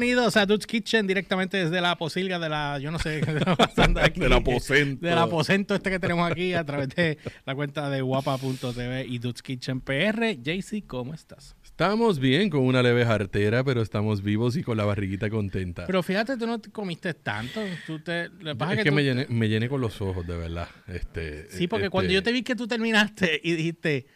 bienvenidos 0.00 0.36
a 0.36 0.44
Dude's 0.44 0.66
Kitchen 0.66 1.06
directamente 1.06 1.56
desde 1.56 1.80
la 1.80 1.96
posilga 1.96 2.40
de 2.40 2.48
la, 2.48 2.80
yo 2.80 2.90
no 2.90 2.98
sé, 2.98 3.20
Del 4.16 4.32
aposento. 4.32 5.06
Del 5.06 5.18
aposento 5.18 5.76
este 5.76 5.88
que 5.88 6.00
tenemos 6.00 6.28
aquí 6.28 6.52
a 6.52 6.64
través 6.64 6.88
de 6.88 7.16
la 7.46 7.54
cuenta 7.54 7.88
de 7.88 8.00
guapa.tv 8.00 9.06
y 9.08 9.18
Dude's 9.20 9.40
Kitchen 9.40 9.80
PR. 9.80 10.34
JC, 10.42 10.84
¿cómo 10.84 11.14
estás? 11.14 11.54
Estamos 11.62 12.18
bien 12.18 12.50
con 12.50 12.62
una 12.62 12.82
leve 12.82 13.06
jartera, 13.06 13.62
pero 13.62 13.82
estamos 13.82 14.20
vivos 14.20 14.56
y 14.56 14.64
con 14.64 14.76
la 14.76 14.84
barriguita 14.84 15.30
contenta. 15.30 15.86
Pero 15.86 16.02
fíjate, 16.02 16.36
tú 16.36 16.48
no 16.48 16.60
te 16.60 16.70
comiste 16.70 17.14
tanto. 17.14 17.60
Tú 17.86 18.00
te, 18.00 18.30
lo 18.40 18.52
que 18.52 18.56
pasa 18.56 18.72
es 18.74 18.82
que, 18.82 18.90
tú- 18.90 18.96
me, 18.96 19.04
llené, 19.04 19.26
me 19.28 19.48
llené 19.48 19.68
con 19.68 19.80
los 19.80 20.00
ojos, 20.00 20.26
de 20.26 20.36
verdad. 20.36 20.68
Este, 20.88 21.48
Sí, 21.50 21.68
porque 21.68 21.84
este, 21.86 21.90
cuando 21.90 22.12
yo 22.12 22.22
te 22.24 22.32
vi 22.32 22.42
que 22.42 22.56
tú 22.56 22.66
terminaste 22.66 23.40
y 23.44 23.52
dijiste, 23.52 24.06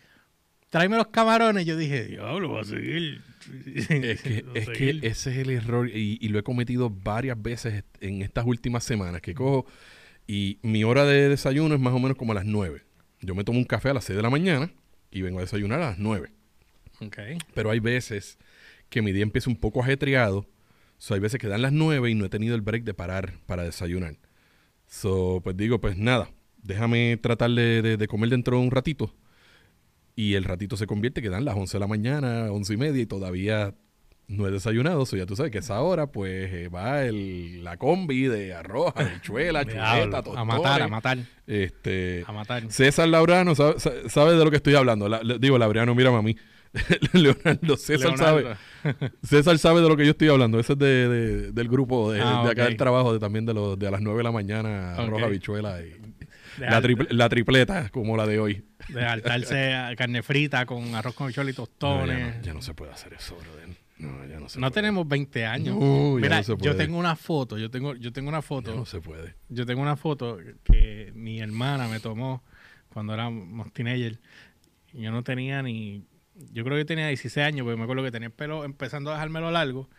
tráeme 0.70 0.96
los 0.96 1.08
camarones, 1.08 1.64
yo 1.66 1.76
dije, 1.76 2.04
diablo, 2.04 2.48
voy 2.48 2.60
a 2.60 2.64
seguir. 2.64 3.22
Es 3.74 3.86
que, 3.88 4.42
Voy 4.46 4.58
a 4.58 4.60
es 4.60 4.68
que 4.68 4.74
seguir. 4.76 5.04
ese 5.06 5.30
es 5.30 5.36
el 5.38 5.50
error 5.50 5.88
y, 5.88 6.18
y 6.20 6.28
lo 6.28 6.38
he 6.38 6.42
cometido 6.42 6.90
varias 6.90 7.40
veces 7.40 7.82
en 8.00 8.20
estas 8.20 8.44
últimas 8.44 8.84
semanas 8.84 9.22
que 9.22 9.32
cojo 9.34 9.64
y 10.26 10.58
mi 10.60 10.84
hora 10.84 11.06
de 11.06 11.30
desayuno 11.30 11.74
es 11.74 11.80
más 11.80 11.94
o 11.94 11.98
menos 11.98 12.16
como 12.18 12.32
a 12.32 12.34
las 12.34 12.44
9. 12.44 12.82
Yo 13.22 13.34
me 13.34 13.44
tomo 13.44 13.58
un 13.58 13.64
café 13.64 13.88
a 13.88 13.94
las 13.94 14.04
6 14.04 14.16
de 14.18 14.22
la 14.22 14.28
mañana 14.28 14.70
y 15.10 15.22
vengo 15.22 15.38
a 15.38 15.42
desayunar 15.42 15.80
a 15.80 15.90
las 15.90 15.98
9. 15.98 16.30
Ok. 17.00 17.16
Pero 17.54 17.70
hay 17.70 17.80
veces 17.80 18.36
que 18.90 19.00
mi 19.00 19.12
día 19.12 19.22
empieza 19.22 19.48
un 19.48 19.56
poco 19.56 19.82
ajetreado. 19.82 20.46
So, 20.98 21.14
hay 21.14 21.20
veces 21.20 21.40
que 21.40 21.48
dan 21.48 21.62
las 21.62 21.72
9 21.72 22.10
y 22.10 22.14
no 22.14 22.26
he 22.26 22.28
tenido 22.28 22.54
el 22.54 22.60
break 22.60 22.84
de 22.84 22.92
parar 22.92 23.38
para 23.46 23.62
desayunar. 23.62 24.16
So, 24.86 25.40
pues 25.42 25.56
digo, 25.56 25.80
pues 25.80 25.96
nada, 25.96 26.30
déjame 26.62 27.16
tratar 27.22 27.50
de, 27.52 27.80
de- 27.82 27.96
de 27.96 28.08
comer 28.08 28.28
dentro 28.30 28.58
de 28.58 28.62
un 28.64 28.70
ratito. 28.70 29.14
Y 30.20 30.34
el 30.34 30.42
ratito 30.42 30.76
se 30.76 30.86
convierte 30.88 31.22
que 31.22 31.28
dan 31.30 31.44
las 31.44 31.54
11 31.54 31.76
de 31.76 31.80
la 31.80 31.86
mañana, 31.86 32.50
11 32.50 32.74
y 32.74 32.76
media 32.76 33.00
y 33.02 33.06
todavía 33.06 33.72
no 34.26 34.48
he 34.48 34.50
desayunado. 34.50 35.06
So, 35.06 35.16
ya 35.16 35.26
tú 35.26 35.36
sabes 35.36 35.52
que 35.52 35.58
esa 35.58 35.80
hora 35.80 36.08
pues 36.08 36.52
eh, 36.52 36.68
va 36.68 37.04
el, 37.04 37.62
la 37.62 37.76
combi 37.76 38.22
de 38.24 38.52
arroz, 38.52 38.92
habichuela, 38.96 39.62
chuleta, 39.64 39.94
Diablo, 39.94 40.16
a 40.16 40.22
tostones. 40.24 40.46
matar, 40.56 40.82
a 40.82 40.88
matar, 40.88 41.18
Este, 41.46 42.24
a 42.26 42.32
matar. 42.32 42.64
César 42.70 43.08
Labrano 43.08 43.54
sabe, 43.54 43.78
sa- 43.78 43.92
sabe 44.08 44.34
de 44.36 44.44
lo 44.44 44.50
que 44.50 44.56
estoy 44.56 44.74
hablando. 44.74 45.08
La- 45.08 45.22
le- 45.22 45.38
digo, 45.38 45.56
Labrano, 45.56 45.94
mírame 45.94 46.18
a 46.18 46.22
mí. 46.22 46.36
Leonardo, 47.12 47.76
César 47.76 48.10
Leonardo. 48.18 48.56
sabe. 48.82 49.10
César 49.22 49.56
sabe 49.58 49.80
de 49.82 49.88
lo 49.88 49.96
que 49.96 50.04
yo 50.04 50.10
estoy 50.10 50.28
hablando. 50.28 50.58
Ese 50.58 50.72
es 50.72 50.78
de, 50.80 51.08
de- 51.08 51.52
del 51.52 51.68
grupo 51.68 52.12
de, 52.12 52.20
Ah, 52.20 52.42
de 52.44 52.50
acá 52.50 52.64
del 52.64 52.76
trabajo, 52.76 53.12
de, 53.12 53.20
también 53.20 53.46
de, 53.46 53.54
los, 53.54 53.78
de 53.78 53.86
a 53.86 53.90
las 53.92 54.00
9 54.02 54.18
de 54.18 54.24
la 54.24 54.32
mañana, 54.32 54.94
arroz, 54.96 55.22
habichuela 55.22 55.80
y 55.80 55.94
la, 56.58 56.80
triple- 56.80 57.08
la 57.10 57.28
tripleta, 57.28 57.88
como 57.90 58.16
la 58.16 58.26
de 58.26 58.38
hoy. 58.40 58.64
de 58.88 59.00
saltarse 59.00 59.74
a 59.74 59.94
carne 59.96 60.22
frita 60.22 60.64
con 60.66 60.94
arroz 60.94 61.14
con 61.14 61.26
bichuela 61.28 61.50
y 61.50 61.52
No, 61.52 61.56
tostones. 61.66 62.18
ya, 62.18 62.36
no, 62.38 62.42
ya 62.42 62.54
no 62.54 62.62
se 62.62 62.74
puede 62.74 62.92
hacer 62.92 63.12
eso, 63.14 63.36
brother. 63.36 63.68
No, 63.98 64.24
ya 64.26 64.38
no 64.38 64.48
se 64.48 64.60
No 64.60 64.68
puede. 64.70 64.74
tenemos 64.80 65.08
20 65.08 65.44
años. 65.46 65.76
No, 65.76 66.18
ya 66.18 66.22
Mira, 66.22 66.36
no 66.38 66.42
se 66.44 66.52
yo 66.52 66.56
puede. 66.58 66.74
tengo 66.74 66.98
una 66.98 67.16
foto, 67.16 67.58
yo 67.58 67.70
tengo, 67.70 67.94
yo 67.96 68.12
tengo 68.12 68.28
una 68.28 68.38
Ya 68.38 68.42
foto, 68.42 68.74
no 68.74 68.86
se 68.86 69.00
puede. 69.00 69.34
yo 69.48 69.66
tengo 69.66 69.82
una 69.82 69.96
foto 69.96 70.38
que 70.64 71.10
mi 71.14 71.40
hermana 71.40 71.88
me 71.88 71.98
tomó 72.00 72.44
cuando 72.90 73.12
éramos 73.14 73.72
teenagers. 73.72 74.18
Y 74.92 75.02
Yo 75.02 75.10
no 75.10 75.22
tenía 75.24 75.62
ni, 75.62 76.04
yo 76.52 76.64
creo 76.64 76.76
que 76.78 76.84
tenía 76.84 77.08
16 77.08 77.44
años, 77.46 77.64
porque 77.64 77.76
me 77.76 77.82
acuerdo 77.82 78.02
que 78.04 78.10
tenía 78.12 78.28
el 78.28 78.32
pelo 78.32 78.64
empezando 78.64 79.10
a 79.10 79.14
dejármelo 79.14 79.50
largo 79.50 79.90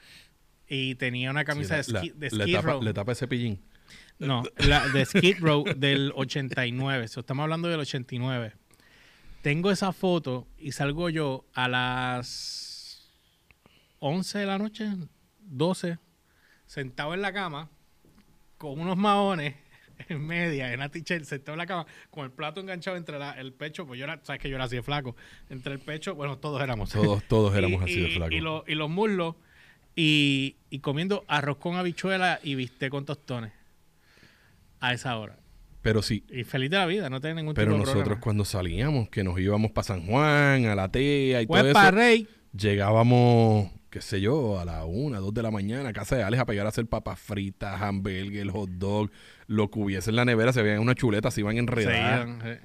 y 0.68 0.96
tenía 0.96 1.30
una 1.32 1.44
camisa 1.44 1.82
Sí, 1.84 1.92
de, 1.92 2.00
Skid- 2.00 2.14
de 2.14 2.30
le, 2.32 2.54
tapa, 2.54 2.80
le 2.82 2.94
tapa 2.94 3.12
ese 3.12 3.28
pillín. 3.28 3.60
No, 4.20 4.44
la 4.58 4.88
de 4.90 5.06
Skid 5.06 5.38
Row 5.40 5.64
del 5.78 6.12
89. 6.16 7.08
So, 7.08 7.22
estamos 7.22 7.44
hablando 7.44 7.68
del 7.70 7.80
89. 7.80 8.54
Tengo 9.42 9.72
esa 9.72 9.94
foto 9.94 10.48
y 10.58 10.74
salgo 10.74 11.10
yo 11.10 11.46
a 11.54 11.70
las 11.70 13.10
11 14.00 14.40
de 14.40 14.46
la 14.46 14.58
noche, 14.58 14.90
12, 15.40 15.98
sentado 16.66 17.14
en 17.14 17.22
la 17.22 17.32
cama, 17.32 17.70
con 18.58 18.78
unos 18.80 18.98
maones 18.98 19.56
en 20.10 20.26
media, 20.26 20.74
en 20.74 20.80
la 20.80 20.90
t-shirt, 20.90 21.24
sentado 21.24 21.54
en 21.54 21.60
la 21.60 21.66
cama, 21.68 21.86
con 22.10 22.26
el 22.26 22.32
plato 22.32 22.60
enganchado 22.60 22.98
entre 22.98 23.18
la- 23.18 23.40
el 23.40 23.54
pecho, 23.54 23.86
pues 23.88 23.98
yo 23.98 24.04
era, 24.06 24.20
sabes 24.24 24.42
que 24.42 24.50
yo 24.50 24.56
era 24.56 24.66
así 24.66 24.76
de 24.76 24.84
flaco, 24.84 25.16
entre 25.50 25.74
el 25.74 25.80
pecho, 25.80 26.16
bueno, 26.16 26.38
todos 26.38 26.62
éramos. 26.62 26.90
Todos, 26.92 27.24
todos 27.24 27.54
éramos 27.56 27.82
Y- 27.82 27.84
así 27.86 28.02
de 28.02 28.10
y- 28.10 28.16
flacos. 28.16 28.34
Y, 28.36 28.40
lo- 28.42 28.64
y 28.68 28.76
los 28.76 28.90
muslos, 28.90 29.36
y, 29.96 30.58
y 30.70 30.80
comiendo 30.80 31.24
arroz 31.30 31.58
con 31.58 31.76
habichuela 31.78 32.40
y 32.44 32.56
bistec 32.56 32.90
con 32.92 33.06
tostones. 33.06 33.54
A 34.80 34.94
esa 34.94 35.18
hora. 35.18 35.38
Pero 35.82 36.02
sí, 36.02 36.26
Y 36.30 36.44
feliz 36.44 36.70
de 36.70 36.78
la 36.78 36.86
vida, 36.86 37.10
no 37.10 37.22
tiene 37.22 37.36
ningún 37.36 37.54
pero 37.54 37.72
tipo 37.72 37.76
de 37.76 37.80
nosotros 37.80 38.04
problema. 38.04 38.22
cuando 38.22 38.46
salíamos, 38.46 39.10
que 39.10 39.24
nos 39.24 39.40
íbamos 39.40 39.72
para 39.72 39.84
San 39.86 40.06
Juan, 40.06 40.66
a 40.66 40.76
la 40.76 40.90
TEA 40.90 41.42
y 41.42 41.48
Pues 41.48 41.64
todo 41.64 41.74
para 41.74 41.88
eso, 41.90 41.98
Rey, 41.98 42.28
llegábamos, 42.54 43.72
qué 43.90 44.02
sé 44.02 44.20
yo, 44.22 44.60
a 44.60 44.66
la 44.66 44.86
una, 44.86 45.20
dos 45.20 45.34
de 45.34 45.42
la 45.42 45.52
mañana 45.52 45.90
a 45.90 45.94
casa 45.94 46.16
de 46.18 46.24
Alex 46.24 46.42
a 46.42 46.46
pegar 46.46 46.66
a 46.66 46.70
hacer 46.70 46.86
papas 46.86 47.20
fritas, 47.20 47.82
hamburger, 47.82 48.50
hot 48.50 48.70
dog, 48.72 49.10
lo 49.48 49.70
que 49.70 49.80
hubiese 49.80 50.10
en 50.10 50.18
la 50.18 50.26
nevera, 50.26 50.52
se 50.54 50.62
veían 50.62 50.80
una 50.80 50.96
chuleta, 50.96 51.32
se 51.32 51.42
iban 51.42 51.56
se 51.56 51.82
iban, 51.84 52.42
eh, 52.44 52.60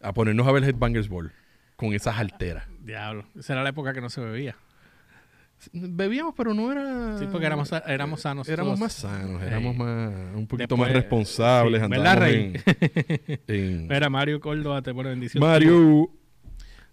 a 0.00 0.12
ponernos 0.12 0.46
a 0.46 0.52
ver 0.52 0.64
Headbangers 0.64 1.08
Ball 1.08 1.32
con 1.76 1.92
esas 1.92 2.18
alteras. 2.18 2.66
diablo. 2.80 3.26
Esa 3.38 3.54
era 3.54 3.62
la 3.62 3.70
época 3.70 3.92
que 3.92 4.00
no 4.00 4.08
se 4.10 4.20
bebía. 4.20 4.56
Bebíamos, 5.72 6.34
pero 6.36 6.54
no 6.54 6.70
era... 6.72 7.18
Sí, 7.18 7.26
porque 7.30 7.46
éramos, 7.46 7.70
éramos 7.86 8.20
sanos. 8.20 8.48
Éramos 8.48 8.70
todos. 8.72 8.80
más 8.80 8.92
sanos, 8.92 9.42
éramos 9.42 9.76
más, 9.76 10.12
un 10.34 10.46
poquito 10.46 10.74
Después, 10.74 10.80
más 10.80 10.92
responsables. 10.92 11.82
sí, 11.82 11.88
¿verdad, 11.88 12.18
Rey? 12.18 12.52
en- 13.46 13.86
Mira, 13.88 14.08
Mario 14.10 14.40
Córdoba 14.40 14.82
te 14.82 14.92
pone 14.94 15.10
bendición. 15.10 15.40
Mario, 15.42 16.10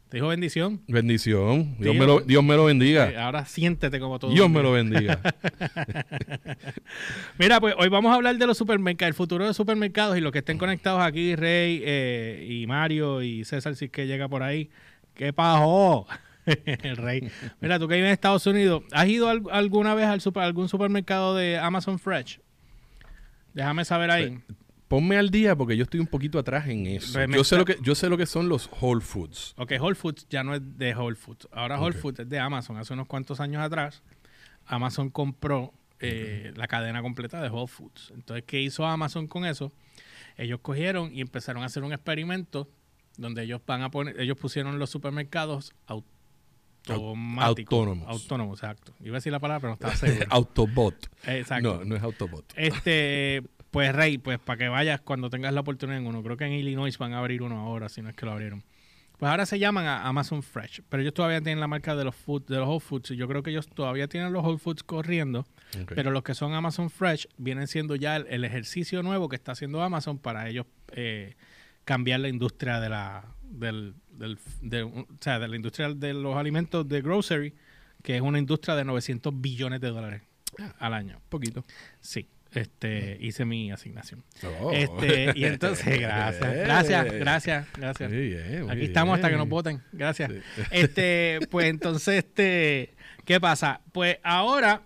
Te 0.10 0.18
dijo 0.18 0.28
bendición. 0.28 0.82
bendición. 0.88 1.76
Dios 1.80 1.96
me, 1.96 2.06
lo, 2.06 2.20
Dios 2.22 2.44
me 2.44 2.56
lo 2.56 2.64
Eh, 2.64 2.74
bendiga. 2.74 3.26
ahora 3.26 3.46
siéntete 3.46 4.00
como 4.00 4.20
todo. 4.20 4.32
Dios 4.32 4.50
me 4.50 4.62
lo 4.62 4.72
bendiga. 4.74 5.20
Mira, 7.38 7.60
pues 7.60 7.76
hoy 7.78 7.90
vamos 7.90 8.12
a 8.12 8.16
hablar 8.16 8.38
de 8.38 8.48
los 8.48 8.58
supermercados, 8.58 9.10
el 9.10 9.14
futuro 9.16 9.44
de 9.44 9.50
los 9.50 9.58
supermercados 9.58 10.18
y 10.18 10.22
los 10.22 10.32
que 10.32 10.40
estén 10.40 10.58
conectados 10.58 11.02
aquí, 11.02 11.36
Rey 11.36 11.82
eh, 11.86 12.48
y 12.50 12.68
Mario 12.68 13.22
y 13.22 13.44
César, 13.46 13.76
si 13.76 13.86
es 13.86 13.92
que 13.92 14.08
llega 14.08 14.28
por 14.28 14.44
ahí. 14.44 14.70
¿Qué 15.14 15.34
pasó? 15.34 16.06
el 16.84 16.98
Rey. 16.98 17.30
Mira, 17.60 17.78
tú 17.80 17.88
que 17.88 17.96
vives 17.96 18.08
en 18.08 18.14
Estados 18.14 18.46
Unidos, 18.48 18.84
¿has 18.92 19.08
ido 19.08 19.30
al- 19.30 19.44
alguna 19.52 19.94
vez 19.96 20.06
al 20.08 20.22
super, 20.22 20.44
algún 20.44 20.70
supermercado 20.70 21.36
de 21.36 21.58
Amazon 21.58 22.00
Fresh? 22.00 22.40
Déjame 23.54 23.86
saber 23.86 24.12
ahí. 24.12 24.40
Ponme 24.88 25.18
al 25.18 25.30
día 25.30 25.56
porque 25.56 25.78
yo 25.78 25.84
estoy 25.84 26.00
un 26.02 26.08
poquito 26.08 26.38
atrás 26.38 26.68
en 26.68 26.86
eso. 26.86 27.26
Yo 27.28 27.44
sé, 27.46 27.58
lo 27.58 27.64
que, 27.66 27.78
yo 27.82 27.96
sé 27.96 28.10
lo 28.10 28.18
que 28.18 28.26
son 28.26 28.50
los 28.50 28.70
Whole 28.82 29.00
Foods. 29.02 29.54
Ok, 29.58 29.74
Whole 29.80 29.96
Foods 29.96 30.28
ya 30.30 30.44
no 30.44 30.54
es 30.54 30.62
de 30.78 30.94
Whole 30.94 31.16
Foods. 31.16 31.48
Ahora 31.52 31.80
Whole. 31.80 31.94
Foods 31.96 32.20
es 32.20 32.30
de 32.30 32.40
Amazon. 32.40 32.78
Hace 32.78 32.94
unos 32.94 33.08
cuantos 33.08 33.40
años 33.40 33.62
atrás, 33.62 34.04
Amazon 34.66 35.10
compró 35.10 35.74
eh, 36.02 36.52
la 36.58 36.68
cadena 36.68 37.02
completa 37.02 37.42
de 37.42 37.50
Whole 37.50 37.68
Foods. 37.68 38.12
Entonces, 38.14 38.44
¿qué 38.46 38.62
hizo 38.62 38.86
Amazon 38.86 39.28
con 39.28 39.46
eso? 39.46 39.72
Ellos 40.36 40.60
cogieron 40.62 41.14
y 41.16 41.22
empezaron 41.22 41.64
a 41.64 41.68
hacer 41.68 41.84
un 41.84 41.94
experimento 41.94 42.68
donde 43.18 43.44
ellos 43.44 43.62
van 43.66 43.84
a 43.84 43.92
poner, 43.92 44.20
ellos 44.20 44.38
pusieron 44.38 44.78
los 44.80 44.90
supermercados 44.90 45.74
automáticos. 46.88 47.74
autónomos. 47.74 48.08
Autónomos, 48.08 48.60
exacto. 48.60 48.94
Iba 49.02 49.16
a 49.16 49.20
decir 49.20 49.32
la 49.32 49.40
palabra, 49.40 49.60
pero 49.60 49.70
no 49.70 49.74
estaba 49.76 49.96
seguro. 49.96 50.26
Autobot. 50.30 51.10
exacto. 51.28 51.78
No, 51.80 51.86
no 51.86 51.96
es 51.96 52.04
Autobot. 52.04 52.46
Este, 52.56 53.44
pues 53.72 53.94
Rey, 53.94 54.18
pues 54.18 54.40
para 54.40 54.58
que 54.58 54.68
vayas 54.68 55.02
cuando 55.02 55.30
tengas 55.30 55.54
la 55.54 55.62
oportunidad 55.62 56.00
en 56.00 56.08
uno. 56.08 56.24
Creo 56.24 56.38
que 56.38 56.46
en 56.46 56.54
Illinois 56.54 56.98
van 56.98 57.14
a 57.14 57.20
abrir 57.20 57.42
uno 57.42 57.60
ahora, 57.60 57.90
si 57.90 58.02
no 58.02 58.10
es 58.10 58.16
que 58.16 58.26
lo 58.26 58.32
abrieron. 58.32 58.64
Pues 59.18 59.30
ahora 59.30 59.46
se 59.46 59.60
llaman 59.60 59.86
a 59.86 60.08
Amazon 60.08 60.42
Fresh, 60.42 60.82
pero 60.90 61.02
ellos 61.04 61.14
todavía 61.14 61.42
tienen 61.42 61.60
la 61.60 61.68
marca 61.68 61.96
de 61.96 62.04
los 62.04 62.16
food, 62.16 62.42
de 62.48 62.58
los 62.58 62.68
Whole 62.68 62.80
Foods. 62.80 63.12
y 63.12 63.18
Yo 63.18 63.28
creo 63.28 63.44
que 63.44 63.52
ellos 63.52 63.68
todavía 63.68 64.08
tienen 64.08 64.34
los 64.34 64.44
Whole 64.44 64.58
Foods 64.58 64.82
corriendo, 64.82 65.46
pero 65.94 66.10
los 66.10 66.24
que 66.24 66.34
son 66.34 66.56
Amazon 66.56 66.90
Fresh 66.90 67.28
vienen 67.38 67.68
siendo 67.68 67.96
ya 67.96 68.16
el, 68.16 68.26
el 68.32 68.44
ejercicio 68.44 69.04
nuevo 69.04 69.30
que 69.30 69.36
está 69.36 69.52
haciendo 69.52 69.84
Amazon 69.84 70.18
para 70.18 70.50
ellos 70.50 70.66
eh, 70.94 71.36
cambiar 71.92 72.22
la 72.22 72.30
industria 72.30 72.80
de 72.80 72.88
la 72.88 73.26
del, 73.44 73.96
del- 74.14 74.38
de, 74.62 74.84
o 74.84 75.06
sea, 75.20 75.40
de 75.40 75.48
la 75.50 75.56
industria 75.58 75.90
de 75.94 76.14
los 76.14 76.38
alimentos 76.38 76.88
de 76.88 77.02
grocery, 77.02 77.54
que 78.02 78.16
es 78.16 78.22
una 78.22 78.40
industria 78.40 78.76
de 78.76 78.86
900 78.86 79.34
billones 79.42 79.82
de 79.82 79.90
dólares 79.90 80.22
al 80.80 80.94
año. 80.94 81.20
poquito. 81.28 81.66
Sí, 82.00 82.30
este, 82.54 83.18
hice 83.20 83.44
mi 83.44 83.72
asignación. 83.72 84.24
Oh. 84.62 84.72
Este, 84.72 85.34
y 85.36 85.44
entonces, 85.44 85.86
gracias, 86.00 86.56
gracias, 86.56 87.12
gracias, 87.14 87.68
gracias. 87.78 88.10
Muy 88.10 88.30
bien, 88.30 88.64
muy 88.64 88.72
Aquí 88.72 88.86
estamos 88.86 89.16
hasta 89.16 89.30
que 89.30 89.36
nos 89.36 89.50
voten. 89.50 89.82
Gracias. 89.92 90.32
Sí. 90.32 90.62
Este, 90.72 91.40
pues 91.50 91.68
entonces, 91.68 92.20
este, 92.24 92.94
¿qué 93.26 93.40
pasa? 93.42 93.82
Pues 93.92 94.18
ahora, 94.24 94.82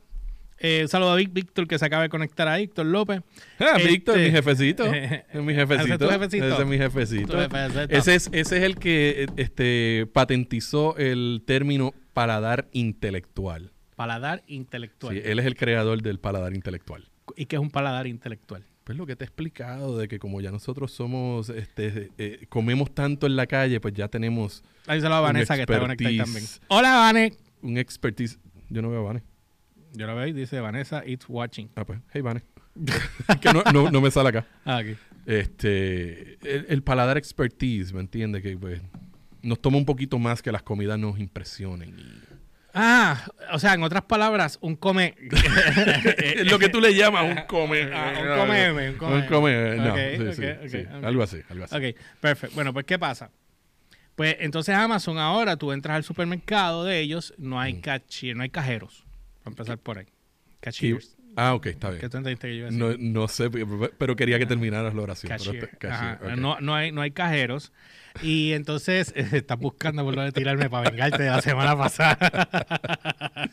eh, 0.59 0.79
un 0.83 0.87
saludo 0.87 1.11
a 1.11 1.15
Víctor 1.15 1.67
que 1.67 1.77
se 1.77 1.85
acaba 1.85 2.03
de 2.03 2.09
conectar 2.09 2.47
a 2.47 2.57
Víctor 2.57 2.85
López. 2.85 3.21
Ah, 3.59 3.77
Víctor, 3.77 4.17
Este- 4.17 4.29
mi 4.29 4.31
jefecito. 4.31 4.85
Es 4.93 5.41
mi 5.41 5.53
jefecito. 5.53 5.83
¿Ese 5.85 5.93
es 5.93 5.99
tu 5.99 6.07
jefecito? 6.09 6.47
Ese 6.47 6.61
es 6.61 6.67
mi 6.67 6.77
jefecito. 6.77 7.41
Ese 7.89 8.15
es, 8.15 8.29
ese 8.31 8.57
es 8.57 8.63
el 8.63 8.77
que 8.77 9.23
eh, 9.23 9.27
este, 9.37 10.07
patentizó 10.13 10.97
el 10.97 11.43
término 11.45 11.93
paladar 12.13 12.67
intelectual. 12.71 13.71
Paladar 13.95 14.43
intelectual. 14.47 15.15
Sí, 15.15 15.21
él 15.23 15.39
es 15.39 15.45
el 15.45 15.55
creador 15.55 16.01
del 16.01 16.19
paladar 16.19 16.53
intelectual. 16.53 17.09
¿Y 17.35 17.45
qué 17.45 17.55
es 17.55 17.61
un 17.61 17.69
paladar 17.71 18.07
intelectual? 18.07 18.65
Pues 18.85 18.97
lo 18.97 19.05
que 19.07 19.15
te 19.15 19.23
he 19.23 19.27
explicado 19.27 19.97
de 19.97 20.07
que 20.07 20.19
como 20.19 20.41
ya 20.41 20.51
nosotros 20.51 20.91
somos, 20.91 21.49
este, 21.49 22.11
eh, 22.19 22.45
comemos 22.49 22.93
tanto 22.93 23.25
en 23.25 23.35
la 23.35 23.47
calle, 23.47 23.79
pues 23.79 23.95
ya 23.95 24.07
tenemos 24.09 24.63
Ahí 24.85 25.01
se 25.01 25.09
lo 25.09 25.15
a 25.15 25.21
Vanessa 25.21 25.55
que 25.55 25.61
está 25.61 25.79
conectada 25.79 26.23
también. 26.23 26.45
Hola, 26.67 26.95
Vane. 26.97 27.33
un 27.63 27.77
expertise. 27.79 28.37
Yo 28.69 28.81
no 28.83 28.91
veo 28.91 28.99
a 28.99 29.03
Vane. 29.03 29.23
Yo 29.97 30.07
lo 30.07 30.15
veo 30.15 30.27
y 30.27 30.33
dice 30.33 30.59
Vanessa, 30.59 31.03
it's 31.05 31.25
watching. 31.27 31.69
Ah, 31.75 31.85
pues, 31.85 31.99
hey, 32.13 32.21
Vane. 32.21 32.41
que 33.41 33.53
no, 33.53 33.63
no, 33.73 33.89
no 33.91 34.01
me 34.01 34.11
sale 34.11 34.29
acá. 34.29 34.45
Ah, 34.65 34.77
aquí. 34.77 34.95
Este, 35.25 36.33
el, 36.43 36.65
el 36.69 36.83
paladar 36.83 37.17
expertise, 37.17 37.93
¿me 37.93 38.01
entiendes? 38.01 38.41
Que 38.43 38.57
pues 38.57 38.81
nos 39.41 39.59
toma 39.61 39.77
un 39.77 39.85
poquito 39.85 40.19
más 40.19 40.41
que 40.41 40.51
las 40.51 40.61
comidas 40.63 40.99
nos 40.99 41.19
impresionen. 41.19 41.97
y- 41.97 42.35
Ah, 42.77 43.25
o 43.53 43.57
sea, 43.59 43.73
en 43.73 43.83
otras 43.83 44.03
palabras, 44.03 44.57
un 44.61 44.75
come. 44.75 45.15
es 46.17 46.51
lo 46.51 46.59
que 46.59 46.67
tú 46.67 46.81
le 46.81 46.93
llamas 46.93 47.23
un 47.23 47.45
come. 47.47 47.83
Ah, 47.93 48.13
un 48.19 48.39
come, 48.39 48.89
un 48.89 48.97
come. 48.97 49.15
Un 49.15 49.25
come, 49.27 49.75
no, 49.77 49.93
Ok, 49.93 49.99
sí, 50.17 50.23
ok, 50.23 50.33
sí, 50.33 50.43
ok, 50.45 50.67
sí. 50.69 50.97
ok. 50.97 51.03
Algo 51.05 51.23
así, 51.23 51.37
algo 51.49 51.63
así. 51.63 51.75
Ok, 51.75 51.95
perfecto. 52.19 52.53
Bueno, 52.55 52.73
pues 52.73 52.85
¿qué 52.85 52.99
pasa? 52.99 53.31
Pues 54.15 54.35
entonces 54.39 54.75
Amazon 54.75 55.17
ahora 55.17 55.55
tú 55.57 55.71
entras 55.71 55.95
al 55.95 56.03
supermercado 56.03 56.83
de 56.83 56.99
ellos, 56.99 57.33
no 57.37 57.59
hay 57.61 57.79
cashier, 57.81 58.35
no 58.35 58.43
hay 58.43 58.49
cajeros. 58.49 59.04
Para 59.45 59.51
empezar 59.53 59.77
por 59.77 59.99
ahí. 59.99 60.05
Cashiers. 60.59 61.15
ah, 61.35 61.53
ok, 61.53 61.67
está 61.67 61.89
bien. 61.89 62.01
¿Qué 62.01 62.09
tú 62.09 62.17
entendiste 62.17 62.47
que 62.47 62.53
yo 62.53 62.57
iba 62.59 62.67
a 62.67 62.71
decir? 62.71 62.99
No, 63.07 63.21
no 63.21 63.27
sé, 63.27 63.49
pero 63.99 64.15
quería 64.15 64.39
que 64.39 64.47
terminaras 64.47 64.95
la 64.95 65.01
oración. 65.03 65.29
Cashier. 65.29 65.69
cashier, 65.77 66.37
no, 66.37 66.59
no, 66.59 66.73
hay, 66.73 66.91
no 66.91 67.01
hay 67.01 67.11
cajeros. 67.11 67.71
Y 68.23 68.53
entonces 68.53 69.13
estás 69.15 69.59
buscando 69.59 70.03
por 70.03 70.15
de 70.19 70.31
tirarme 70.31 70.69
para 70.69 70.89
vengarte 70.89 71.21
de 71.21 71.29
la 71.29 71.41
semana 71.41 71.77
pasada. 71.77 72.17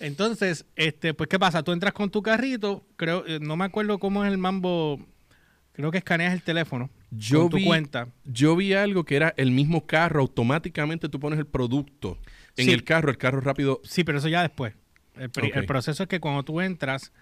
entonces, 0.00 0.64
este, 0.76 1.14
pues, 1.14 1.28
¿qué 1.28 1.38
pasa? 1.38 1.62
Tú 1.62 1.72
entras 1.72 1.92
con 1.92 2.10
tu 2.10 2.22
carrito, 2.22 2.84
creo, 2.96 3.24
eh, 3.26 3.38
no 3.40 3.56
me 3.56 3.64
acuerdo 3.64 3.98
cómo 3.98 4.24
es 4.24 4.32
el 4.32 4.38
mambo. 4.38 4.98
Creo 5.74 5.90
que 5.90 5.98
escaneas 5.98 6.34
el 6.34 6.42
teléfono 6.42 6.90
Yo 7.10 7.42
con 7.42 7.50
tu 7.50 7.56
vi- 7.58 7.64
cuenta. 7.64 8.08
Yo 8.24 8.56
vi 8.56 8.74
algo 8.74 9.04
que 9.04 9.16
era 9.16 9.32
el 9.38 9.52
mismo 9.52 9.86
carro, 9.86 10.20
automáticamente 10.20 11.08
tú 11.08 11.18
pones 11.18 11.38
el 11.38 11.46
producto 11.46 12.18
en 12.56 12.66
Sí. 12.66 12.72
el 12.72 12.84
carro, 12.84 13.10
el 13.10 13.16
carro 13.16 13.40
rápido. 13.40 13.80
Sí, 13.84 14.04
pero 14.04 14.18
eso 14.18 14.28
ya 14.28 14.42
después. 14.42 14.74
El, 15.16 15.66
proceso 15.66 16.02
es 16.04 16.08
que 16.08 16.20
cuando 16.20 16.42
tú 16.42 16.60
entras, 16.60 17.12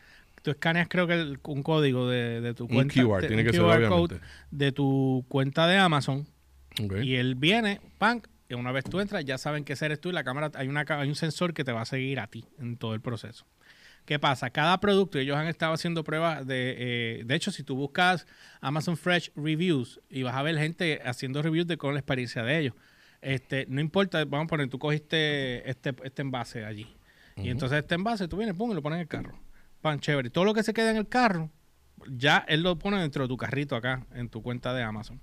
tú 0.43 0.51
escaneas 0.51 0.89
creo 0.89 1.07
que 1.07 1.15
el- 1.15 1.39
un 1.43 1.63
código 1.63 2.09
de, 2.09 2.41
de 2.41 2.55
tu 2.55 2.65
Un 2.65 2.75
cuenta. 2.75 2.95
QR, 2.95 3.23
de- 3.23 3.29
tiene 3.29 3.43
un 3.43 3.47
que 3.51 3.53
ser, 3.57 3.63
QR 3.63 3.89
code 3.89 4.21
de 4.51 4.73
tu 4.73 5.25
cuenta 5.29 5.67
de 5.67 5.77
Amazon. 5.77 6.27
Y 7.03 7.17
él 7.17 7.35
viene, 7.35 7.81
pan, 7.99 8.23
y 8.49 8.55
una 8.55 8.73
vez 8.73 8.85
tú 8.85 9.01
entras, 9.01 9.25
ya 9.25 9.39
saben 9.39 9.65
que 9.65 9.75
eres 9.81 10.01
tú 10.01 10.09
y 10.09 10.13
la 10.13 10.25
cámara, 10.25 10.51
hay, 10.55 10.69
una, 10.69 10.85
hay 10.89 11.09
un 11.09 11.15
sensor 11.17 11.53
que 11.53 11.65
te 11.65 11.73
va 11.73 11.83
a 11.83 11.85
seguir 11.85 12.21
a 12.21 12.27
ti 12.27 12.45
en 12.59 12.77
todo 12.77 12.95
el 12.95 13.01
proceso. 13.01 13.45
¿Qué 14.07 14.19
pasa? 14.19 14.51
Cada 14.51 14.81
producto, 14.81 15.19
ellos 15.19 15.37
han 15.37 15.47
estado 15.47 15.73
haciendo 15.75 16.03
pruebas 16.05 16.47
de... 16.47 16.75
eh, 16.79 17.23
de 17.25 17.35
hecho, 17.35 17.51
si 17.53 17.63
tú 17.63 17.77
buscas 17.77 18.27
Amazon 18.61 18.97
Fresh 18.97 19.31
Reviews 19.37 20.01
y 20.09 20.23
vas 20.23 20.35
a 20.35 20.43
ver 20.43 20.57
gente 20.59 21.01
haciendo 21.05 21.43
reviews 21.43 21.67
de 21.67 21.77
con 21.77 21.93
la 21.95 22.01
experiencia 22.01 22.43
de 22.43 22.59
ellos. 22.59 22.75
Este, 23.21 23.67
no 23.69 23.81
importa, 23.81 24.25
vamos 24.25 24.47
a 24.47 24.49
poner, 24.49 24.69
tú 24.69 24.79
cogiste 24.79 25.69
este, 25.69 25.95
este 26.03 26.23
envase 26.23 26.65
allí. 26.65 26.89
Y 27.43 27.51
entonces 27.51 27.79
este 27.79 27.95
envase, 27.95 28.29
tú 28.29 28.37
vienes, 28.37 28.55
pum, 28.57 28.71
y 28.71 28.75
lo 28.75 28.83
pones 28.83 28.97
en 28.97 29.03
el 29.03 29.09
carro. 29.09 29.39
Pan, 29.81 29.99
chévere. 30.01 30.31
Todo 30.31 30.45
lo 30.45 30.55
que 30.55 30.63
se 30.63 30.73
queda 30.75 30.91
en 30.91 30.97
el 30.97 31.09
carro, 31.09 31.51
ya 32.09 32.45
él 32.49 32.63
lo 32.63 32.79
pone 32.79 32.99
dentro 33.01 33.23
de 33.25 33.29
tu 33.29 33.37
carrito 33.37 33.77
acá, 33.77 34.07
en 34.13 34.29
tu 34.29 34.43
cuenta 34.43 34.75
de 34.75 34.83
Amazon. 34.83 35.21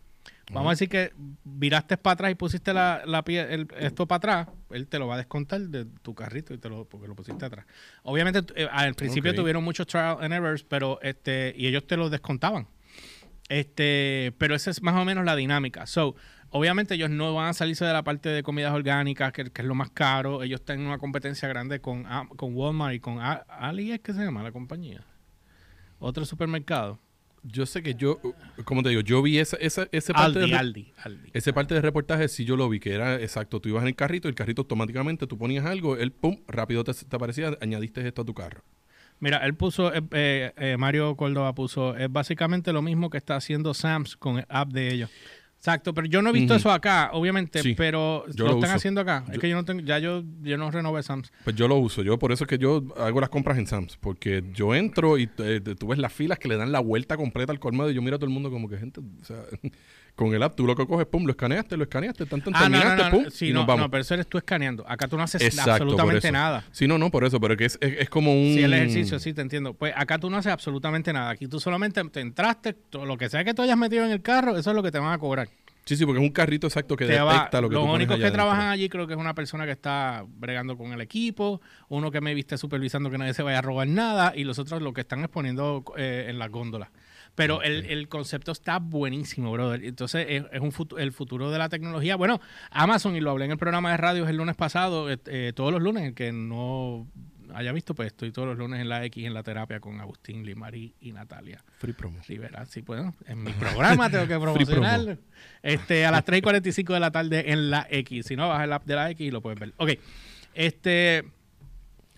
Vamos 0.52 0.70
a 0.70 0.72
decir 0.72 0.88
que 0.88 1.12
viraste 1.44 1.98
para 1.98 2.14
atrás 2.14 2.32
y 2.32 2.36
pusiste 2.36 2.74
la, 2.74 3.02
la 3.06 3.24
pie- 3.24 3.48
el- 3.50 3.68
esto 3.80 4.08
para 4.08 4.18
atrás, 4.18 4.48
él 4.70 4.88
te 4.88 4.98
lo 4.98 5.06
va 5.08 5.16
a 5.16 5.18
descontar 5.18 5.60
de 5.60 5.84
tu 6.02 6.16
carrito 6.16 6.54
y 6.54 6.58
te 6.58 6.70
lo, 6.70 6.86
porque 6.86 7.08
lo 7.08 7.16
pusiste 7.16 7.44
atrás. 7.46 7.66
Obviamente, 8.04 8.42
eh, 8.56 8.68
al 8.72 8.94
principio 8.96 9.32
tuvieron 9.36 9.64
muchos 9.64 9.88
trial 9.88 10.18
and 10.22 10.34
errors, 10.34 10.64
pero 10.64 11.00
este, 11.02 11.54
y 11.58 11.68
ellos 11.68 11.86
te 11.86 11.98
lo 11.98 12.10
descontaban. 12.10 12.68
Este, 13.50 14.34
pero 14.38 14.56
esa 14.56 14.70
es 14.72 14.82
más 14.82 14.96
o 14.96 15.06
menos 15.06 15.24
la 15.26 15.36
dinámica. 15.36 15.86
So, 15.86 16.16
obviamente 16.50 16.96
ellos 16.96 17.10
no 17.10 17.34
van 17.34 17.50
a 17.50 17.54
salirse 17.54 17.86
de 17.86 17.94
la 17.94 18.04
parte 18.04 18.30
de 18.30 18.44
comidas 18.44 18.74
orgánicas, 18.74 19.32
que, 19.32 19.46
que 19.52 19.62
es 19.62 19.68
lo 19.68 19.76
más 19.76 19.90
caro. 19.92 20.44
Ellos 20.44 20.64
tienen 20.64 20.86
una 20.86 20.98
competencia 20.98 21.48
grande 21.48 21.80
con, 21.82 22.06
Am- 22.06 22.30
con 22.30 22.56
Walmart 22.56 22.96
y 22.96 23.00
con 23.00 23.20
Ali, 23.20 23.92
es 23.92 24.00
que 24.00 24.14
se 24.14 24.24
llama 24.24 24.44
la 24.44 24.52
compañía. 24.52 25.04
Otro 26.00 26.26
supermercado. 26.26 27.00
Yo 27.44 27.66
sé 27.66 27.82
que 27.82 27.94
yo, 27.96 28.20
como 28.66 28.84
te 28.84 28.90
digo, 28.90 29.02
yo 29.02 29.22
vi 29.22 29.38
esa, 29.40 29.56
esa, 29.58 29.88
ese 29.92 30.14
parte 30.14 30.40
Aldi, 30.40 30.52
de, 30.52 30.58
Aldi, 30.58 30.94
Aldi. 30.98 31.30
ese 31.34 31.54
parte 31.54 31.76
de 31.76 31.82
reportaje, 31.82 32.28
sí 32.28 32.44
yo 32.44 32.58
lo 32.58 32.68
vi, 32.68 32.80
que 32.80 32.94
era 32.94 33.16
exacto, 33.22 33.62
tú 33.62 33.70
ibas 33.70 33.84
en 33.84 33.88
el 33.90 33.96
carrito, 33.96 34.28
el 34.28 34.36
carrito 34.36 34.64
automáticamente, 34.64 35.28
tú 35.28 35.38
ponías 35.38 35.66
algo, 35.66 35.96
él 35.96 36.12
pum, 36.12 36.42
rápido 36.48 36.84
te, 36.84 36.94
te 36.94 37.16
aparecía, 37.16 37.56
añadiste 37.62 38.06
esto 38.06 38.24
a 38.24 38.26
tu 38.26 38.34
carro. 38.34 38.64
Mira, 39.20 39.38
él 39.46 39.54
puso, 39.56 39.94
eh, 39.94 40.02
eh, 40.12 40.52
eh, 40.58 40.78
Mario 40.78 41.16
Córdoba 41.16 41.54
puso, 41.56 41.96
es 41.96 42.12
básicamente 42.12 42.74
lo 42.74 42.82
mismo 42.82 43.10
que 43.10 43.18
está 43.18 43.36
haciendo 43.38 43.74
Sams 43.74 44.18
con 44.18 44.40
el 44.40 44.46
app 44.50 44.70
de 44.72 44.94
ellos. 44.94 45.10
Exacto, 45.68 45.94
pero 45.94 46.08
yo 46.08 46.22
no 46.22 46.30
he 46.30 46.34
visto 46.34 46.56
eso 46.56 46.72
acá, 46.72 47.10
obviamente, 47.12 47.62
Sí, 47.62 47.74
pero 47.76 48.24
yo 48.34 48.46
lo, 48.46 48.52
lo 48.52 48.58
están 48.58 48.70
uso. 48.70 48.78
haciendo 48.78 49.02
acá. 49.02 49.26
es 49.30 49.38
que 49.38 49.50
yo 49.50 49.56
no 49.58 49.66
tengo, 49.66 49.82
ya 49.82 50.00
yo, 50.00 50.24
yo 50.42 50.58
no 50.58 50.72
renové 50.72 51.04
Sams. 51.04 51.34
Pues 51.44 51.58
yo 51.58 51.68
lo 51.68 51.76
uso, 51.76 52.04
yo 52.04 52.18
por 52.18 52.32
eso 52.32 52.46
es 52.46 52.48
que 52.48 52.58
yo 52.58 52.84
hago 52.96 53.20
las 53.20 53.30
compras 53.30 53.58
en 53.58 53.68
Sam's, 53.68 53.98
porque 53.98 54.46
yo 54.54 54.74
entro 54.74 55.18
y 55.18 55.30
eh, 55.40 55.60
tú 55.78 55.88
ves 55.88 56.00
las 56.00 56.14
filas 56.14 56.40
que 56.40 56.48
le 56.48 56.56
dan 56.56 56.72
la 56.72 56.80
vuelta 56.80 57.18
completa 57.18 57.52
al 57.52 57.60
colmado 57.60 57.92
y 57.92 57.96
yo 57.96 58.02
miro 58.02 58.16
a 58.16 58.20
todo 58.20 58.28
el 58.30 58.34
mundo 58.34 58.50
como 58.50 58.70
que 58.70 58.78
gente, 58.78 59.02
o 59.02 59.26
sea, 59.26 59.42
con 60.18 60.34
el 60.34 60.42
app 60.44 60.56
tú 60.58 60.66
lo 60.66 60.76
que 60.76 60.86
coges, 60.86 61.06
pum, 61.06 61.24
lo 61.26 61.32
escaneaste, 61.32 61.78
lo 61.78 61.84
escaneaste, 61.84 62.26
tan, 62.26 62.42
tan, 62.42 62.54
Ah, 62.56 62.68
no, 62.68 62.70
no, 62.70 62.78
terminaste, 62.84 63.04
no, 63.06 63.10
pum, 63.12 63.24
no, 63.24 63.30
sí, 63.30 63.46
y 63.48 63.54
no, 63.54 63.60
nos 63.60 63.68
vamos. 63.68 63.82
no, 63.86 63.92
pero 63.92 64.02
eso 64.02 64.14
eres 64.16 64.28
tú 64.28 64.38
escaneando. 64.40 64.84
Acá 64.86 65.08
tú 65.08 65.16
no 65.16 65.24
haces 65.24 65.42
Exacto, 65.42 65.72
absolutamente 65.72 66.32
nada. 66.32 66.66
Sí, 66.72 66.88
no, 66.88 66.98
no, 66.98 67.10
por 67.12 67.24
eso, 67.24 67.40
pero 67.40 67.56
que 67.56 67.66
es, 67.66 67.78
es, 67.80 68.00
es 68.00 68.10
como 68.10 68.34
un... 68.34 68.54
Sí, 68.56 68.64
el 68.64 68.74
ejercicio, 68.74 69.20
sí, 69.20 69.34
te 69.34 69.42
entiendo. 69.42 69.74
Pues 69.76 69.94
acá 69.96 70.18
tú 70.20 70.30
no 70.30 70.38
haces 70.38 70.52
absolutamente 70.52 71.14
nada. 71.14 71.30
Aquí 71.30 71.48
tú 71.48 71.60
solamente 71.60 72.04
te 72.06 72.20
entraste, 72.20 72.74
todo 72.74 73.06
lo 73.06 73.16
que 73.18 73.30
sea 73.30 73.46
que 73.46 73.54
tú 73.54 73.62
hayas 73.62 73.78
metido 73.78 74.04
en 74.06 74.12
el 74.12 74.22
carro, 74.24 74.58
eso 74.58 74.72
es 74.72 74.76
lo 74.76 74.82
que 74.84 74.92
te 74.92 75.00
van 75.00 75.14
a 75.14 75.18
cobrar. 75.20 75.48
Sí, 75.86 75.96
sí, 75.96 76.06
porque 76.06 76.20
es 76.20 76.28
un 76.28 76.34
carrito 76.34 76.68
exacto 76.68 76.98
que 76.98 77.06
Te 77.06 77.18
va- 77.22 77.32
detecta 77.34 77.62
lo 77.62 77.70
que 77.70 77.76
los 77.76 77.88
únicos 77.88 78.18
que 78.18 78.30
trabajan 78.30 78.68
allí 78.72 78.90
creo 78.90 79.08
que 79.08 79.14
es 79.14 79.20
una 79.20 79.34
persona 79.34 79.66
que 79.66 79.72
está 79.72 80.26
bregando 80.28 80.76
con 80.78 80.92
el 80.92 81.00
equipo, 81.00 81.62
uno 81.88 82.12
que 82.12 82.20
me 82.20 82.34
viste 82.34 82.58
supervisando 82.58 83.10
que 83.10 83.18
nadie 83.18 83.34
se 83.34 83.42
vaya 83.42 83.60
a 83.60 83.62
robar 83.62 83.88
nada 83.88 84.34
y 84.36 84.44
los 84.44 84.60
otros 84.60 84.82
lo 84.82 84.92
que 84.94 85.00
están 85.02 85.20
exponiendo 85.22 85.86
eh, 85.96 86.26
en 86.28 86.40
las 86.40 86.50
góndolas. 86.50 86.90
Pero 87.38 87.62
el, 87.62 87.86
el 87.86 88.10
concepto 88.10 88.52
está 88.52 88.80
buenísimo, 88.80 89.52
brother. 89.52 89.86
Entonces 89.86 90.26
es, 90.28 90.44
es 90.52 90.60
un 90.60 90.72
futu- 90.72 91.00
el 91.00 91.12
futuro 91.14 91.52
de 91.52 91.58
la 91.60 91.70
tecnología. 91.70 92.16
Bueno, 92.18 92.42
Amazon, 92.72 93.16
y 93.16 93.22
lo 93.22 93.30
hablé 93.32 93.46
en 93.46 93.52
el 93.52 93.58
programa 93.58 93.92
de 93.92 93.98
radio 93.98 94.28
el 94.28 94.36
lunes 94.38 94.56
pasado, 94.56 95.10
eh, 95.12 95.20
eh, 95.28 95.54
todos 95.56 95.72
los 95.72 95.82
lunes, 95.82 96.04
el 96.04 96.14
que 96.16 96.32
no 96.32 97.08
haya 97.54 97.72
visto, 97.72 97.96
pues 97.96 98.08
estoy 98.08 98.32
todos 98.32 98.48
los 98.48 98.58
lunes 98.58 98.82
en 98.82 98.90
la 98.90 99.06
X 99.06 99.26
en 99.26 99.34
la 99.34 99.44
terapia 99.44 99.80
con 99.80 100.02
Agustín, 100.02 100.46
Limari 100.46 100.94
y 101.00 101.12
Natalia. 101.12 101.64
Free 101.78 101.94
promo. 101.94 102.20
Rivera, 102.28 102.66
sí, 102.66 102.82
bueno, 102.82 103.14
en 103.28 103.44
mi 103.44 103.52
programa 103.54 104.10
tengo 104.10 104.28
que 104.28 104.38
promocionar. 104.40 105.18
Este, 105.62 106.06
a 106.06 106.12
las 106.12 106.26
3 106.26 106.40
y 106.40 106.42
45 106.42 106.94
de 106.96 107.00
la 107.00 107.12
tarde 107.12 107.52
en 107.54 107.70
la 107.70 107.88
X. 107.90 108.26
Si 108.26 108.36
no, 108.36 108.50
baja 108.50 108.64
el 108.66 108.74
app 108.74 108.84
de 108.86 108.96
la 108.96 109.12
X 109.12 109.28
y 109.28 109.32
lo 109.32 109.42
puedes 109.42 109.60
ver. 109.60 109.74
Ok. 109.78 109.92
Este. 110.56 111.24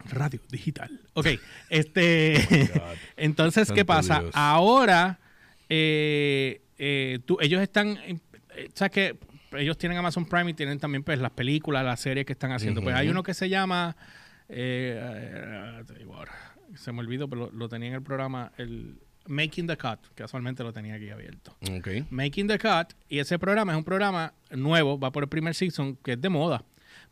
Radio 0.06 0.39
digital. 0.50 1.00
Ok. 1.13 1.27
Este. 1.70 2.70
entonces, 3.18 3.72
¿qué 3.72 3.86
pasa? 3.86 4.20
Dios. 4.22 4.32
Ahora, 4.34 5.20
eh, 5.68 6.62
eh, 6.77 7.20
tú, 7.25 7.38
ellos 7.41 7.62
están. 7.62 7.98
eh, 8.06 8.20
¿Sabes 8.74 8.91
que 8.91 9.18
Ellos 9.58 9.77
tienen 9.77 9.98
Amazon 9.98 10.25
Prime 10.25 10.51
y 10.51 10.53
tienen 10.53 10.79
también 10.79 11.03
pues 11.03 11.20
las 11.20 11.32
películas, 11.32 11.84
las 11.86 12.00
series 12.00 12.25
que 12.25 12.34
están 12.34 12.51
haciendo. 12.51 12.82
Pues 12.82 12.96
hay 12.96 13.10
uno 13.10 13.24
que 13.24 13.34
se 13.34 13.50
llama. 13.50 13.96
eh, 14.48 15.00
eh, 15.01 15.84
te 15.86 15.94
digo 15.96 16.15
ahora, 16.15 16.34
se 16.75 16.91
me 16.91 17.00
olvidó, 17.00 17.27
pero 17.29 17.46
lo, 17.48 17.51
lo 17.51 17.70
tenía 17.70 17.89
en 17.89 17.96
el 17.96 18.03
programa. 18.03 18.51
El 18.58 19.00
Making 19.27 19.68
the 19.68 19.77
Cut, 19.77 20.00
que 20.15 20.24
casualmente 20.24 20.63
lo 20.63 20.74
tenía 20.74 20.96
aquí 20.96 21.10
abierto. 21.10 21.56
Ok. 21.77 21.88
Making 22.10 22.48
the 22.48 22.58
Cut, 22.58 22.94
y 23.08 23.20
ese 23.20 23.38
programa 23.38 23.74
es 23.74 23.77
un 23.77 23.84
programa 23.84 24.34
nuevo, 24.50 24.98
va 25.00 25.12
por 25.12 25.24
el 25.24 25.29
primer 25.29 25.53
season, 25.53 25.98
que 25.98 26.13
es 26.13 26.22
de 26.22 26.29
moda. 26.29 26.63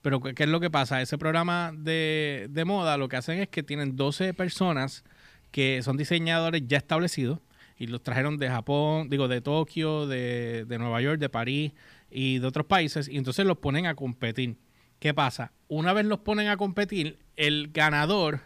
Pero, 0.02 0.20
¿qué 0.22 0.44
es 0.44 0.50
lo 0.50 0.60
que 0.60 0.70
pasa? 0.70 1.02
Ese 1.02 1.18
programa 1.18 1.72
de, 1.76 2.48
de 2.50 2.66
moda 2.66 2.98
lo 2.98 3.10
que 3.10 3.18
hacen 3.18 3.40
es 3.40 3.50
que 3.50 3.64
tienen 3.64 3.96
12 3.96 4.34
personas 4.34 5.04
que 5.52 5.82
son 5.82 5.98
diseñadores 5.98 6.64
ya 6.66 6.78
establecidos 6.78 7.40
y 7.78 7.88
los 7.88 8.02
trajeron 8.02 8.38
de 8.38 8.50
Japón, 8.50 9.10
digo, 9.10 9.28
de 9.28 9.42
Tokio, 9.42 10.08
de, 10.08 10.66
de 10.66 10.78
Nueva 10.78 11.02
York, 11.02 11.20
de 11.20 11.30
París 11.30 11.74
y 12.10 12.40
de 12.40 12.48
otros 12.48 12.66
países, 12.66 13.08
y 13.08 13.18
entonces 13.18 13.46
los 13.46 13.58
ponen 13.58 13.86
a 13.86 13.96
competir. 13.96 14.58
¿Qué 15.00 15.14
pasa? 15.14 15.52
Una 15.68 15.94
vez 15.94 16.06
los 16.06 16.20
ponen 16.20 16.48
a 16.48 16.58
competir, 16.58 17.20
el 17.36 17.70
ganador 17.72 18.42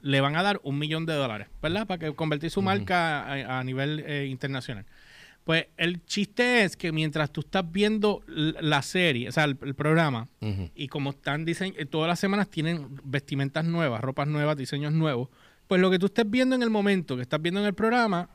le 0.00 0.20
van 0.20 0.36
a 0.36 0.42
dar 0.44 0.60
un 0.62 0.78
millón 0.78 1.06
de 1.06 1.14
dólares, 1.14 1.48
¿verdad? 1.60 1.86
Para 1.86 1.98
que 1.98 2.14
convertir 2.14 2.50
su 2.50 2.62
marca 2.62 3.24
a, 3.24 3.58
a 3.58 3.64
nivel 3.64 4.04
eh, 4.06 4.26
internacional. 4.26 4.86
Pues 5.48 5.64
el 5.78 6.04
chiste 6.04 6.62
es 6.64 6.76
que 6.76 6.92
mientras 6.92 7.32
tú 7.32 7.40
estás 7.40 7.64
viendo 7.72 8.20
la 8.26 8.82
serie, 8.82 9.30
o 9.30 9.32
sea, 9.32 9.44
el, 9.44 9.56
el 9.62 9.74
programa, 9.74 10.28
y 10.74 10.88
como 10.88 11.08
están 11.08 11.46
dise- 11.46 11.72
eh, 11.78 11.86
todas 11.86 12.06
las 12.06 12.20
semanas 12.20 12.50
tienen 12.50 12.86
vestimentas 13.02 13.64
nuevas, 13.64 14.02
ropas 14.02 14.28
nuevas, 14.28 14.58
diseños 14.58 14.92
nuevos, 14.92 15.30
pues 15.66 15.80
lo 15.80 15.90
que 15.90 15.98
tú 15.98 16.04
estés 16.04 16.28
viendo 16.30 16.54
en 16.54 16.62
el 16.62 16.68
momento 16.68 17.16
que 17.16 17.22
estás 17.22 17.40
viendo 17.40 17.60
en 17.60 17.66
el 17.66 17.72
programa, 17.72 18.28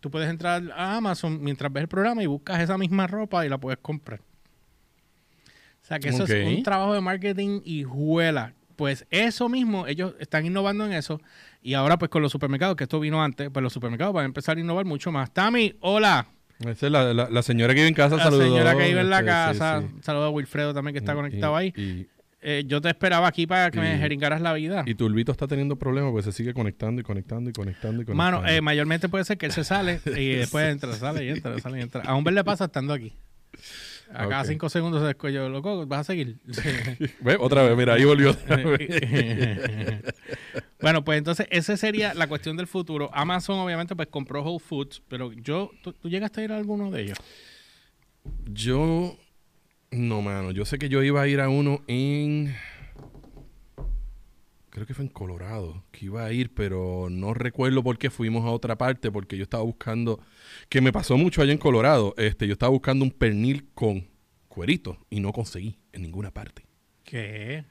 tú 0.00 0.10
puedes 0.10 0.28
entrar 0.28 0.60
a 0.74 0.96
Amazon 0.96 1.40
mientras 1.40 1.72
ves 1.72 1.82
el 1.82 1.88
programa 1.88 2.20
y 2.24 2.26
buscas 2.26 2.58
esa 2.60 2.76
misma 2.76 3.06
ropa 3.06 3.46
y 3.46 3.48
la 3.48 3.58
puedes 3.58 3.78
comprar. 3.78 4.18
O 4.18 5.86
sea, 5.86 6.00
que 6.00 6.08
eso 6.08 6.24
es 6.24 6.30
un 6.56 6.62
trabajo 6.64 6.94
de 6.94 7.00
marketing 7.00 7.60
y 7.64 7.84
juela. 7.84 8.54
Pues 8.74 9.06
eso 9.10 9.48
mismo, 9.48 9.86
ellos 9.86 10.14
están 10.18 10.44
innovando 10.46 10.84
en 10.84 10.94
eso. 10.94 11.20
Y 11.62 11.74
ahora, 11.74 11.96
pues 11.96 12.10
con 12.10 12.22
los 12.22 12.32
supermercados, 12.32 12.74
que 12.74 12.82
esto 12.84 12.98
vino 12.98 13.22
antes, 13.22 13.50
pues 13.50 13.62
los 13.62 13.72
supermercados 13.72 14.12
van 14.12 14.24
a 14.24 14.26
empezar 14.26 14.56
a 14.56 14.60
innovar 14.60 14.84
mucho 14.84 15.12
más. 15.12 15.32
Tami, 15.32 15.76
hola. 15.78 16.26
Esa 16.60 16.86
es 16.86 16.92
la, 16.92 17.12
la, 17.12 17.28
la 17.30 17.42
señora 17.42 17.74
que 17.74 17.80
vive 17.80 17.88
en 17.88 17.94
casa, 17.94 18.16
La 18.16 18.24
saludó. 18.24 18.42
señora 18.44 18.76
que 18.76 18.88
vive 18.88 19.00
en 19.00 19.10
la 19.10 19.20
sí, 19.20 19.24
casa. 19.26 19.82
sí. 19.82 19.94
Saludos 20.02 20.26
a 20.26 20.30
Wilfredo 20.30 20.72
también 20.74 20.92
que 20.94 20.98
está 21.00 21.14
conectado 21.14 21.54
y- 21.60 21.64
ahí. 21.64 21.72
Y, 21.76 22.06
eh, 22.42 22.64
yo 22.66 22.80
te 22.80 22.88
esperaba 22.88 23.26
aquí 23.26 23.46
para 23.46 23.70
que 23.70 23.80
me 23.80 23.98
jeringaras 23.98 24.40
la 24.40 24.52
vida. 24.52 24.84
Y 24.86 24.94
Turbito 24.94 25.32
está 25.32 25.46
teniendo 25.48 25.76
problemas 25.76 26.12
porque 26.12 26.24
se 26.24 26.32
sigue 26.32 26.54
conectando 26.54 27.00
y 27.00 27.04
conectando 27.04 27.50
y 27.50 27.52
conectando 27.52 28.02
y 28.02 28.04
conectando. 28.04 28.14
Mano, 28.14 28.46
eh, 28.46 28.60
mayormente 28.60 29.08
puede 29.08 29.24
ser 29.24 29.36
que 29.36 29.46
él 29.46 29.52
se 29.52 29.64
sale 29.64 30.00
y 30.16 30.28
después 30.36 30.70
entra, 30.70 30.92
sale 30.94 31.24
y 31.24 31.30
entra, 31.30 31.58
sale 31.58 31.78
y 31.78 31.82
entra. 31.82 32.02
A 32.02 32.14
Humber 32.14 32.32
le 32.34 32.44
pasa 32.44 32.66
estando 32.66 32.92
aquí. 32.92 33.12
A 34.12 34.28
cada 34.28 34.44
cinco 34.44 34.68
segundos 34.68 35.00
se 35.00 35.06
descuello, 35.06 35.48
loco, 35.48 35.86
vas 35.86 36.00
a 36.00 36.04
seguir. 36.04 36.38
Otra 37.40 37.62
vez, 37.62 37.76
mira, 37.76 37.94
ahí 37.94 38.04
volvió 38.04 38.30
otra 38.30 38.56
vez. 38.56 40.02
bueno, 40.80 41.04
pues 41.04 41.18
entonces 41.18 41.46
esa 41.50 41.76
sería 41.76 42.14
la 42.14 42.28
cuestión 42.28 42.56
del 42.56 42.66
futuro. 42.66 43.10
Amazon 43.12 43.58
obviamente 43.58 43.96
pues 43.96 44.08
compró 44.08 44.42
Whole 44.42 44.60
Foods, 44.60 45.02
pero 45.08 45.32
yo, 45.32 45.70
¿tú, 45.82 45.92
tú 45.92 46.08
llegaste 46.08 46.40
a 46.40 46.44
ir 46.44 46.52
a 46.52 46.56
alguno 46.56 46.90
de 46.90 47.02
ellos? 47.02 47.18
Yo. 48.46 49.16
No, 49.90 50.22
mano. 50.22 50.50
Yo 50.50 50.64
sé 50.64 50.78
que 50.78 50.88
yo 50.88 51.02
iba 51.02 51.22
a 51.22 51.28
ir 51.28 51.40
a 51.40 51.48
uno 51.48 51.82
en. 51.86 52.54
Creo 54.70 54.86
que 54.86 54.94
fue 54.94 55.04
en 55.04 55.10
Colorado 55.10 55.84
que 55.90 56.06
iba 56.06 56.24
a 56.24 56.32
ir, 56.32 56.52
pero 56.52 57.08
no 57.10 57.32
recuerdo 57.32 57.82
por 57.82 57.96
qué 57.98 58.10
fuimos 58.10 58.44
a 58.44 58.50
otra 58.50 58.76
parte, 58.76 59.10
porque 59.10 59.36
yo 59.36 59.42
estaba 59.42 59.62
buscando. 59.62 60.20
Que 60.68 60.80
me 60.80 60.92
pasó 60.92 61.16
mucho 61.16 61.42
allá 61.42 61.52
en 61.52 61.58
Colorado. 61.58 62.14
Este, 62.18 62.46
yo 62.46 62.52
estaba 62.54 62.70
buscando 62.70 63.04
un 63.04 63.10
pernil 63.10 63.68
con 63.74 64.08
cuerito 64.48 64.98
y 65.10 65.20
no 65.20 65.32
conseguí 65.32 65.78
en 65.92 66.02
ninguna 66.02 66.30
parte. 66.32 66.66
¿Qué? 67.04 67.64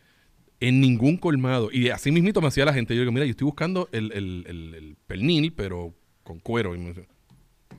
En 0.61 0.79
ningún 0.79 1.17
colmado. 1.17 1.69
Y 1.71 1.89
así 1.89 2.11
mismito 2.11 2.41
me 2.41 2.47
hacía 2.47 2.63
la 2.65 2.73
gente. 2.73 2.95
Yo 2.95 3.01
digo, 3.01 3.11
mira, 3.11 3.25
yo 3.25 3.31
estoy 3.31 3.45
buscando 3.45 3.89
el, 3.91 4.11
el, 4.13 4.45
el- 4.47 4.73
el 4.75 4.97
pernil, 5.07 5.51
pero 5.53 5.93
con 6.23 6.39
cuero. 6.39 6.73
Y 6.75 6.79
me, 6.79 6.93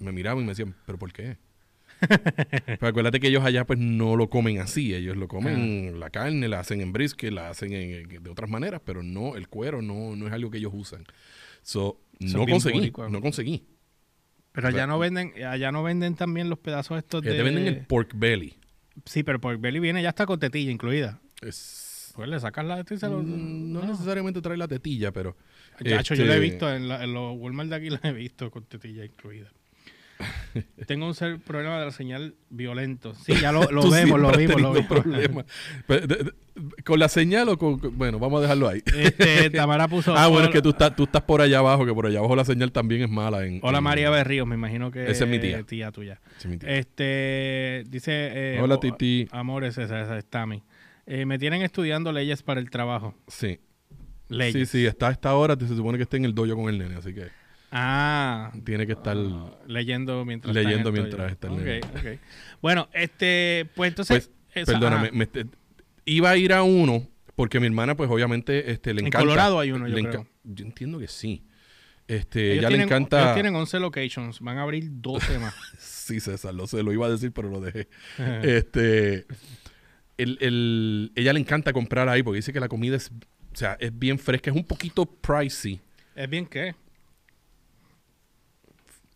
me 0.00 0.12
miraban 0.12 0.42
y 0.42 0.46
me 0.46 0.50
decían, 0.52 0.74
¿pero 0.84 0.98
por 0.98 1.12
qué? 1.12 1.38
Pero 2.66 2.88
acuérdate 2.88 3.20
que 3.20 3.28
ellos 3.28 3.42
allá 3.42 3.64
pues 3.64 3.78
no 3.78 4.16
lo 4.16 4.28
comen 4.28 4.58
así. 4.58 4.94
Ellos 4.94 5.16
lo 5.16 5.28
comen 5.28 5.98
la 5.98 6.10
carne, 6.10 6.46
la 6.46 6.60
hacen 6.60 6.82
en 6.82 6.92
brisket, 6.92 7.32
la 7.32 7.48
hacen 7.48 7.72
en- 7.72 8.10
en- 8.12 8.22
de 8.22 8.28
otras 8.30 8.50
maneras, 8.50 8.82
pero 8.84 9.02
no, 9.02 9.34
el 9.36 9.48
cuero 9.48 9.80
no, 9.80 10.14
no 10.14 10.26
es 10.26 10.32
algo 10.34 10.50
que 10.50 10.58
ellos 10.58 10.72
usan. 10.74 11.04
So, 11.62 11.98
Son 12.20 12.40
no 12.40 12.46
conseguí, 12.46 12.80
no 13.10 13.20
conseguí. 13.22 13.64
Pero 14.56 14.68
allá 14.68 14.76
Claro. 14.78 14.92
no 14.92 14.98
venden, 14.98 15.32
allá 15.44 15.70
no 15.70 15.82
venden 15.84 16.14
también 16.16 16.48
los 16.50 16.58
pedazos 16.58 16.98
estos 16.98 17.22
Eh, 17.24 17.28
de... 17.30 17.36
te 17.36 17.42
venden 17.44 17.66
el 17.68 17.86
pork 17.86 18.12
belly. 18.16 18.56
Sí, 19.04 19.22
pero 19.22 19.38
por 19.38 19.58
Belly 19.58 19.78
viene 19.78 20.02
ya 20.02 20.08
está 20.08 20.24
con 20.24 20.40
tetilla 20.40 20.70
incluida. 20.72 21.20
Es, 21.42 22.12
Pues 22.16 22.28
le 22.30 22.40
sacas 22.40 22.64
la 22.64 22.76
tetilla 22.78 22.96
y 22.96 23.00
se 23.00 23.08
lo... 23.10 23.22
Mm, 23.22 23.70
no 23.72 23.82
necesariamente 23.84 24.40
trae 24.40 24.56
la 24.56 24.66
tetilla, 24.66 25.12
pero... 25.12 25.36
Chacho, 25.84 26.14
yo 26.14 26.22
este, 26.22 26.24
lo 26.24 26.32
he 26.32 26.40
visto, 26.40 26.72
en, 26.74 26.88
la- 26.88 27.04
en 27.04 27.12
los 27.12 27.36
Walmart 27.38 27.68
de 27.68 27.76
aquí 27.76 27.90
lo 27.90 27.98
he 28.02 28.12
visto 28.12 28.50
con 28.50 28.64
tetilla 28.64 29.04
incluida. 29.04 29.50
Tengo 30.86 31.06
un 31.06 31.14
ser- 31.14 31.38
problema 31.40 31.78
de 31.78 31.84
la 31.86 31.90
señal 31.90 32.34
violento. 32.50 33.14
Sí, 33.14 33.34
ya 33.40 33.52
lo, 33.52 33.60
vemos, 33.90 34.20
lo 34.20 34.32
vimos, 34.32 34.60
lo 34.60 34.72
vimos. 34.72 35.44
¿Con 36.84 36.98
la 36.98 37.08
señal 37.08 37.48
o 37.50 37.58
con...? 37.58 37.78
Bueno, 37.98 38.18
vamos 38.18 38.38
a 38.38 38.42
dejarlo 38.42 38.68
ahí. 38.68 38.82
Este, 38.96 39.50
Tamara 39.56 39.88
puso... 39.88 40.16
Ah, 40.16 40.28
bueno, 40.28 40.46
es 40.46 40.52
que 40.52 40.62
tú 40.62 40.70
estás, 40.70 40.94
tú 40.96 41.04
estás 41.04 41.22
por 41.22 41.40
allá 41.40 41.58
abajo, 41.58 41.84
que 41.84 41.92
por 41.92 42.06
allá 42.06 42.18
abajo 42.20 42.34
la 42.34 42.44
señal 42.44 42.72
también 42.72 43.02
es 43.02 43.10
mala. 43.10 43.44
En, 43.44 43.60
Hola 43.62 43.78
en- 43.78 43.84
María 43.84 44.08
Berríos, 44.10 44.46
me 44.46 44.54
imagino 44.54 44.90
que 44.90 45.10
Esa 45.10 45.24
es 45.24 45.30
mi 45.30 45.38
tía. 45.38 45.62
tuya. 45.92 46.20
Sí, 46.38 46.48
mi 46.48 46.56
tía. 46.58 46.70
Este, 46.70 47.84
dice... 47.88 48.12
eh, 48.56 48.60
Hola, 48.62 48.80
Titi. 48.80 49.28
Amores, 49.32 49.76
esa, 49.78 50.00
esa 50.00 50.16
es 50.18 50.24
Tami. 50.24 50.62
Eh, 51.06 51.26
me 51.26 51.38
tienen 51.38 51.62
estudiando 51.62 52.10
leyes 52.12 52.42
para 52.42 52.58
el 52.60 52.70
trabajo. 52.70 53.14
Sí. 53.28 53.60
Leyes. 54.28 54.68
Sí, 54.70 54.78
sí, 54.80 54.86
está 54.86 55.08
a 55.08 55.12
esta 55.12 55.34
hora, 55.34 55.56
se 55.56 55.68
supone 55.68 55.98
que 55.98 56.02
está 56.02 56.16
en 56.16 56.24
el 56.24 56.34
dojo 56.34 56.56
con 56.56 56.68
el 56.68 56.78
nene, 56.78 56.96
así 56.96 57.14
que 57.14 57.28
Ah, 57.78 58.52
tiene 58.64 58.86
que 58.86 58.92
estar... 58.92 59.16
leyendo 59.66 60.24
mientras 60.24 60.54
Leyendo 60.54 60.88
está 60.88 61.00
en 61.00 61.04
mientras 61.04 61.32
está 61.32 61.46
el 61.48 61.52
Ok, 61.52 61.58
nene. 61.60 61.80
ok. 62.14 62.20
Bueno, 62.62 62.88
este, 62.94 63.68
pues 63.74 63.88
entonces... 63.88 64.30
Pues, 64.54 64.64
perdóname, 64.66 65.10
me- 65.12 65.28
iba 66.06 66.30
a 66.30 66.36
ir 66.38 66.54
a 66.54 66.62
uno, 66.62 67.06
porque 67.34 67.60
mi 67.60 67.66
hermana, 67.66 67.94
pues 67.94 68.08
obviamente, 68.10 68.70
este, 68.70 68.94
le 68.94 69.00
En 69.00 69.06
encanta... 69.08 69.26
Colorado 69.26 69.60
hay 69.60 69.72
uno, 69.72 69.86
yo 69.88 69.96
creo. 70.08 70.26
Yo 70.44 70.64
entiendo 70.64 70.98
que 70.98 71.08
sí. 71.08 71.44
Este, 72.08 72.52
Ellos 72.52 72.68
tienen, 72.68 72.78
le 72.78 72.84
encanta... 72.84 73.20
ellos 73.20 73.34
tienen 73.34 73.54
11 73.56 73.80
locations, 73.80 74.40
van 74.40 74.56
a 74.56 74.62
abrir 74.62 74.84
12 74.90 75.38
más. 75.38 75.54
Sí, 75.78 76.18
César, 76.20 76.54
lo 76.54 76.66
sé, 76.66 76.82
lo 76.82 76.92
iba 76.94 77.06
a 77.06 77.10
decir, 77.10 77.32
pero 77.32 77.50
lo 77.50 77.60
dejé. 77.60 77.88
este, 78.42 79.26
el, 80.16 80.38
el- 80.40 81.12
ella 81.14 81.34
le 81.34 81.40
encanta 81.40 81.74
comprar 81.74 82.08
ahí 82.08 82.22
porque 82.22 82.36
dice 82.36 82.52
que 82.54 82.60
la 82.60 82.68
comida 82.68 82.96
es, 82.96 83.10
o 83.10 83.56
sea, 83.56 83.76
es 83.80 83.96
bien 83.98 84.18
fresca, 84.18 84.50
es 84.50 84.56
un 84.56 84.64
poquito 84.64 85.04
pricey. 85.04 85.80
¿Es 86.14 86.30
bien 86.30 86.46
qué? 86.46 86.74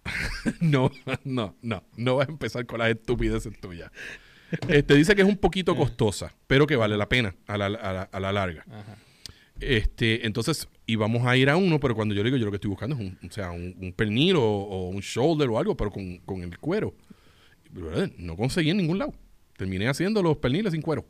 no, 0.61 0.90
no, 1.25 1.54
no, 1.62 1.85
no 1.97 2.16
vas 2.16 2.28
a 2.28 2.30
empezar 2.33 2.66
con 2.66 2.78
las 2.78 2.90
estupideces 2.90 3.59
tuyas. 3.61 3.90
Este, 4.69 4.95
dice 4.95 5.14
que 5.14 5.23
es 5.23 5.28
un 5.28 5.37
poquito 5.37 5.76
costosa, 5.76 6.35
pero 6.47 6.66
que 6.66 6.75
vale 6.76 6.97
la 6.97 7.09
pena 7.09 7.35
a 7.47 7.57
la, 7.57 7.66
a 7.66 7.92
la- 7.92 8.02
a 8.11 8.21
la 8.21 8.33
larga. 8.33 8.64
Ajá. 8.69 8.97
Este, 9.61 10.26
entonces 10.26 10.69
íbamos 10.87 11.26
a 11.26 11.37
ir 11.37 11.50
a 11.50 11.57
uno, 11.57 11.78
pero 11.78 11.95
cuando 11.95 12.14
yo 12.14 12.23
le 12.23 12.28
digo, 12.30 12.38
yo 12.38 12.47
lo 12.47 12.50
que 12.50 12.57
estoy 12.57 12.71
buscando 12.71 12.97
es 12.97 13.02
un, 13.02 13.19
o 13.28 13.30
sea, 13.33 13.50
un, 13.52 13.76
un 13.80 13.92
pernil 13.92 14.37
o, 14.37 14.42
o 14.42 14.88
un 14.88 15.00
shoulder 15.00 15.49
o 15.50 15.59
algo, 15.59 15.76
pero 15.76 15.90
con, 15.90 16.16
con 16.19 16.42
el 16.42 16.59
cuero. 16.59 16.95
No 18.16 18.37
conseguí 18.37 18.71
en 18.71 18.78
ningún 18.78 18.99
lado. 18.99 19.12
Terminé 19.57 19.87
haciendo 19.88 20.23
los 20.23 20.38
perniles 20.38 20.73
sin 20.73 20.80
cuero. 20.83 21.04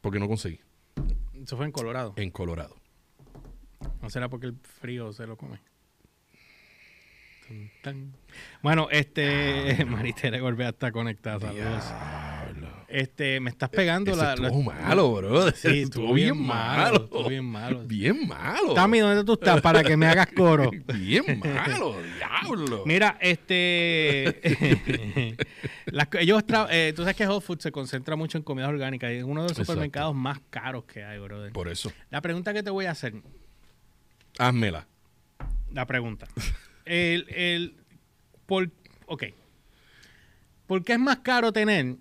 Porque 0.00 0.18
no 0.18 0.28
conseguí. 0.28 0.60
Eso 1.42 1.56
fue 1.56 1.66
en 1.66 1.72
Colorado. 1.72 2.14
En 2.16 2.30
Colorado. 2.30 2.76
¿No 4.00 4.08
será 4.08 4.28
porque 4.30 4.46
el 4.46 4.54
frío 4.80 5.12
se 5.12 5.26
lo 5.26 5.36
come? 5.36 5.58
Tan. 7.82 8.12
Bueno, 8.62 8.88
este... 8.90 9.84
Maritere 9.88 10.40
Gorbea 10.40 10.70
está 10.70 10.92
conectada. 10.92 11.48
Saludos. 11.52 11.84
Este, 12.90 13.38
me 13.38 13.50
estás 13.50 13.68
pegando 13.70 14.10
Ese 14.10 14.20
la... 14.20 14.34
la- 14.34 14.48
estuvo 14.48 14.62
malo, 14.64 15.12
bro. 15.14 15.50
Sí, 15.52 15.82
estuvo 15.82 16.12
bien 16.12 16.36
malo. 16.36 17.04
Estuvo 17.04 17.28
bien 17.28 17.44
malo. 17.44 17.84
Bien 17.86 18.26
malo. 18.26 18.74
Tami, 18.74 18.98
¿dónde 18.98 19.24
tú 19.24 19.34
estás 19.34 19.60
para 19.60 19.84
que 19.84 19.96
me 19.96 20.06
hagas 20.06 20.26
coro? 20.34 20.70
Bien 20.94 21.40
malo, 21.40 21.96
diablo. 22.18 22.82
Mira, 22.86 23.16
este. 23.20 24.40
las 25.86 26.08
ellos 26.18 26.42
eh, 26.70 26.92
tú 26.96 27.02
sabes 27.02 27.16
que 27.16 27.28
Whole 27.28 27.40
Foods 27.40 27.62
se 27.62 27.70
concentra 27.72 28.16
mucho 28.16 28.38
en 28.38 28.44
comidas 28.44 28.70
orgánicas 28.70 29.12
y 29.12 29.16
es 29.16 29.24
uno 29.24 29.42
de 29.42 29.48
los 29.48 29.52
Exacto. 29.52 29.72
supermercados 29.72 30.14
más 30.16 30.40
caros 30.50 30.84
que 30.84 31.04
hay, 31.04 31.18
brother. 31.20 31.52
Por 31.52 31.68
eso. 31.68 31.92
La 32.10 32.20
pregunta 32.20 32.52
que 32.52 32.64
te 32.64 32.70
voy 32.70 32.86
a 32.86 32.90
hacer, 32.90 33.14
Házmela. 34.38 34.88
la 35.72 35.86
pregunta. 35.86 36.26
El, 36.84 37.26
el, 37.30 37.76
por, 38.46 38.70
ok. 39.06 39.24
¿Por 40.66 40.84
qué 40.84 40.94
es 40.94 40.98
más 40.98 41.18
caro 41.18 41.52
tener 41.52 41.96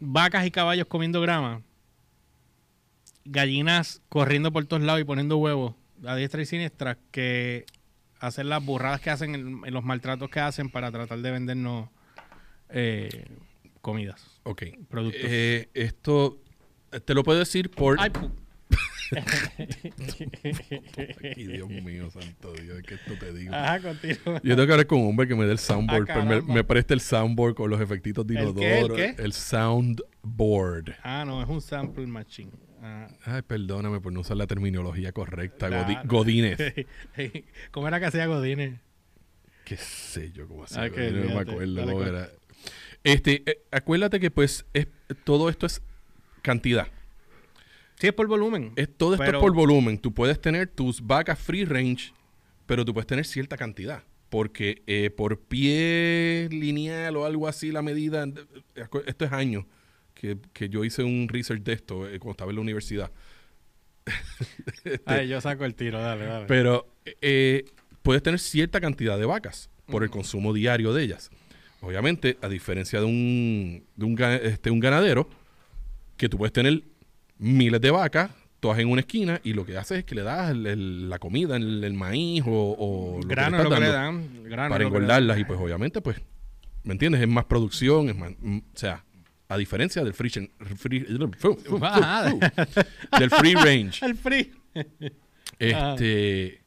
vacas 0.00 0.46
y 0.46 0.50
caballos 0.50 0.86
comiendo 0.86 1.20
grama, 1.20 1.62
gallinas 3.24 4.02
corriendo 4.08 4.52
por 4.52 4.66
todos 4.66 4.82
lados 4.82 5.00
y 5.00 5.04
poniendo 5.04 5.38
huevos 5.38 5.74
a 6.06 6.14
diestra 6.16 6.42
y 6.42 6.46
siniestra 6.46 6.98
que 7.10 7.64
hacer 8.20 8.46
las 8.46 8.64
burradas 8.64 9.00
que 9.00 9.10
hacen 9.10 9.34
en, 9.34 9.72
los 9.72 9.84
maltratos 9.84 10.30
que 10.30 10.40
hacen 10.40 10.70
para 10.70 10.90
tratar 10.90 11.20
de 11.20 11.30
vendernos 11.30 11.88
eh, 12.68 13.26
comidas, 13.80 14.40
Ok. 14.42 14.64
productos? 14.88 15.22
Eh, 15.24 15.68
esto 15.74 16.38
te 17.04 17.14
lo 17.14 17.22
puedo 17.22 17.38
decir 17.38 17.70
por. 17.70 17.96
Ay, 17.98 18.10
Ay, 21.22 21.44
Dios 21.46 21.68
mío, 21.68 22.10
santo 22.10 22.52
Dios, 22.54 22.82
que 22.82 22.94
esto 22.94 23.14
te 23.18 23.32
digo. 23.32 23.54
Ajá, 23.54 23.80
continúa. 23.80 24.40
Yo 24.42 24.54
tengo 24.56 24.66
que 24.66 24.72
hablar 24.72 24.86
con 24.86 25.00
un 25.00 25.08
hombre 25.10 25.26
que 25.28 25.34
me 25.34 25.44
dé 25.44 25.52
el 25.52 25.58
soundboard, 25.58 26.10
Ah, 26.10 26.22
me, 26.24 26.40
me 26.42 26.64
preste 26.64 26.94
el 26.94 27.00
soundboard 27.00 27.54
con 27.54 27.70
los 27.70 27.80
efectitos 27.80 28.26
de 28.26 28.34
¿El 28.38 28.54
qué, 28.54 28.72
el 28.72 28.78
inodoro. 28.78 28.94
qué? 28.96 29.14
El 29.18 29.32
soundboard. 29.32 30.94
Ah, 31.02 31.24
no, 31.26 31.42
es 31.42 31.48
un 31.48 31.60
sample 31.60 32.06
machine. 32.06 32.50
Ah. 32.82 33.08
Ay, 33.24 33.42
perdóname 33.42 34.00
por 34.00 34.12
no 34.12 34.20
usar 34.20 34.36
la 34.36 34.46
terminología 34.46 35.12
correcta. 35.12 35.68
Godi-. 35.70 36.06
Godínez. 36.06 36.58
¿Cómo 37.70 37.88
era 37.88 37.98
que 38.00 38.06
hacía 38.06 38.26
Godínez? 38.26 38.78
Qué 39.64 39.76
sé 39.78 40.30
yo 40.32 40.46
cómo 40.46 40.64
así. 40.64 40.74
Ah, 40.78 40.90
que 40.90 41.10
no 41.10 41.34
me 41.34 41.40
acuerdo 41.40 41.82
cómo 41.86 42.02
era. 42.02 42.28
Este, 43.02 43.42
eh, 43.46 43.62
acuérdate 43.70 44.20
que 44.20 44.30
pues 44.30 44.66
es- 44.74 44.88
todo 45.24 45.48
esto 45.48 45.64
es 45.66 45.80
cantidad. 46.42 46.86
Sí, 48.04 48.08
es 48.08 48.14
por 48.14 48.26
volumen. 48.26 48.72
Es, 48.76 48.88
todo 48.96 49.14
esto 49.14 49.24
Pero- 49.24 49.38
es 49.38 49.42
por 49.42 49.52
volumen. 49.54 49.98
Tú 49.98 50.12
puedes 50.14 50.40
tener 50.40 50.68
tus 50.68 51.00
vacas 51.06 51.38
free 51.38 51.64
range, 51.64 52.12
pero 52.66 52.84
tú 52.84 52.92
puedes 52.94 53.06
tener 53.06 53.24
cierta 53.24 53.56
cantidad. 53.56 54.02
Porque 54.30 54.82
eh, 54.86 55.10
por 55.10 55.38
pie 55.40 56.48
lineal 56.50 57.16
o 57.16 57.24
algo 57.24 57.46
así, 57.46 57.70
la 57.70 57.82
medida. 57.82 58.24
eh, 58.74 58.84
Esto 59.06 59.24
es 59.24 59.32
años 59.32 59.64
que, 60.14 60.38
que 60.52 60.68
yo 60.68 60.84
hice 60.84 61.02
un 61.04 61.28
research 61.28 61.62
de 61.62 61.72
esto 61.74 62.08
eh, 62.08 62.18
cuando 62.18 62.32
estaba 62.32 62.50
en 62.50 62.56
la 62.56 62.62
universidad. 62.62 63.10
Ay, 65.06 65.28
yo 65.28 65.40
saco 65.40 65.64
el 65.64 65.74
tiro, 65.74 66.00
dale, 66.00 66.24
dale. 66.26 66.46
Pero 66.46 66.86
eh, 67.22 67.64
puedes 68.02 68.22
tener 68.22 68.38
cierta 68.40 68.80
cantidad 68.80 69.18
de 69.18 69.24
vacas 69.26 69.70
por 69.86 70.02
el 70.02 70.10
consumo 70.10 70.52
diario 70.52 70.92
de 70.92 71.04
ellas. 71.04 71.30
Obviamente, 71.80 72.38
a 72.40 72.48
diferencia 72.48 72.98
de 73.00 73.06
un, 73.06 73.84
de 73.96 74.04
un, 74.04 74.18
este, 74.42 74.70
un 74.70 74.80
ganadero, 74.80 75.28
que 76.16 76.28
tú 76.28 76.38
puedes 76.38 76.52
tener 76.52 76.82
miles 77.38 77.80
de 77.80 77.90
vacas, 77.90 78.30
todas 78.60 78.78
en 78.78 78.88
una 78.88 79.00
esquina, 79.00 79.40
y 79.44 79.52
lo 79.52 79.66
que 79.66 79.76
haces 79.76 79.98
es 79.98 80.04
que 80.04 80.14
le 80.14 80.22
das 80.22 80.50
el- 80.50 80.66
el- 80.66 81.10
la 81.10 81.18
comida, 81.18 81.56
el, 81.56 81.84
el 81.84 81.92
maíz 81.94 82.42
o, 82.46 82.76
o 82.78 83.20
lo 83.20 83.28
grano 83.28 83.58
que 83.58 83.62
le 83.64 83.64
lo 83.64 83.70
que 83.70 83.74
estás 83.76 83.88
le 83.88 83.94
dando 83.94 84.20
dan. 84.28 84.44
Grano 84.44 84.68
para 84.70 84.84
que 84.84 84.90
le 84.90 84.96
engordarlas. 84.96 85.38
Y 85.38 85.44
pues 85.44 85.60
obviamente, 85.60 86.00
pues, 86.00 86.16
¿me 86.82 86.92
entiendes? 86.92 87.20
Es 87.20 87.28
más 87.28 87.44
producción, 87.44 88.08
es 88.08 88.16
más, 88.16 88.32
mm, 88.40 88.58
o 88.58 88.62
sea, 88.78 89.04
A 89.48 89.58
diferencia 89.58 90.02
del 90.02 90.14
free, 90.14 90.30
del 93.18 93.30
free 93.30 93.54
range. 93.54 94.00
El 94.06 94.16
free. 94.16 94.52
Este, 95.58 96.62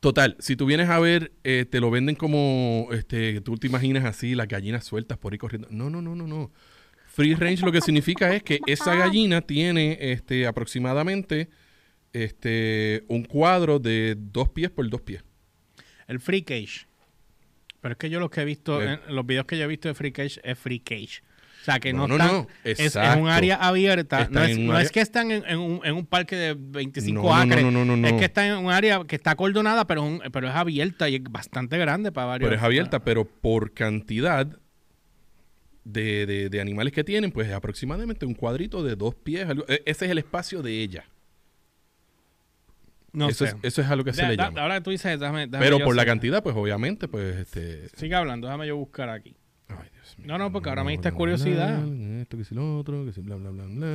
total, 0.00 0.36
si 0.40 0.56
tú 0.56 0.66
vienes 0.66 0.88
a 0.88 0.98
ver, 0.98 1.32
eh, 1.44 1.66
te 1.70 1.80
lo 1.80 1.90
venden 1.90 2.16
como, 2.16 2.88
este, 2.92 3.40
tú 3.40 3.56
te 3.56 3.66
imaginas 3.66 4.04
así, 4.04 4.34
las 4.34 4.48
gallinas 4.48 4.84
sueltas 4.84 5.18
por 5.18 5.32
ahí 5.32 5.38
corriendo. 5.38 5.68
No, 5.70 5.88
no, 5.90 6.02
no, 6.02 6.14
no, 6.14 6.26
no. 6.26 6.50
Free 7.12 7.34
range 7.34 7.64
lo 7.64 7.72
que 7.72 7.80
significa 7.80 8.32
es 8.34 8.42
que 8.42 8.60
esa 8.66 8.94
gallina 8.94 9.40
tiene, 9.42 9.98
este, 10.00 10.46
aproximadamente, 10.46 11.48
este, 12.12 13.04
un 13.08 13.24
cuadro 13.24 13.78
de 13.78 14.16
dos 14.18 14.48
pies 14.48 14.70
por 14.70 14.88
dos 14.88 15.00
pies. 15.02 15.22
El 16.06 16.20
free 16.20 16.42
cage. 16.42 16.86
Pero 17.80 17.92
es 17.92 17.98
que 17.98 18.10
yo 18.10 18.20
lo 18.20 18.30
que 18.30 18.40
he 18.42 18.44
visto, 18.44 18.82
Eh. 18.82 18.98
en 19.08 19.14
los 19.14 19.24
videos 19.26 19.46
que 19.46 19.56
yo 19.58 19.64
he 19.64 19.66
visto 19.68 19.88
de 19.88 19.94
free 19.94 20.12
cage 20.12 20.40
es 20.44 20.58
free 20.58 20.80
cage. 20.80 21.22
O 21.60 21.64
sea, 21.64 21.78
que 21.78 21.92
no, 21.92 22.08
No, 22.08 22.16
no, 22.16 22.24
están, 22.24 22.32
no. 22.42 22.46
es, 22.64 22.80
es 22.80 22.96
un 23.18 23.28
área 23.28 23.56
abierta. 23.56 24.22
Están 24.22 24.32
No 24.34 24.42
es, 24.44 24.58
no 24.58 24.72
área- 24.72 24.88
que 24.88 25.00
están 25.00 25.30
en, 25.30 25.44
en 25.46 25.58
un, 25.58 25.80
en 25.84 25.94
un 25.94 26.06
parque 26.06 26.34
de 26.36 26.54
25 26.58 27.20
No, 27.22 27.28
no, 27.28 27.34
acres. 27.36 27.62
no, 27.62 27.70
no, 27.70 27.84
no, 27.84 27.96
no. 27.98 28.08
Es 28.08 28.14
que 28.14 28.24
están 28.24 28.46
en 28.46 28.56
un 28.64 28.70
área 28.72 29.04
que 29.04 29.16
está 29.16 29.32
acordonada, 29.32 29.86
pero, 29.86 30.02
un- 30.02 30.22
pero 30.32 30.48
es 30.48 30.54
abierta 30.54 31.08
y 31.10 31.16
es 31.16 31.22
bastante 31.24 31.76
grande 31.76 32.12
para 32.12 32.28
varios. 32.28 32.48
Pero 32.48 32.56
es 32.58 32.62
abierta, 32.64 33.04
pero 33.04 33.26
por 33.26 33.74
cantidad 33.74 34.58
de, 35.84 36.26
de- 36.26 36.48
de 36.50 36.60
animales 36.60 36.92
que 36.92 37.02
tienen, 37.04 37.32
pues 37.32 37.48
es 37.48 37.54
aproximadamente 37.54 38.26
un 38.26 38.34
cuadrito 38.34 38.82
de 38.82 38.96
dos 38.96 39.14
pies. 39.14 39.46
algo- 39.48 39.64
e- 39.68 39.82
ese 39.86 40.04
es 40.06 40.10
el 40.10 40.18
espacio 40.18 40.62
de 40.62 40.80
ella. 40.80 41.04
No 43.12 43.28
eso, 43.28 43.44
sé. 43.44 43.50
es, 43.52 43.56
eso 43.62 43.82
es 43.82 43.88
a 43.88 43.96
lo 43.96 44.04
que 44.04 44.12
se 44.12 44.22
Da- 44.22 44.28
le 44.28 44.36
da- 44.36 44.44
llama. 44.44 44.60
ahora 44.62 44.80
tú 44.82 44.90
dices, 44.90 45.18
déjame, 45.18 45.46
déjame 45.48 45.64
Pero 45.64 45.84
por 45.84 45.96
la 45.96 46.06
cantidad, 46.06 46.42
pues 46.42 46.54
obviamente, 46.54 47.08
pues 47.08 47.36
este. 47.38 47.88
Sigue 47.96 48.14
hablando, 48.14 48.46
déjame 48.46 48.68
yo 48.68 48.76
buscar 48.76 49.08
aquí. 49.08 49.34
Ay, 49.68 49.88
Dios 49.92 50.16
mío. 50.18 50.26
No, 50.28 50.38
no, 50.38 50.52
porque 50.52 50.68
ahora 50.68 50.84
me 50.84 50.92
diste 50.92 51.10
curiosidad. 51.12 51.84
Esto 52.20 52.36
que 52.36 52.44
si 52.44 52.54
lo 52.54 52.78
otro, 52.78 53.04
que 53.04 53.12
si 53.12 53.20
bla, 53.20 53.34
bla, 53.36 53.50
bla, 53.50 53.64
bla. 53.64 53.86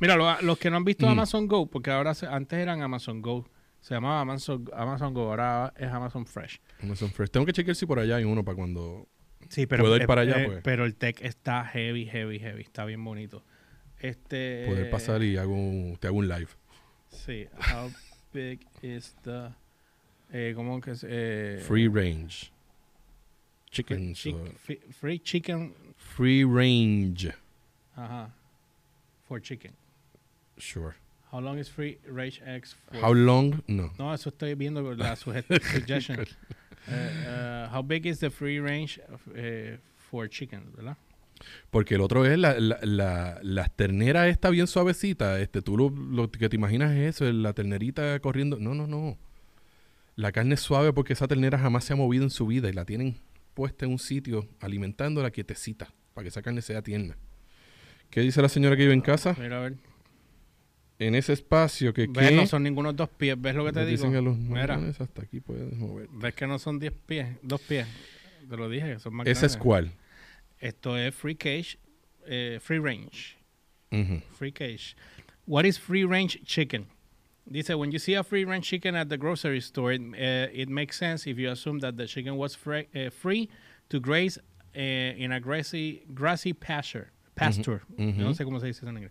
Mira, 0.00 0.16
lo- 0.16 0.40
los 0.42 0.58
que 0.58 0.70
no 0.70 0.76
han 0.76 0.84
visto 0.84 1.06
Mm. 1.06 1.10
Amazon 1.10 1.46
Go, 1.48 1.66
porque 1.66 1.90
ahora 1.90 2.12
se- 2.14 2.26
antes 2.26 2.58
eran 2.58 2.82
Amazon 2.82 3.22
Go, 3.22 3.48
se 3.80 3.94
llamaba 3.94 4.20
Amazon, 4.20 4.64
Amazon 4.74 5.14
Go, 5.14 5.22
ahora 5.30 5.72
es 5.76 5.88
Amazon 5.90 6.26
Fresh. 6.26 6.60
Amazon 6.82 7.10
Fresh. 7.10 7.30
Tengo 7.30 7.46
que 7.46 7.52
chequear 7.52 7.74
si 7.76 7.86
por 7.86 7.98
allá 7.98 8.16
hay 8.16 8.24
uno 8.24 8.44
para 8.44 8.56
cuando. 8.56 9.08
Sí, 9.54 9.66
pero, 9.66 9.84
Puedo 9.84 9.96
ir 9.96 10.02
eh, 10.02 10.06
para 10.06 10.22
allá, 10.22 10.44
pues. 10.46 10.60
pero 10.64 10.84
el 10.84 10.94
tech 10.96 11.20
está 11.22 11.64
heavy, 11.64 12.06
heavy, 12.06 12.38
heavy, 12.40 12.62
está 12.62 12.84
bien 12.84 13.04
bonito. 13.04 13.44
Este, 14.00 14.64
Poder 14.66 14.90
pasar 14.90 15.22
y 15.22 15.36
hago 15.36 15.54
un- 15.54 15.96
te 16.00 16.08
hago 16.08 16.18
un 16.18 16.26
live. 16.28 16.48
Sí, 17.08 17.46
how 17.72 17.90
big 18.32 18.60
is 18.82 19.14
the, 19.22 19.50
eh, 20.32 20.52
¿cómo 20.56 20.80
que 20.80 20.90
es? 20.90 21.06
Eh, 21.08 21.62
Free 21.66 21.86
range. 21.88 22.50
free, 23.70 23.70
Chicken. 23.70 24.14
chick- 24.14 24.92
free 24.92 25.18
chicken, 25.20 25.74
free 25.96 26.44
range. 26.44 27.32
ajá, 27.96 28.32
for 29.28 29.40
chicken. 29.40 29.72
Sure. 30.58 30.94
How 31.32 31.40
long 31.40 31.58
is 31.58 31.68
free 31.68 31.98
range 32.06 32.40
eggs 32.44 32.74
for? 32.74 32.96
How 33.00 33.12
long? 33.14 33.62
No. 33.66 33.92
No, 33.98 34.12
eso 34.14 34.30
estoy 34.30 34.54
viendo 34.54 34.82
la 34.94 35.16
suggestion. 35.16 36.24
Eh, 36.88 37.24
eh, 37.26 37.68
how 37.72 37.82
big 37.82 38.06
is 38.06 38.18
the 38.18 38.30
free 38.30 38.60
range 38.60 39.00
of, 39.12 39.20
eh, 39.34 39.78
for 39.96 40.28
chicken, 40.28 40.72
¿verdad? 40.76 40.96
Porque 41.70 41.96
el 41.96 42.00
otro 42.00 42.24
es 42.24 42.38
la, 42.38 42.58
la, 42.60 42.78
la, 42.82 43.38
la 43.42 43.68
ternera 43.68 44.28
esta 44.28 44.50
bien 44.50 44.66
suavecita. 44.66 45.40
Este, 45.40 45.62
tú 45.62 45.76
lo, 45.76 45.90
lo 45.90 46.30
que 46.30 46.48
te 46.48 46.56
imaginas 46.56 46.92
es 46.92 47.16
eso, 47.16 47.30
la 47.32 47.52
ternerita 47.52 48.18
corriendo. 48.20 48.58
No, 48.58 48.74
no, 48.74 48.86
no. 48.86 49.18
La 50.16 50.30
carne 50.30 50.54
es 50.54 50.60
suave 50.60 50.92
porque 50.92 51.12
esa 51.14 51.26
ternera 51.26 51.58
jamás 51.58 51.84
se 51.84 51.92
ha 51.92 51.96
movido 51.96 52.24
en 52.24 52.30
su 52.30 52.46
vida 52.46 52.68
y 52.68 52.72
la 52.72 52.84
tienen 52.84 53.16
puesta 53.54 53.84
en 53.84 53.92
un 53.92 53.98
sitio 53.98 54.48
alimentándola 54.60 55.30
quietecita 55.30 55.92
para 56.14 56.24
que 56.24 56.28
esa 56.28 56.42
carne 56.42 56.62
sea 56.62 56.82
tierna. 56.82 57.16
¿Qué 58.10 58.20
dice 58.20 58.40
la 58.40 58.48
señora 58.48 58.76
que 58.76 58.82
vive 58.82 58.94
en 58.94 59.00
casa? 59.00 59.34
Mira, 59.38 59.58
a 59.58 59.60
ver. 59.62 59.74
En 60.98 61.14
ese 61.14 61.32
espacio 61.32 61.92
que... 61.92 62.06
¿Ves? 62.06 62.30
que 62.30 62.36
No 62.36 62.46
son 62.46 62.62
ninguno 62.62 62.92
dos 62.92 63.08
pies. 63.08 63.40
¿Ves 63.40 63.54
lo 63.54 63.64
que 63.64 63.72
te 63.72 63.84
digo? 63.84 64.06
a 64.06 64.20
los 64.20 64.36
Mira. 64.36 64.76
hasta 64.76 65.22
aquí 65.22 65.40
puedes 65.40 65.72
mover. 65.74 66.08
¿Ves 66.12 66.34
que 66.34 66.46
no 66.46 66.58
son 66.58 66.78
diez 66.78 66.92
pies? 66.92 67.28
Dos 67.42 67.60
pies. 67.62 67.86
Te 68.48 68.56
lo 68.56 68.68
dije, 68.68 68.94
que 68.94 68.98
son 68.98 69.14
más 69.14 69.26
¿Ese 69.26 69.46
es 69.46 69.56
cuál? 69.56 69.92
Esto 70.60 70.96
es 70.96 71.14
free 71.14 71.34
cage, 71.34 71.78
eh, 72.26 72.58
free 72.60 72.78
range. 72.78 73.36
Free 74.32 74.52
cage. 74.52 74.96
What 75.46 75.64
is 75.64 75.78
free 75.78 76.04
range 76.04 76.42
chicken? 76.44 76.86
Dice, 77.46 77.74
when 77.74 77.92
you 77.92 77.98
see 77.98 78.14
a 78.14 78.22
free 78.22 78.44
range 78.44 78.66
chicken 78.66 78.96
at 78.96 79.08
the 79.08 79.18
grocery 79.18 79.60
store, 79.60 79.92
it, 79.92 80.00
uh, 80.00 80.48
it 80.52 80.68
makes 80.68 80.96
sense 80.96 81.26
if 81.26 81.38
you 81.38 81.50
assume 81.50 81.78
that 81.80 81.96
the 81.96 82.06
chicken 82.06 82.36
was 82.36 82.54
free, 82.54 82.88
uh, 82.94 83.10
free 83.10 83.50
to 83.90 84.00
graze 84.00 84.38
uh, 84.74 84.80
in 84.80 85.30
a 85.32 85.40
grassy, 85.40 86.02
grassy 86.14 86.52
pasture. 86.52 87.10
Pasture. 87.36 87.82
No 87.98 88.32
sé 88.32 88.44
cómo 88.44 88.60
se 88.60 88.66
dice 88.66 88.82
eso 88.82 88.88
en 88.88 88.96
inglés. 88.96 89.10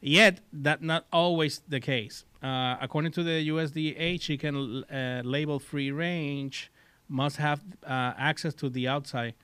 Yet, 0.00 0.40
that's 0.52 0.82
not 0.82 1.06
always 1.12 1.60
the 1.68 1.80
case. 1.80 2.24
Uh, 2.42 2.76
according 2.80 3.12
to 3.12 3.22
the 3.22 3.48
USDA, 3.48 4.20
chicken 4.20 4.84
uh, 4.84 5.22
labeled 5.24 5.62
free 5.62 5.90
range 5.90 6.70
must 7.08 7.36
have 7.36 7.60
uh, 7.84 8.14
access 8.16 8.54
to 8.54 8.68
the 8.68 8.86
outside. 8.86 9.34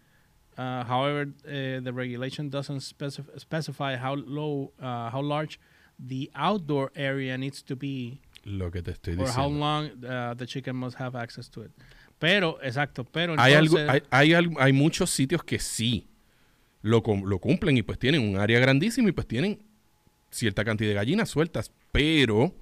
Uh, 0.57 0.85
however, 0.85 1.33
the 1.45 1.93
regulation 1.93 2.49
doesn't 2.49 2.79
specif- 2.79 3.41
specify 3.41 3.97
how 3.97 4.15
low, 4.15 4.73
uh, 4.81 5.11
how 5.11 5.21
large 5.21 5.59
the 5.99 6.31
outdoor 6.37 6.93
area 6.95 7.37
needs 7.37 7.63
to 7.63 7.75
be, 7.75 8.21
Lo 8.45 8.71
que 8.71 8.83
te 8.83 8.93
estoy 8.93 9.19
or 9.19 9.29
how 9.29 9.49
long 9.49 9.91
uh, 10.05 10.35
the 10.35 10.47
chicken 10.47 10.77
must 10.77 10.97
have 10.99 11.17
access 11.17 11.49
to 11.49 11.63
it. 11.63 11.71
Pero, 12.19 12.59
exacto, 12.63 13.05
pero 13.05 13.35
hay, 13.39 13.55
algo, 13.55 13.79
hay, 13.79 14.03
hay, 14.11 14.49
hay 14.59 14.73
muchos 14.73 15.11
sitios 15.11 15.43
que 15.43 15.59
sí 15.59 16.07
lo, 16.83 17.03
lo 17.25 17.39
cumplen 17.39 17.77
y 17.77 17.83
pues 17.83 17.99
tienen 17.99 18.23
un 18.23 18.39
área 18.39 18.61
grandísima 18.61 19.09
y 19.09 19.13
pues 19.13 19.27
tienen 19.27 19.59
cierta 20.35 20.65
cantidad 20.65 20.91
de 20.91 20.95
gallinas 20.95 21.29
sueltas, 21.29 21.73
pero 21.93 22.55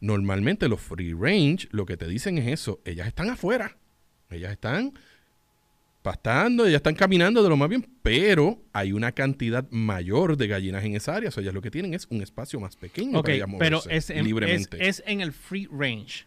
normalmente 0.00 0.68
los 0.68 0.80
free 0.80 1.14
range 1.14 1.68
lo 1.70 1.86
que 1.86 1.96
te 1.96 2.06
dicen 2.06 2.38
es 2.38 2.46
eso, 2.48 2.80
ellas 2.84 3.06
están 3.06 3.30
afuera, 3.30 3.78
ellas 4.30 4.52
están 4.52 4.92
pastando, 6.02 6.66
ellas 6.66 6.76
están 6.76 6.94
caminando 6.94 7.42
de 7.42 7.48
lo 7.48 7.56
más 7.56 7.68
bien, 7.68 7.88
pero 8.02 8.62
hay 8.72 8.92
una 8.92 9.12
cantidad 9.12 9.68
mayor 9.70 10.36
de 10.36 10.46
gallinas 10.46 10.84
en 10.84 10.94
esa 10.94 11.16
área, 11.16 11.30
o 11.30 11.32
sea, 11.32 11.42
ellas 11.42 11.54
lo 11.54 11.62
que 11.62 11.70
tienen 11.70 11.94
es 11.94 12.06
un 12.10 12.22
espacio 12.22 12.60
más 12.60 12.76
pequeño 12.76 13.18
Ok, 13.18 13.24
para 13.24 13.34
ellas 13.34 13.48
pero 13.58 13.78
moverse 13.78 13.96
es 13.96 14.10
en, 14.10 14.18
es, 14.18 14.24
libremente. 14.24 14.88
es 14.88 15.02
en 15.06 15.20
el 15.20 15.32
free 15.32 15.66
range. 15.72 16.26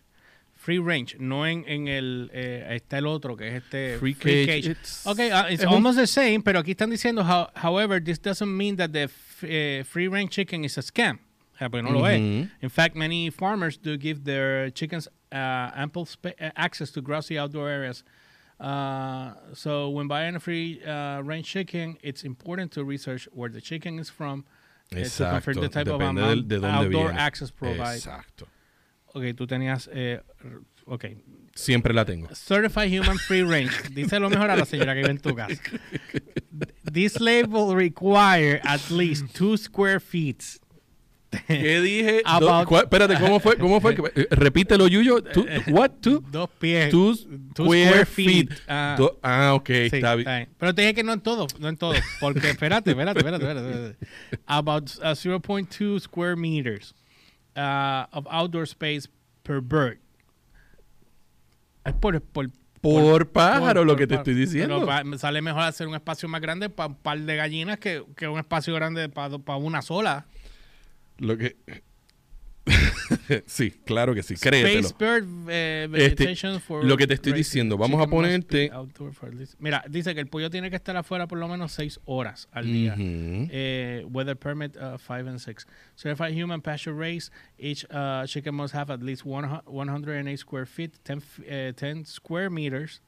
Free 0.62 0.78
range, 0.78 1.16
no 1.20 1.46
en, 1.46 1.64
en 1.68 1.88
el. 1.88 2.30
Eh, 2.34 2.76
está 2.76 2.98
el 2.98 3.08
otro 3.08 3.38
que 3.38 3.48
es 3.48 3.64
este. 3.64 3.98
Free 3.98 4.14
cage, 4.14 4.66
it's- 4.72 5.06
Ok, 5.08 5.20
uh, 5.20 5.50
it's 5.54 5.64
un- 5.64 5.74
almost 5.74 5.98
the 5.98 6.06
same, 6.06 6.42
pero 6.42 6.60
aquí 6.60 6.72
están 6.72 6.90
diciendo, 6.90 7.24
how- 7.24 7.50
however, 7.56 8.04
this 8.04 8.20
doesn't 8.20 8.50
mean 8.58 8.76
that 8.76 8.92
the 8.92 9.10
eh, 9.44 9.84
free 9.86 10.10
range 10.10 10.32
chicken 10.32 10.66
is 10.66 10.78
a 10.78 10.82
scam. 10.82 11.20
O 11.56 11.58
sea, 11.58 11.70
porque 11.70 11.84
no 11.84 11.92
lo 11.92 12.06
es. 12.06 12.20
Ujú. 12.20 12.50
In 12.62 12.70
fact, 12.70 12.94
many 12.96 13.30
farmers 13.30 13.78
do 13.78 13.98
give 13.98 14.26
their 14.26 14.70
chickens 14.72 15.08
uh, 15.32 15.72
ample 15.76 16.06
uh, 16.26 16.30
access 16.58 16.92
to 16.92 17.02
grassy 17.02 17.38
outdoor 17.38 17.70
areas. 17.70 18.04
Uh, 18.60 19.34
so 19.54 19.90
when 19.90 20.08
buying 20.10 20.36
a 20.36 20.40
free 20.42 20.82
uh, 20.86 21.22
range 21.24 21.48
chicken, 21.48 21.98
it's 22.04 22.24
important 22.26 22.72
to 22.74 22.84
research 22.84 23.30
where 23.32 23.50
the 23.50 23.62
chicken 23.62 23.98
is 23.98 24.10
from. 24.10 24.44
uh, 24.92 24.96
to 24.96 25.02
Exacto, 25.04 25.32
confirm 25.32 25.62
the 25.62 25.70
type 25.70 25.88
of 25.88 26.02
amount 26.02 26.18
del- 26.18 26.42
de 26.42 26.60
dónde 26.60 26.74
outdoor 26.86 27.08
viene. 27.12 27.18
access 27.18 27.52
provided. 27.52 28.02
Exacto. 28.04 28.48
Ok, 29.14 29.24
tú 29.36 29.48
tenías. 29.48 29.90
Eh, 29.94 30.22
ok. 30.86 31.06
Siempre 31.56 31.94
la 31.94 32.06
tengo. 32.06 32.28
Certified 32.34 33.00
Human 33.02 33.18
Free 33.18 33.44
Range. 33.44 33.72
Dice 33.92 34.20
lo 34.20 34.30
mejor 34.30 34.50
a 34.50 34.56
la 34.56 34.66
señora 34.66 34.94
que 34.94 35.00
vive 35.02 35.12
en 35.12 35.20
tu 35.20 35.36
casa. 35.36 35.62
This 36.92 37.20
label 37.20 37.74
require 37.76 38.62
at 38.64 38.90
least 38.90 39.34
two 39.34 39.58
square 39.58 40.00
feet. 40.00 40.44
¿Qué 41.48 41.80
dije? 41.82 42.22
About- 42.26 42.64
Do- 42.64 42.70
¿cuál- 42.70 42.84
espérate, 42.86 43.16
¿cómo 43.20 43.40
fue? 43.40 43.56
¿Cómo 43.58 43.80
fue? 43.80 43.96
Eh, 44.16 44.28
Repítelo, 44.32 44.88
Yuyo. 44.88 45.22
Tú- 45.22 45.46
what? 45.68 45.92
Two, 46.02 46.24
Dos 46.32 46.50
pies. 46.60 46.90
two 46.90 47.16
two 47.54 47.66
square 47.66 48.06
feet. 48.06 48.50
Ah, 48.68 48.96
Do- 48.98 49.20
ah, 49.22 49.54
ok, 49.54 49.68
sí, 49.68 49.74
está 49.98 50.16
bien. 50.16 50.26
bien. 50.28 50.50
Pero 50.58 50.74
te 50.74 50.82
dije 50.82 50.94
que 50.96 51.04
no 51.04 51.14
en 51.14 51.22
todo, 51.22 51.46
no 51.60 51.68
en 51.70 51.78
todo. 51.78 51.94
Porque, 52.20 52.50
espérate, 52.50 52.92
espérate, 52.92 53.20
espérate, 53.20 53.46
espérate. 53.46 53.70
espérate. 53.70 53.98
About 54.48 54.90
uh, 55.00 55.14
0.2 55.14 56.00
square 56.02 56.36
meters 56.36 56.96
uh, 57.60 58.08
of 58.18 58.26
outdoor 58.30 58.64
space 58.64 59.10
per 59.44 59.62
bird. 59.62 60.00
Es 61.86 61.94
por, 61.94 62.20
por, 62.22 62.50
Por 62.82 63.30
pájaro, 63.32 63.82
por- 63.82 63.88
lo 63.88 63.96
que 63.96 64.08
te 64.08 64.16
estoy 64.16 64.34
diciendo. 64.36 64.86
pero 64.86 65.18
sale 65.18 65.42
mejor 65.42 65.64
hacer 65.64 65.88
un 65.88 65.96
espacio 65.96 66.30
más 66.30 66.40
grande 66.42 66.70
para 66.70 66.88
un 66.88 66.96
par 66.96 67.20
de 67.20 67.36
gallinas 67.36 67.78
que, 67.80 68.04
que 68.16 68.28
un 68.28 68.40
espacio 68.40 68.74
grande 68.74 69.10
para 69.10 69.36
una 69.58 69.82
sola. 69.82 70.26
Lo 71.18 71.38
que... 71.38 71.58
sí, 73.46 73.72
claro 73.86 74.14
que 74.14 74.24
sí, 74.24 74.36
créetelo. 74.36 74.88
Space 74.88 74.96
bird 74.98 75.26
eh, 75.50 75.84
Este, 75.86 75.98
vegetation 75.98 76.60
for 76.62 76.84
lo 76.86 76.98
que 76.98 77.08
te 77.08 77.14
estoy 77.16 77.34
diciendo, 77.34 77.78
vamos 77.78 78.00
a 78.00 78.06
chicken 78.06 78.18
ponerte- 78.20 78.70
Mira, 79.60 79.84
dice 79.90 80.14
que 80.14 80.22
el 80.22 80.28
pollo 80.28 80.50
tiene 80.50 80.70
que 80.70 80.76
estar 80.76 80.96
afuera 80.98 81.28
por 81.28 81.38
lo 81.40 81.48
menos 81.48 81.72
seis 81.72 82.00
horas 82.06 82.48
al 82.52 82.66
día. 82.66 82.96
Eh, 83.52 84.06
weather 84.12 84.36
permit 84.38 84.76
uh, 84.78 84.98
five 84.98 85.28
and 85.30 85.40
six. 85.40 85.66
Certified 85.96 86.34
human 86.34 86.62
pasture 86.62 86.94
race. 86.96 87.30
Each 87.58 87.86
uh, 87.92 88.26
chicken 88.26 88.56
must 88.56 88.74
have 88.74 88.90
at 88.92 89.02
least 89.02 89.26
one, 89.26 89.46
hu- 89.48 89.62
108 89.72 90.38
square 90.38 90.66
feet, 90.66 91.00
10, 91.04 91.18
f- 91.18 91.40
uh, 91.50 91.72
10 91.74 92.06
square 92.06 92.50
meters 92.50 93.02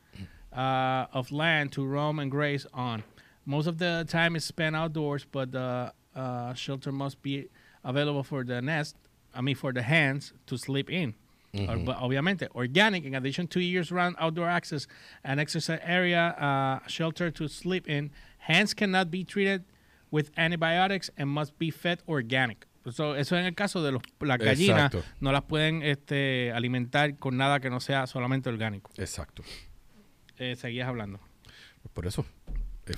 uh, 0.54 1.06
of 1.13 1.32
land 1.32 1.71
to 1.74 1.86
roam 1.86 2.19
and 2.19 2.30
graze 2.32 2.65
on. 2.74 3.04
Most 3.45 3.67
of 3.67 3.78
the 3.80 4.06
time 4.08 4.36
is 4.36 4.43
spent 4.45 4.76
outdoors, 4.76 5.26
but 5.32 5.52
the 5.52 5.91
uh, 6.15 6.54
shelter 6.54 6.91
must 6.91 7.21
be 7.24 7.47
available 7.84 8.24
for 8.24 8.43
the 8.43 8.62
nest, 8.62 8.95
I 9.33 9.41
mean 9.41 9.55
for 9.55 9.73
the 9.73 9.81
hens 9.81 10.33
to 10.47 10.57
sleep 10.57 10.89
in. 10.89 11.15
Or- 11.53 11.77
but 11.83 11.97
obviamente, 11.97 12.47
organic, 12.55 13.03
in 13.03 13.13
addition 13.13 13.45
to 13.49 13.59
years-round 13.59 14.15
outdoor 14.19 14.47
access 14.49 14.87
and 15.23 15.39
exercise 15.39 15.79
area, 15.83 16.29
uh, 16.39 16.87
shelter 16.87 17.29
to 17.31 17.49
sleep 17.49 17.89
in, 17.89 18.11
hens 18.37 18.73
cannot 18.73 19.11
be 19.11 19.25
treated 19.25 19.65
with 20.11 20.31
antibiotics 20.37 21.09
and 21.17 21.29
must 21.29 21.57
be 21.59 21.69
fed 21.69 22.01
organic. 22.07 22.65
So, 22.89 23.15
eso 23.15 23.35
en 23.35 23.45
el 23.45 23.53
caso 23.53 23.83
de 23.83 23.91
los, 23.91 24.01
las 24.21 24.39
gallinas, 24.39 24.93
Exacto. 24.93 25.03
no 25.19 25.31
las 25.31 25.43
pueden 25.43 25.83
este, 25.83 26.51
alimentar 26.51 27.17
con 27.19 27.37
nada 27.37 27.59
que 27.59 27.69
no 27.69 27.79
sea 27.79 28.07
solamente 28.07 28.49
orgánico. 28.49 28.89
Exacto. 28.97 29.43
Eh, 30.37 30.55
seguías 30.55 30.87
hablando. 30.87 31.19
Por 31.93 32.07
eso. 32.07 32.25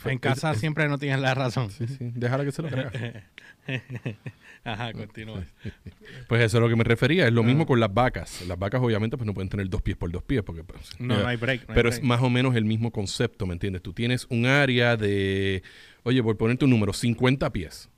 En 0.05 0.17
casa 0.17 0.51
es- 0.53 0.59
siempre 0.59 0.87
no 0.87 0.97
tienes 0.97 1.19
la 1.19 1.33
razón. 1.33 1.69
Sí, 1.71 1.87
sí. 1.87 1.97
Déjala 2.15 2.45
que 2.45 2.51
se 2.51 2.61
lo 2.61 2.69
crea. 2.69 3.29
Ajá, 4.63 4.93
continúa. 4.93 5.43
Pues 6.27 6.41
eso 6.41 6.57
es 6.57 6.61
lo 6.61 6.69
que 6.69 6.75
me 6.75 6.83
refería. 6.83 7.27
Es 7.27 7.33
lo 7.33 7.41
Ah. 7.41 7.45
mismo 7.45 7.65
con 7.65 7.79
las 7.79 7.93
vacas. 7.93 8.45
Las 8.47 8.57
vacas 8.57 8.81
obviamente 8.81 9.17
pues 9.17 9.25
no 9.27 9.33
pueden 9.33 9.49
tener 9.49 9.69
dos 9.69 9.81
pies 9.81 9.97
por 9.97 10.09
dos 10.11 10.23
pies 10.23 10.41
porque 10.43 10.63
pues, 10.63 10.99
No, 10.99 11.19
no 11.19 11.27
hay 11.27 11.35
break. 11.37 11.61
no 11.67 11.71
hay 11.71 11.75
pero 11.75 11.89
break. 11.89 12.01
es 12.01 12.03
más 12.03 12.21
o 12.21 12.29
menos 12.29 12.55
el 12.55 12.65
mismo 12.65 12.91
concepto, 12.91 13.45
¿me 13.45 13.53
entiendes? 13.53 13.81
Tú 13.81 13.93
tienes 13.93 14.25
un 14.29 14.45
área 14.45 14.95
de, 14.97 15.63
oye, 16.03 16.23
por 16.23 16.37
ponerte 16.37 16.65
un 16.65 16.71
número, 16.71 16.93
50 16.93 17.51
pies. 17.51 17.89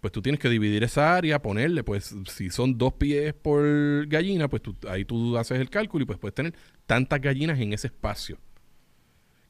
Pues 0.00 0.12
tú 0.12 0.22
tienes 0.22 0.40
que 0.40 0.48
dividir 0.48 0.82
esa 0.82 1.14
área, 1.14 1.40
ponerle, 1.42 1.84
pues 1.84 2.14
si 2.28 2.48
son 2.50 2.78
dos 2.78 2.94
pies 2.94 3.34
por 3.34 4.06
gallina, 4.08 4.48
pues 4.48 4.62
tú, 4.62 4.74
ahí 4.88 5.04
tú 5.04 5.36
haces 5.36 5.60
el 5.60 5.68
cálculo 5.70 6.02
y 6.04 6.06
pues 6.06 6.18
puedes 6.18 6.34
tener 6.34 6.54
tantas 6.86 7.20
gallinas 7.20 7.58
en 7.60 7.72
ese 7.74 7.88
espacio. 7.88 8.38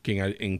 Que 0.03 0.19
en, 0.19 0.35
en 0.41 0.59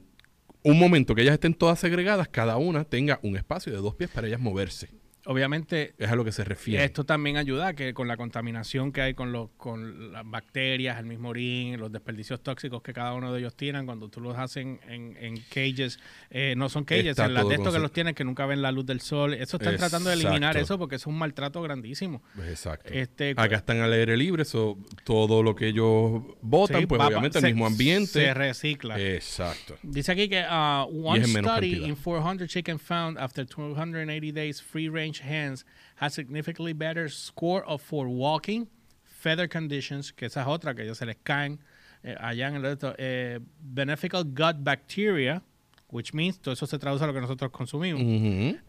un 0.63 0.79
momento 0.79 1.15
que 1.15 1.21
ellas 1.23 1.33
estén 1.33 1.53
todas 1.53 1.79
segregadas, 1.79 2.27
cada 2.27 2.57
una 2.57 2.83
tenga 2.83 3.19
un 3.23 3.35
espacio 3.35 3.73
de 3.73 3.79
dos 3.79 3.95
pies 3.95 4.09
para 4.09 4.27
ellas 4.27 4.39
moverse. 4.39 5.00
Obviamente, 5.25 5.93
Es 5.99 6.09
a 6.09 6.15
lo 6.15 6.25
que 6.25 6.31
se 6.31 6.43
refiere. 6.43 6.83
esto 6.83 7.03
también 7.03 7.37
ayuda 7.37 7.67
a 7.67 7.73
que 7.73 7.93
con 7.93 8.07
la 8.07 8.17
contaminación 8.17 8.91
que 8.91 9.01
hay 9.01 9.13
con, 9.13 9.31
los, 9.31 9.49
con 9.57 10.11
las 10.11 10.27
bacterias, 10.29 10.97
el 10.99 11.05
mismo 11.05 11.29
orín, 11.29 11.79
los 11.79 11.91
desperdicios 11.91 12.41
tóxicos 12.41 12.81
que 12.81 12.91
cada 12.91 13.13
uno 13.13 13.31
de 13.31 13.39
ellos 13.39 13.55
tienen, 13.55 13.85
cuando 13.85 14.09
tú 14.09 14.19
los 14.19 14.35
hacen 14.37 14.79
en, 14.87 15.15
en 15.21 15.37
cages, 15.53 15.99
eh, 16.31 16.55
no 16.57 16.69
son 16.69 16.85
cages, 16.85 17.05
Está 17.07 17.25
en 17.25 17.35
las 17.35 17.47
de 17.47 17.55
estos 17.55 17.73
que 17.73 17.79
los 17.79 17.91
tienen 17.91 18.15
que 18.15 18.23
nunca 18.23 18.45
ven 18.47 18.61
la 18.63 18.71
luz 18.71 18.85
del 18.85 18.99
sol. 19.01 19.33
Eso 19.35 19.57
están 19.57 19.77
tratando 19.77 20.09
de 20.09 20.15
eliminar 20.15 20.57
eso 20.57 20.79
porque 20.79 20.95
es 20.95 21.05
un 21.05 21.17
maltrato 21.17 21.61
grandísimo. 21.61 22.23
Exacto. 22.49 22.91
Este, 22.91 23.35
Acá 23.37 23.57
están 23.57 23.79
al 23.81 23.93
aire 23.93 24.17
libre, 24.17 24.43
so, 24.43 24.77
todo 25.03 25.43
lo 25.43 25.55
que 25.55 25.67
ellos 25.67 26.23
votan, 26.41 26.81
sí, 26.81 26.85
pues 26.87 26.99
va- 26.99 27.07
obviamente 27.07 27.39
se- 27.39 27.47
el 27.47 27.53
mismo 27.53 27.67
ambiente. 27.67 28.07
Se 28.11 28.33
recicla. 28.33 28.99
Exacto. 28.99 29.77
Dice 29.83 30.11
aquí 30.13 30.29
que 30.29 30.41
uh, 30.41 30.85
one 31.07 31.23
study 31.25 31.85
in 31.85 31.95
400 31.95 32.47
chicken 32.47 32.79
found 32.79 33.19
after 33.19 33.45
280 33.45 34.31
days 34.33 34.61
free 34.61 34.89
range 34.89 35.10
hens 35.19 35.65
has 35.97 36.13
significantly 36.13 36.73
better 36.73 37.09
score 37.09 37.63
of 37.65 37.81
for 37.81 38.07
walking, 38.07 38.67
feather 39.03 39.47
conditions, 39.49 40.13
que 40.13 40.27
esa 40.27 40.41
es 40.41 40.47
otra 40.47 40.73
que 40.73 40.83
ellos 40.83 40.97
se 40.97 41.05
les 41.05 41.17
caen 41.23 41.59
eh, 42.03 42.15
allá 42.19 42.47
en 42.47 42.55
el 42.55 42.65
otro, 42.65 42.95
eh, 42.97 43.39
beneficial 43.59 44.23
gut 44.23 44.63
bacteria, 44.63 45.43
which 45.91 46.13
means 46.13 46.39
todo 46.39 46.53
eso 46.53 46.65
se 46.65 46.79
traduce 46.79 47.03
a 47.03 47.07
lo 47.07 47.13
que 47.13 47.21
nosotros 47.21 47.51
consumimos, 47.51 48.01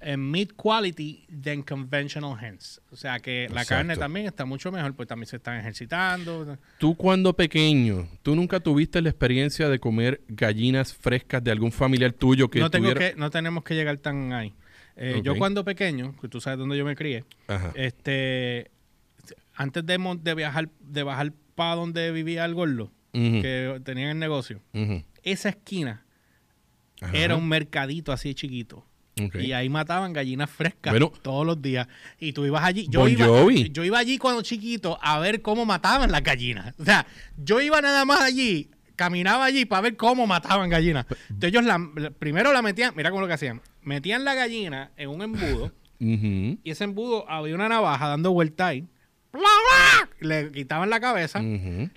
and 0.02 0.18
meat 0.18 0.52
quality 0.56 1.24
than 1.28 1.62
conventional 1.62 2.36
hens. 2.38 2.80
O 2.90 2.96
sea 2.96 3.20
que 3.20 3.48
la 3.48 3.62
Exacto. 3.62 3.74
carne 3.76 3.96
también 3.96 4.26
está 4.26 4.44
mucho 4.44 4.70
mejor, 4.70 4.94
pues 4.94 5.08
también 5.08 5.28
se 5.28 5.36
están 5.36 5.58
ejercitando. 5.58 6.58
Tú 6.78 6.94
cuando 6.96 7.34
pequeño, 7.34 8.08
¿tú 8.22 8.34
nunca 8.34 8.60
tuviste 8.60 9.00
la 9.00 9.08
experiencia 9.08 9.68
de 9.68 9.78
comer 9.78 10.20
gallinas 10.28 10.92
frescas 10.92 11.42
de 11.42 11.52
algún 11.52 11.72
familiar 11.72 12.12
tuyo 12.12 12.50
que 12.50 12.58
no, 12.58 12.70
tengo 12.70 12.90
tuviera... 12.90 13.12
que, 13.12 13.16
no 13.18 13.30
tenemos 13.30 13.64
que 13.64 13.74
llegar 13.74 13.96
tan 13.98 14.32
ahí. 14.32 14.52
Eh, 14.96 15.20
Yo 15.24 15.36
cuando 15.36 15.64
pequeño, 15.64 16.14
que 16.20 16.28
tú 16.28 16.40
sabes 16.40 16.58
dónde 16.58 16.76
yo 16.76 16.84
me 16.84 16.94
crié, 16.96 17.24
Ajá. 17.48 17.72
este, 17.74 18.70
antes 19.54 19.84
de, 19.86 20.18
de 20.22 20.34
viajar, 20.34 20.68
de 20.80 21.02
bajar 21.02 21.32
para 21.54 21.76
donde 21.76 22.10
vivía 22.12 22.44
el 22.44 22.54
gordo, 22.54 22.90
que 23.12 23.80
tenían 23.84 24.10
el 24.10 24.18
negocio, 24.18 24.60
esa 25.22 25.50
esquina 25.50 26.04
Ajá. 27.00 27.16
era 27.16 27.36
un 27.36 27.48
mercadito 27.48 28.12
así 28.12 28.34
chiquito. 28.34 28.86
Y 29.38 29.52
ahí 29.52 29.68
mataban 29.68 30.14
gallinas 30.14 30.48
frescas 30.48 30.90
Bueno. 30.94 31.12
todos 31.20 31.44
los 31.46 31.60
días. 31.60 31.86
Y 32.18 32.32
tú 32.32 32.46
ibas 32.46 32.64
allí. 32.64 32.86
Yo 32.88 33.00
Bon 33.00 33.10
iba, 33.10 33.26
Jovi. 33.26 33.68
yo 33.70 33.84
iba 33.84 33.98
allí 33.98 34.16
cuando 34.16 34.40
chiquito 34.40 34.98
a 35.02 35.18
ver 35.18 35.42
cómo 35.42 35.66
mataban 35.66 36.10
las 36.10 36.22
gallinas. 36.22 36.74
O 36.78 36.84
sea, 36.84 37.06
yo 37.36 37.60
iba 37.60 37.82
nada 37.82 38.06
más 38.06 38.22
allí, 38.22 38.70
caminaba 38.96 39.44
allí 39.44 39.66
para 39.66 39.82
ver 39.82 39.96
cómo 39.96 40.26
mataban 40.26 40.70
gallinas. 40.70 41.04
Entonces 41.28 41.50
ellos 41.50 41.64
la, 41.64 41.78
la- 41.96 42.10
primero 42.10 42.54
la 42.54 42.62
metían, 42.62 42.94
mira 42.96 43.10
cómo 43.10 43.20
lo 43.20 43.26
que 43.28 43.34
hacían. 43.34 43.60
Metían 43.82 44.24
la 44.24 44.34
gallina 44.34 44.90
en 44.96 45.10
un 45.10 45.22
embudo 45.22 45.72
y 46.64 46.70
ese 46.70 46.84
embudo 46.84 47.28
había 47.30 47.54
una 47.54 47.68
navaja 47.68 48.08
dando 48.08 48.32
vuelta 48.32 48.66
ahí. 48.68 48.86
Le 50.20 50.50
quitaban 50.52 50.90
la 50.90 51.00
cabeza, 51.00 51.40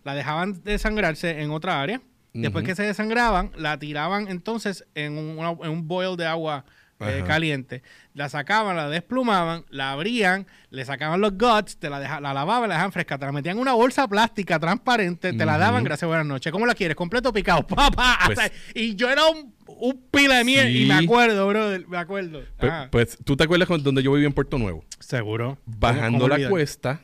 la 0.04 0.14
dejaban 0.16 0.62
desangrarse 0.64 1.42
en 1.42 1.52
otra 1.52 1.82
área. 1.82 2.02
Después 2.34 2.64
que 2.66 2.76
se 2.76 2.84
desangraban, 2.84 3.52
la 3.56 3.80
tiraban 3.80 4.28
entonces 4.28 4.86
en 4.94 5.18
un, 5.18 5.38
una- 5.40 5.52
en 5.64 5.70
un 5.72 5.88
boil 5.88 6.18
de 6.18 6.26
agua 6.26 6.66
eh, 7.00 7.24
caliente. 7.28 7.84
La 8.14 8.30
sacaban, 8.30 8.76
la 8.78 8.88
desplumaban, 8.90 9.66
la 9.70 9.92
abrían, 9.92 10.48
le 10.70 10.86
sacaban 10.86 11.20
los 11.22 11.38
guts, 11.38 11.78
te 11.78 11.90
la, 11.90 12.00
deja- 12.00 12.22
la 12.22 12.34
lavaban, 12.34 12.70
la 12.70 12.76
dejaban 12.76 12.92
fresca, 12.94 13.18
te 13.18 13.26
la 13.26 13.32
metían 13.32 13.58
en 13.58 13.62
una 13.62 13.74
bolsa 13.74 14.08
plástica 14.08 14.60
transparente, 14.60 15.34
te 15.34 15.46
la 15.46 15.58
daban, 15.58 15.84
gracias, 15.84 16.08
buenas 16.08 16.26
noches. 16.26 16.52
¿Cómo 16.52 16.66
la 16.66 16.74
quieres? 16.76 16.96
Completo 16.96 17.34
picado, 17.34 17.66
papá. 17.68 18.18
Pues- 18.26 18.52
y 18.74 18.96
yo 18.96 19.10
era 19.10 19.26
un, 19.28 19.54
un 19.68 20.02
pila 20.10 20.38
de 20.38 20.44
miel 20.46 20.76
y 20.76 20.86
me 20.86 20.94
acuerdo, 20.94 21.48
brother, 21.48 21.86
me 21.88 21.98
acuerdo. 21.98 22.44
Pues, 22.58 22.72
pues, 22.92 23.18
¿tú 23.24 23.36
te 23.36 23.44
acuerdas 23.44 23.68
donde 23.84 24.02
yo 24.02 24.14
vivía 24.14 24.28
en 24.28 24.34
Puerto 24.34 24.58
Nuevo? 24.58 24.86
Seguro. 25.00 25.58
Bajando 25.66 26.28
¿Cómo 26.30 26.38
la 26.38 26.50
cuesta, 26.50 27.02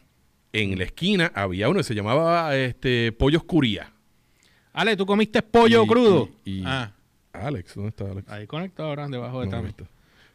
en 0.54 0.78
la 0.78 0.86
esquina 0.86 1.32
había 1.36 1.68
uno 1.70 1.80
que 1.80 1.84
se 1.84 1.96
llamaba 1.96 2.56
este, 2.56 3.12
Pollo 3.12 3.40
Oscuría. 3.40 3.92
Ale, 4.74 4.96
¿tú 4.96 5.06
comiste 5.06 5.42
pollo 5.42 5.84
Y- 5.84 5.88
crudo? 5.88 6.30
y- 6.46 6.60
y- 6.60 6.64
ah, 6.66 6.94
Alex, 7.34 7.76
¿dónde 7.76 7.90
está 7.90 8.06
Alex? 8.12 8.30
ahí 8.30 8.48
conectado 8.48 8.90
ahora, 8.90 9.08
debajo 9.08 9.40
de 9.42 9.46
No, 9.48 9.52
Tami. 9.52 9.70
está. 9.70 9.86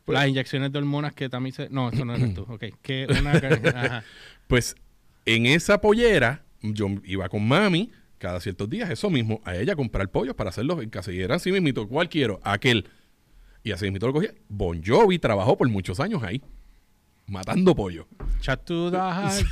Pues- 0.04 0.14
Las 0.18 0.28
inyecciones 0.28 0.70
de 0.72 0.78
hormonas 0.78 1.14
que 1.14 1.28
también 1.28 1.52
se... 1.54 1.68
No, 1.68 1.88
eso 1.90 2.04
no 2.04 2.14
eres 2.14 2.32
tú. 2.34 2.42
Ok. 2.48 2.64
Que 2.82 3.06
una... 3.10 3.32
Ajá. 3.74 4.04
Pues 4.46 4.76
en 5.24 5.46
esa 5.46 5.80
pollera, 5.80 6.44
yo 6.62 6.88
iba 7.04 7.28
con 7.28 7.46
mami 7.46 7.90
cada 8.18 8.40
ciertos 8.40 8.70
días, 8.70 8.88
eso 8.88 9.10
mismo, 9.10 9.40
a 9.44 9.56
ella 9.56 9.74
comprar 9.76 10.08
pollos 10.10 10.34
para 10.34 10.50
hacerlos 10.50 10.82
en 10.82 10.88
casa. 10.90 11.12
Y 11.12 11.20
era 11.20 11.34
así 11.36 11.50
mismito, 11.52 11.86
¿cuál 11.88 12.08
quiero? 12.08 12.40
Aquel. 12.44 12.88
Y 13.64 13.72
así 13.72 13.84
mismito 13.86 14.06
lo 14.06 14.12
cogía. 14.12 14.32
Bon 14.48 14.80
Jovi 14.84 15.18
trabajó 15.18 15.58
por 15.58 15.68
muchos 15.68 15.98
años 16.00 16.22
ahí, 16.22 16.40
matando 17.26 17.74
pollo. 17.74 18.06
Chat 18.40 18.64
to 18.64 18.90
the 18.92 18.96
heart. 18.96 19.44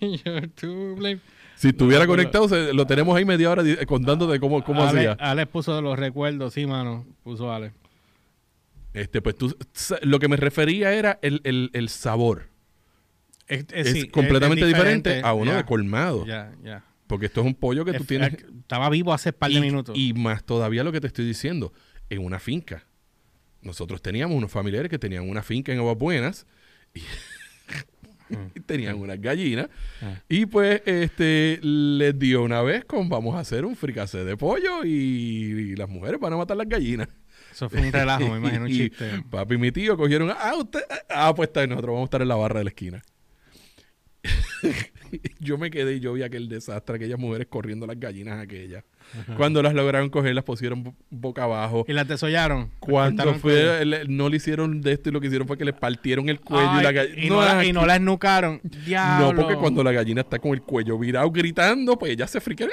You're 0.00 0.46
to 0.48 0.94
blame. 0.94 1.20
Si 1.56 1.68
estuviera 1.68 2.06
conectado, 2.06 2.48
se- 2.48 2.72
lo 2.72 2.86
tenemos 2.86 3.16
ahí 3.16 3.24
media 3.24 3.50
hora 3.50 3.62
contando 3.86 4.26
de 4.26 4.38
cómo, 4.38 4.62
cómo 4.62 4.82
Ale, 4.82 5.08
hacía. 5.08 5.12
Ale 5.18 5.46
puso 5.46 5.80
los 5.82 5.98
recuerdos, 5.98 6.54
sí, 6.54 6.66
mano. 6.66 7.06
Puso 7.24 7.50
Ale. 7.52 7.72
Este, 8.92 9.20
pues 9.20 9.36
tú, 9.36 9.56
lo 10.02 10.18
que 10.18 10.28
me 10.28 10.36
refería 10.36 10.92
era 10.92 11.18
el, 11.22 11.40
el- 11.44 11.70
el 11.72 11.88
sabor. 11.88 12.48
Es, 13.48 13.66
Es, 13.72 13.92
sí, 13.92 14.08
completamente 14.08 14.62
es 14.62 14.68
diferente, 14.68 15.20
a 15.22 15.32
uno 15.34 15.54
de 15.54 15.64
colmado. 15.64 16.24
Ya, 16.26 16.52
ya. 16.62 16.84
Porque 17.06 17.26
esto 17.26 17.40
es 17.40 17.46
un 17.46 17.54
pollo 17.54 17.84
que 17.84 17.92
tú 17.92 18.02
Es- 18.02 18.06
tienes. 18.08 18.32
eh, 18.34 18.46
Estaba 18.60 18.88
vivo 18.90 19.12
hace 19.12 19.32
par 19.32 19.50
de 19.50 19.56
y, 19.58 19.60
minutos. 19.60 19.96
y 19.96 20.12
más 20.14 20.44
todavía 20.44 20.82
lo 20.82 20.92
que 20.92 21.00
te 21.00 21.06
estoy 21.06 21.24
diciendo, 21.24 21.72
en 22.10 22.24
una 22.24 22.38
finca. 22.38 22.84
Nosotros 23.62 24.02
teníamos 24.02 24.36
unos 24.36 24.50
familiares 24.50 24.90
que 24.90 24.98
tenían 24.98 25.28
una 25.28 25.42
finca 25.42 25.72
en 25.72 25.78
Aguas 25.78 25.96
Buenas 25.96 26.46
y, 26.94 27.00
y 28.54 28.60
tenían 28.66 28.96
unas 28.96 29.20
gallinas. 29.20 29.68
Ah. 30.02 30.20
Y 30.28 30.46
pues 30.46 30.82
este 30.86 31.58
les 31.62 32.18
dio 32.18 32.42
una 32.42 32.62
vez 32.62 32.84
con 32.84 33.08
vamos 33.08 33.34
a 33.36 33.40
hacer 33.40 33.64
un 33.64 33.76
fricacé 33.76 34.24
de 34.24 34.36
pollo 34.36 34.84
y, 34.84 34.88
y 34.88 35.76
las 35.76 35.88
mujeres 35.88 36.20
van 36.20 36.32
a 36.32 36.36
matar 36.36 36.56
las 36.56 36.68
gallinas. 36.68 37.08
Eso 37.56 37.70
fue 37.70 37.80
un 37.80 37.92
relajo, 37.92 38.28
me 38.28 38.36
imagino 38.36 38.64
un 38.64 38.70
Y 38.70 38.76
chiste. 38.76 39.24
Papi 39.30 39.54
y 39.54 39.58
mi 39.58 39.72
tío 39.72 39.96
cogieron, 39.96 40.30
ah, 40.30 40.54
usted, 40.56 40.80
ah, 41.08 41.34
pues 41.34 41.48
está, 41.48 41.60
bien, 41.60 41.70
nosotros 41.70 41.94
vamos 41.94 42.04
a 42.04 42.08
estar 42.08 42.22
en 42.22 42.28
la 42.28 42.36
barra 42.36 42.58
de 42.58 42.64
la 42.64 42.70
esquina. 42.70 43.02
yo 45.40 45.58
me 45.58 45.70
quedé 45.70 45.94
y 45.96 46.00
yo 46.00 46.12
vi 46.12 46.22
aquel 46.22 46.48
desastre, 46.48 46.96
aquellas 46.96 47.18
mujeres 47.18 47.46
corriendo 47.48 47.86
las 47.86 47.98
gallinas 47.98 48.40
aquellas. 48.42 48.84
Cuando 49.36 49.62
las 49.62 49.72
lograron 49.74 50.10
coger, 50.10 50.34
las 50.34 50.42
pusieron 50.44 50.82
bo- 50.82 50.94
boca 51.10 51.44
abajo. 51.44 51.84
Y 51.86 51.92
las 51.92 52.08
desollaron. 52.08 52.70
Cuando 52.80 53.34
fue, 53.34 53.84
le- 53.84 54.04
no 54.08 54.28
le 54.28 54.36
hicieron 54.38 54.80
de 54.80 54.92
esto 54.92 55.08
y 55.10 55.12
lo 55.12 55.20
que 55.20 55.28
hicieron 55.28 55.46
fue 55.46 55.56
que 55.56 55.64
le 55.64 55.72
partieron 55.72 56.28
el 56.28 56.40
cuello 56.40 56.80
y 56.80 56.82
la 56.82 56.92
gallina. 56.92 57.22
y, 57.24 57.28
no 57.28 57.40
la, 57.40 57.64
y 57.64 57.72
no 57.72 57.86
la 57.86 57.94
esnucaron. 57.96 58.60
Diablo. 58.64 59.32
No, 59.32 59.40
porque 59.42 59.54
cuando 59.56 59.84
la 59.84 59.92
gallina 59.92 60.22
está 60.22 60.38
con 60.40 60.52
el 60.52 60.62
cuello 60.62 60.98
virado 60.98 61.30
gritando, 61.30 61.96
pues 61.98 62.12
ella 62.12 62.26
se 62.26 62.40
friquea. 62.40 62.66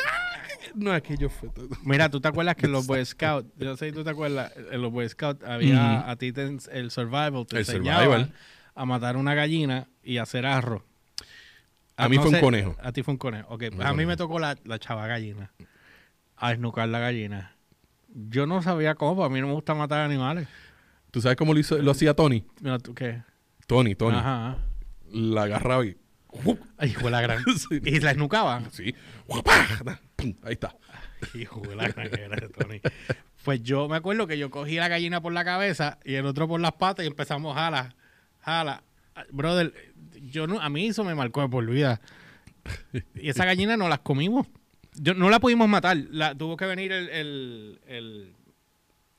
No, 0.75 0.91
aquello 0.91 1.29
fue 1.29 1.49
todo. 1.49 1.69
Mira, 1.83 2.09
¿tú 2.09 2.19
te 2.19 2.27
acuerdas 2.29 2.55
que 2.55 2.65
en 2.65 2.71
los 2.71 2.87
Boy 2.87 3.05
Scouts, 3.05 3.47
yo 3.57 3.65
no 3.65 3.77
sé 3.77 3.89
si 3.89 3.91
tú 3.91 4.03
te 4.03 4.09
acuerdas, 4.09 4.51
en 4.71 4.81
los 4.81 4.91
Boy 4.91 5.07
Scouts 5.07 5.43
había 5.45 6.09
a 6.09 6.15
ti 6.15 6.31
te 6.33 6.57
el 6.71 6.89
survival, 6.89 7.45
te 7.47 7.57
El 7.57 7.59
enseñaban 7.59 8.03
survival. 8.05 8.33
a 8.73 8.85
matar 8.85 9.17
una 9.17 9.35
gallina 9.35 9.87
y 10.03 10.17
hacer 10.17 10.47
arroz. 10.47 10.81
A 12.05 12.09
mí 12.09 12.17
fue 12.17 12.29
un 12.29 12.39
conejo. 12.39 12.75
A 12.81 12.91
ti 12.91 13.03
fue 13.03 13.13
un 13.13 13.17
conejo. 13.17 13.47
Ok, 13.53 13.63
pues 13.75 13.87
a 13.87 13.93
mí 13.93 14.05
me 14.05 14.17
tocó 14.17 14.39
la, 14.39 14.57
la 14.65 14.79
chava 14.79 15.07
gallina. 15.07 15.51
A 16.37 16.49
desnucar 16.49 16.87
la 16.89 16.99
gallina. 16.99 17.55
Yo 18.13 18.45
no 18.45 18.61
sabía 18.61 18.95
cómo, 18.95 19.23
a 19.23 19.29
mí 19.29 19.41
no 19.41 19.47
me 19.47 19.53
gusta 19.53 19.73
matar 19.73 19.99
animales. 20.01 20.47
¿Tú 21.11 21.21
sabes 21.21 21.37
cómo 21.37 21.53
lo, 21.53 21.59
hizo, 21.59 21.77
lo 21.77 21.91
hacía 21.91 22.15
Tony? 22.15 22.45
Mira, 22.61 22.79
¿tú 22.79 22.93
qué? 22.93 23.21
Tony, 23.67 23.95
Tony. 23.95 24.17
Ajá. 24.17 24.57
La 25.11 25.43
agarraba 25.43 25.85
y... 25.85 25.97
Ay, 26.77 26.89
hijo 26.89 27.05
de 27.05 27.11
la 27.11 27.21
gran. 27.21 27.43
Sí. 27.57 27.79
¿Y 27.83 27.99
la 27.99 28.11
esnucaba? 28.11 28.61
Sí. 28.71 28.95
Pum, 30.15 30.33
Ahí 30.43 30.53
está. 30.53 30.75
Hijo 31.33 31.61
de 31.61 31.75
la 31.75 31.87
gran 31.87 32.09
Tony. 32.51 32.81
Pues 33.43 33.61
yo 33.61 33.87
me 33.87 33.97
acuerdo 33.97 34.25
que 34.25 34.37
yo 34.37 34.49
cogí 34.49 34.75
la 34.75 34.87
gallina 34.87 35.21
por 35.21 35.33
la 35.33 35.43
cabeza 35.43 35.99
y 36.03 36.15
el 36.15 36.25
otro 36.25 36.47
por 36.47 36.59
las 36.59 36.73
patas 36.73 37.03
y 37.05 37.07
empezamos 37.07 37.55
jala, 37.55 37.95
jala. 38.39 38.83
Brother, 39.31 39.73
yo 40.21 40.47
no, 40.47 40.59
a 40.59 40.69
mí 40.69 40.87
eso 40.87 41.03
me 41.03 41.15
marcó 41.15 41.41
de 41.41 41.49
por 41.49 41.65
vida. 41.65 42.01
Y 43.15 43.29
esa 43.29 43.45
gallina 43.45 43.77
no 43.77 43.89
las 43.89 43.99
comimos. 43.99 44.47
Yo, 44.95 45.13
no 45.13 45.29
la 45.29 45.39
pudimos 45.39 45.67
matar. 45.67 45.97
La, 46.11 46.35
tuvo 46.35 46.55
que 46.57 46.65
venir 46.65 46.91
el, 46.91 47.09
el, 47.09 47.79
el, 47.87 48.33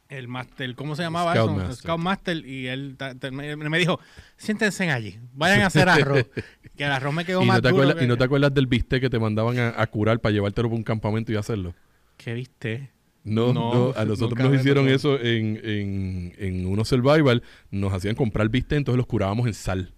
el 0.09 0.29
master, 0.29 0.75
¿cómo 0.77 0.95
se 0.97 1.03
llamaba 1.03 1.33
Scout 1.35 1.51
eso? 1.51 1.57
master. 1.59 1.77
Scoutmaster. 1.77 2.37
Y 2.47 2.67
él 2.69 2.95
ta- 2.97 3.15
ta- 3.15 3.31
me, 3.31 3.57
me 3.57 3.79
dijo, 3.79 4.01
siéntense 4.37 4.91
allí, 4.91 5.19
vayan 5.35 5.63
a 5.63 5.67
hacer 5.67 5.89
arroz. 5.89 6.27
que 6.77 6.85
el 6.85 6.93
arroz 6.93 7.13
me 7.15 7.25
quedó 7.25 7.43
Y 7.43 7.47
más 7.47 7.57
no, 7.57 7.63
te 7.63 7.69
duro 7.69 7.83
acuerdas, 7.83 7.99
que- 8.01 8.05
y 8.05 8.09
no 8.09 8.17
te 8.17 8.25
acuerdas 8.25 8.55
del 8.55 8.67
bistec 8.67 9.01
que 9.01 9.11
te 9.11 9.19
mandaban 9.19 9.59
a, 9.59 9.75
a 9.81 9.87
curar 9.89 10.21
para 10.21 10.33
llevártelo 10.33 10.69
por 10.71 10.79
un 10.79 10.85
campamento 10.85 11.33
y 11.33 11.37
hacerlo. 11.37 11.75
¿Qué 12.17 12.33
viste? 12.35 12.91
No, 13.25 13.53
No, 13.55 13.75
no, 13.75 13.93
a 13.97 14.05
nosotros 14.05 14.39
nos 14.39 14.61
hicieron 14.61 14.89
eso 14.89 15.19
en, 15.19 15.59
en, 15.65 16.35
en 16.39 16.67
unos 16.67 16.89
survival. 16.89 17.43
Nos 17.71 17.93
hacían 17.93 18.15
comprar 18.15 18.49
bistec, 18.51 18.79
entonces 18.79 18.99
los 18.99 19.07
curábamos 19.07 19.47
en 19.47 19.55
sal. 19.55 19.95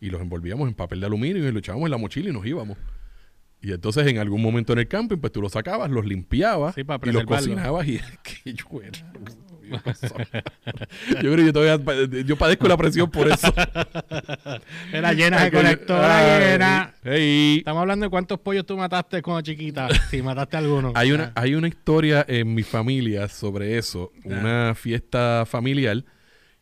Y 0.00 0.10
los 0.10 0.20
envolvíamos 0.20 0.68
en 0.68 0.74
papel 0.74 1.00
de 1.00 1.06
aluminio 1.06 1.46
y 1.46 1.52
lo 1.52 1.58
echábamos 1.58 1.86
en 1.86 1.90
la 1.90 1.98
mochila 1.98 2.30
y 2.30 2.32
nos 2.32 2.46
íbamos. 2.46 2.78
Y 3.60 3.72
entonces 3.72 4.06
en 4.06 4.18
algún 4.18 4.42
momento 4.42 4.72
en 4.72 4.78
el 4.78 4.88
camping, 4.88 5.16
pues 5.16 5.32
tú 5.32 5.42
los 5.42 5.52
sacabas, 5.52 5.90
los 5.90 6.04
limpiabas 6.06 6.74
Sí, 6.74 6.82
y 6.82 7.10
los 7.10 7.24
cocinabas 7.24 7.86
y 7.88 7.98
que 8.22 8.54
yo 8.54 8.64
Yo 11.10 11.18
creo 11.20 11.36
que 11.36 11.44
yo 11.46 11.52
todavía 11.52 11.84
pa- 11.84 11.94
yo 12.24 12.36
padezco 12.36 12.68
la 12.68 12.76
presión 12.76 13.10
por 13.10 13.28
eso. 13.28 13.52
Era 14.92 15.12
llena 15.12 15.44
de 15.44 15.50
colectora 15.50 16.38
llena. 16.50 16.94
hey. 17.04 17.56
Estamos 17.58 17.80
hablando 17.80 18.06
de 18.06 18.10
cuántos 18.10 18.38
pollos 18.40 18.64
tú 18.66 18.76
mataste 18.76 19.22
cuando 19.22 19.42
chiquita. 19.42 19.88
Si 20.10 20.22
mataste 20.22 20.56
alguno. 20.56 20.92
Hay 20.94 21.12
una, 21.12 21.32
hay 21.34 21.54
una 21.54 21.68
historia 21.68 22.24
en 22.28 22.54
mi 22.54 22.62
familia 22.62 23.28
sobre 23.28 23.76
eso. 23.78 24.12
Una 24.24 24.74
fiesta 24.74 25.44
familiar 25.46 26.04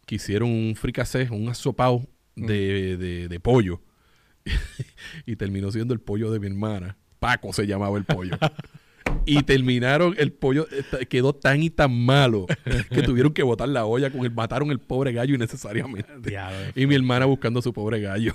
que 0.06 0.16
hicieron 0.16 0.50
un 0.50 0.74
fricasé, 0.76 1.28
un 1.30 1.48
asopao 1.48 2.06
de, 2.36 2.96
de- 2.96 3.28
de 3.28 3.40
pollo. 3.40 3.80
y 5.26 5.36
terminó 5.36 5.70
siendo 5.70 5.94
el 5.94 6.00
pollo 6.00 6.30
de 6.30 6.40
mi 6.40 6.46
hermana. 6.46 6.96
Paco 7.18 7.52
se 7.52 7.66
llamaba 7.66 7.96
el 7.96 8.04
pollo. 8.04 8.36
Y 9.26 9.42
terminaron, 9.42 10.14
el 10.18 10.32
pollo 10.32 10.66
esta- 10.70 10.98
quedó 11.06 11.32
tan 11.34 11.62
y 11.62 11.70
tan 11.70 11.92
malo 12.04 12.46
que 12.90 13.02
tuvieron 13.02 13.32
que 13.32 13.42
botar 13.42 13.68
la 13.68 13.86
olla 13.86 14.10
con 14.10 14.20
el, 14.24 14.30
mataron 14.30 14.70
el 14.70 14.78
pobre 14.80 15.12
gallo 15.12 15.34
innecesariamente. 15.34 16.10
Diablo. 16.20 16.58
Y 16.74 16.86
mi 16.86 16.94
hermana 16.94 17.24
buscando 17.24 17.60
a 17.60 17.62
su 17.62 17.72
pobre 17.72 18.00
gallo. 18.00 18.34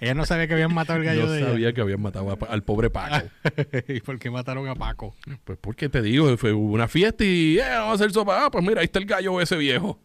Ella 0.00 0.14
no 0.14 0.26
sabía 0.26 0.46
que 0.48 0.54
habían 0.54 0.74
matado 0.74 0.98
el 0.98 1.06
gallo 1.06 1.24
No 1.26 1.30
de 1.32 1.38
ella. 1.38 1.48
sabía 1.48 1.72
que 1.72 1.80
habían 1.80 2.02
matado 2.02 2.30
a 2.30 2.46
al 2.52 2.62
pobre 2.62 2.90
Paco. 2.90 3.26
¿Y 3.88 4.00
por 4.00 4.18
qué 4.18 4.30
mataron 4.30 4.68
a 4.68 4.74
Paco? 4.74 5.14
Pues 5.44 5.58
porque 5.60 5.88
te 5.88 6.02
digo, 6.02 6.36
fue 6.36 6.52
una 6.52 6.88
fiesta 6.88 7.24
y 7.24 7.58
eh, 7.58 7.62
vamos 7.70 7.92
a 7.92 7.94
hacer 7.94 8.12
sopa. 8.12 8.44
Ah, 8.44 8.50
pues 8.50 8.62
mira, 8.64 8.80
ahí 8.80 8.84
está 8.86 8.98
el 8.98 9.06
gallo 9.06 9.40
ese 9.40 9.56
viejo. 9.56 9.98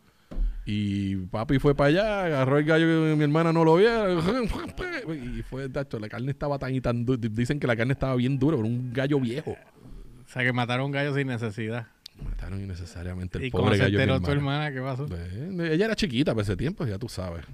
Y 0.69 1.15
papi 1.15 1.59
fue 1.59 1.73
para 1.75 1.87
allá, 1.89 2.25
agarró 2.25 2.57
el 2.57 2.65
gallo 2.65 2.85
que 2.85 3.15
mi 3.15 3.23
hermana 3.23 3.53
no 3.53 3.63
lo 3.63 3.77
vio. 3.77 4.19
Y 5.13 5.41
fue, 5.43 5.69
tacho, 5.69 5.97
la 5.97 6.09
carne 6.09 6.31
estaba 6.31 6.59
tan 6.59 6.75
y 6.75 6.81
tan 6.81 7.05
dura. 7.05 7.19
Dicen 7.31 7.57
que 7.59 7.67
la 7.67 7.75
carne 7.77 7.93
estaba 7.93 8.15
bien 8.17 8.37
dura, 8.37 8.57
pero 8.57 8.67
un 8.67 8.91
gallo 8.91 9.17
viejo. 9.19 9.55
O 10.27 10.29
sea, 10.29 10.43
que 10.43 10.51
mataron 10.53 10.83
a 10.83 10.85
un 10.85 10.91
gallo 10.91 11.15
sin 11.15 11.27
necesidad. 11.27 11.87
Mataron 12.23 12.61
innecesariamente 12.61 13.37
el 13.37 13.45
¿Y 13.45 13.51
cómo 13.51 13.65
pobre 13.65 13.77
se 13.77 13.83
gallo. 13.83 13.97
de 13.99 14.05
mi 14.05 14.11
enteró 14.13 14.25
tu 14.25 14.31
hermana. 14.31 14.71
¿Qué 14.71 14.81
pasó? 14.81 15.07
Eh, 15.11 15.69
ella 15.73 15.85
era 15.85 15.95
chiquita 15.95 16.33
para 16.33 16.43
ese 16.43 16.57
tiempo, 16.57 16.85
ya 16.85 16.97
tú 16.97 17.07
sabes. 17.07 17.45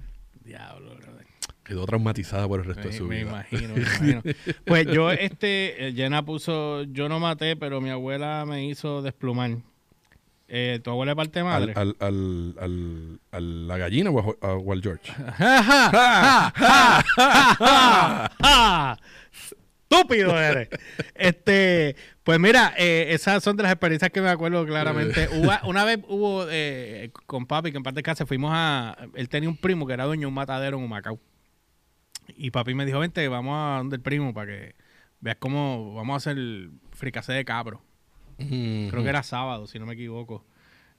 Diablo, 0.42 0.96
brother. 0.96 1.26
Quedó 1.62 1.86
traumatizada 1.86 2.46
por 2.48 2.60
el 2.60 2.66
resto 2.66 2.88
de 2.88 2.92
su 2.94 3.04
me 3.04 3.18
vida. 3.24 3.28
imagino, 3.30 3.74
me 3.74 3.80
imagino. 3.82 4.22
Pues 4.66 4.86
yo, 4.86 5.10
este, 5.12 5.88
eh, 5.88 5.92
Jenna 5.94 6.24
puso, 6.24 6.82
yo 6.84 7.08
no 7.08 7.20
maté, 7.20 7.56
pero 7.56 7.80
mi 7.80 7.90
abuela 7.90 8.44
me 8.46 8.66
hizo 8.66 9.00
desplumar. 9.02 9.56
Eh, 10.48 10.80
¿Tu 10.84 10.90
abuela 10.90 11.12
es 11.12 11.16
parte 11.16 11.38
de 11.38 11.44
madre? 11.44 11.72
Al, 11.74 11.96
al, 12.00 12.54
al, 12.60 13.20
a 13.32 13.40
la 13.40 13.78
gallina 13.78 14.10
o 14.10 14.36
a, 14.42 14.54
o 14.54 14.72
al 14.72 14.82
George. 14.82 15.10
¡Ja, 15.38 15.62
ja, 15.62 15.90
ja, 15.90 16.52
ja, 16.54 17.04
ja, 17.16 17.54
ja, 17.58 18.30
ja! 18.42 18.98
Estúpido 19.90 20.38
eres. 20.40 20.68
Este, 21.14 21.96
pues 22.24 22.40
mira, 22.40 22.74
eh, 22.76 23.06
esas 23.10 23.42
son 23.44 23.56
de 23.56 23.62
las 23.62 23.72
experiencias 23.72 24.10
que 24.10 24.20
me 24.20 24.28
acuerdo 24.30 24.66
claramente. 24.66 25.28
Hubo- 25.32 25.68
una 25.68 25.84
vez 25.84 26.00
hubo 26.08 26.46
eh, 26.50 27.10
con 27.26 27.46
papi, 27.46 27.70
que 27.70 27.76
en 27.76 27.82
parte 27.82 27.98
de 27.98 28.02
casa 28.02 28.26
fuimos 28.26 28.50
a. 28.52 28.96
Él 29.14 29.28
tenía 29.28 29.48
un 29.48 29.56
primo 29.56 29.86
que 29.86 29.92
era 29.92 30.04
dueño 30.04 30.22
de 30.22 30.26
un 30.26 30.34
matadero 30.34 30.78
en 30.78 30.84
Humacao. 30.84 31.20
Y 32.36 32.50
papi 32.50 32.74
me 32.74 32.86
dijo: 32.86 32.98
Vente, 32.98 33.28
vamos 33.28 33.54
a 33.56 33.78
donde 33.78 33.96
el 33.96 34.02
primo 34.02 34.32
para 34.34 34.46
que 34.50 34.74
veas 35.20 35.36
cómo 35.38 35.94
vamos 35.94 36.14
a 36.14 36.16
hacer 36.16 36.38
el 36.38 36.72
fricasé 36.92 37.32
de 37.34 37.44
cabro. 37.44 37.82
Creo 38.90 39.02
que 39.02 39.08
era 39.08 39.22
sábado, 39.22 39.66
si 39.66 39.78
no 39.78 39.86
me 39.86 39.92
equivoco. 39.94 40.44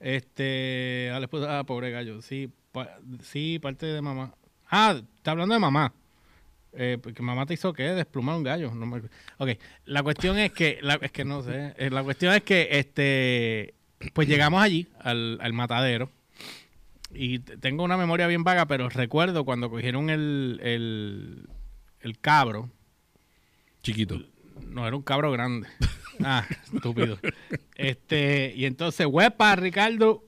Este, 0.00 1.10
le 1.18 1.28
puse, 1.28 1.46
ah, 1.48 1.64
pobre 1.64 1.90
gallo. 1.90 2.22
Sí, 2.22 2.50
pa- 2.72 2.98
sí, 3.22 3.58
parte 3.60 3.86
de 3.86 4.00
mamá. 4.00 4.34
Ah, 4.70 5.00
está 5.16 5.32
hablando 5.32 5.54
de 5.54 5.60
mamá. 5.60 5.92
Eh, 6.78 6.98
porque 7.02 7.22
mamá 7.22 7.46
te 7.46 7.54
hizo 7.54 7.72
qué, 7.72 7.84
desplumar 7.84 8.36
un 8.36 8.42
gallo. 8.42 8.74
No 8.74 8.84
me... 8.86 9.00
Ok, 9.38 9.50
la 9.86 10.02
cuestión 10.02 10.38
es 10.38 10.52
que, 10.52 10.78
la- 10.82 10.98
es 11.00 11.10
que 11.10 11.24
no 11.24 11.42
sé, 11.42 11.74
Eh, 11.78 11.88
la 11.90 12.02
cuestión 12.02 12.34
es 12.34 12.42
que, 12.42 12.68
este, 12.72 13.74
pues 14.12 14.28
llegamos 14.28 14.62
allí, 14.62 14.86
al, 15.00 15.38
al 15.40 15.52
matadero, 15.54 16.10
y 17.14 17.38
tengo 17.38 17.82
una 17.84 17.96
memoria 17.96 18.26
bien 18.26 18.44
vaga, 18.44 18.66
pero 18.66 18.88
recuerdo 18.90 19.44
cuando 19.46 19.70
cogieron 19.70 20.10
el, 20.10 20.60
el, 20.62 21.48
el 22.00 22.18
cabro, 22.18 22.68
Chiquito. 23.82 24.20
no, 24.68 24.86
era 24.86 24.96
un 24.96 25.02
cabro 25.02 25.32
grande. 25.32 25.68
Ah, 26.22 26.46
estúpido. 26.74 27.18
Este, 27.74 28.52
y 28.56 28.64
entonces, 28.66 29.06
huepa, 29.06 29.54
Ricardo. 29.56 30.25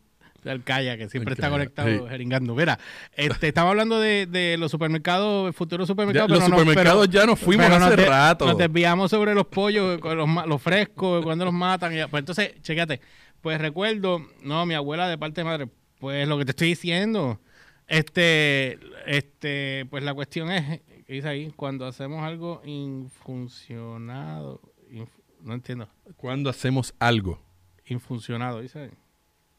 El 0.53 0.65
calla, 0.65 0.97
que 0.97 1.09
siempre 1.09 1.33
El 1.33 1.39
está 1.39 1.49
calla, 1.49 1.53
conectado 1.53 1.89
sí. 1.89 2.01
jeringando. 2.09 2.55
Mira, 2.55 2.79
este, 3.15 3.49
estamos 3.49 3.71
hablando 3.71 3.99
de, 4.01 4.27
de 4.27 4.57
los 4.59 4.71
supermercados, 4.71 5.55
futuros 5.55 5.87
Ya, 5.87 5.93
supermercados. 5.93 6.31
los 6.31 6.39
pero 6.41 6.49
no- 6.51 6.59
supermercados 6.61 7.09
pero- 7.09 7.21
ya 7.21 7.27
nos 7.27 7.39
fuimos 7.39 7.67
hace 7.67 7.79
nos 7.81 7.97
de- 7.97 8.07
rato. 8.07 8.47
Nos 8.47 8.59
desviamos 8.59 9.11
sobre 9.11 9.35
los 9.35 9.47
pollos, 9.47 10.01
los, 10.03 10.47
los 10.47 10.63
frescos, 10.63 11.25
cuando 11.25 11.45
los 11.45 11.55
matan. 11.55 11.93
y 11.93 11.97
ya. 11.97 12.09
Pues 12.09 12.21
entonces, 12.23 12.61
chécate. 12.63 13.01
Pues 13.41 13.61
recuerdo, 13.61 14.27
no, 14.43 14.67
mi 14.67 14.75
abuela 14.75 15.09
de 15.09 15.17
parte 15.19 15.41
de 15.41 15.45
madre, 15.45 15.69
pues 16.01 16.27
lo 16.27 16.39
que 16.39 16.45
te 16.45 16.51
estoy 16.51 16.69
diciendo. 16.69 17.41
Este, 17.87 18.79
este, 19.07 19.87
pues 19.89 20.03
la 20.03 20.13
cuestión 20.13 20.51
es, 20.51 20.81
¿qué 21.07 21.13
dice 21.15 21.29
ahí? 21.29 21.53
Cuando 21.57 21.87
hacemos 21.87 22.23
algo 22.23 22.61
infuncionado, 22.67 24.61
inf- 24.91 25.09
no 25.43 25.55
entiendo, 25.55 25.89
Cuando 26.17 26.51
hacemos 26.51 26.95
algo. 26.99 27.41
infuncionado, 27.87 28.61
dice 28.61 28.79
ahí. 28.81 28.91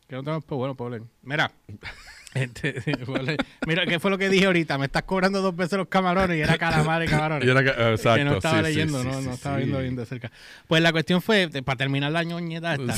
Que 0.09 0.15
no 0.15 0.23
tengo, 0.23 0.41
pues 0.41 0.57
bueno, 0.57 0.89
leer. 0.89 1.03
Mira, 1.21 1.51
este, 2.33 2.81
mira, 3.67 3.85
¿qué 3.85 3.99
fue 3.99 4.09
lo 4.09 4.17
que 4.17 4.27
dije 4.27 4.47
ahorita? 4.47 4.79
Me 4.79 4.87
estás 4.87 5.03
cobrando 5.03 5.39
dos 5.41 5.55
veces 5.55 5.77
los 5.77 5.87
camarones 5.87 6.35
y 6.35 6.41
era 6.41 6.57
calamar 6.57 7.03
y 7.03 7.07
camarones. 7.07 7.45
Y 7.47 7.51
era 7.51 7.91
exacto, 7.91 8.17
que 8.17 8.23
no 8.25 8.33
estaba 8.37 8.57
sí, 8.57 8.63
leyendo, 8.63 9.01
sí, 9.03 9.07
no, 9.07 9.19
sí, 9.21 9.27
no 9.27 9.33
estaba 9.33 9.57
viendo 9.57 9.79
bien 9.79 9.95
de 9.95 10.05
cerca. 10.07 10.31
Pues 10.67 10.81
la 10.81 10.91
cuestión 10.91 11.21
fue, 11.21 11.45
de- 11.47 11.61
para 11.61 11.77
terminar 11.77 12.11
la 12.11 12.23
ñoñeta 12.23 12.73
esta, 12.73 12.95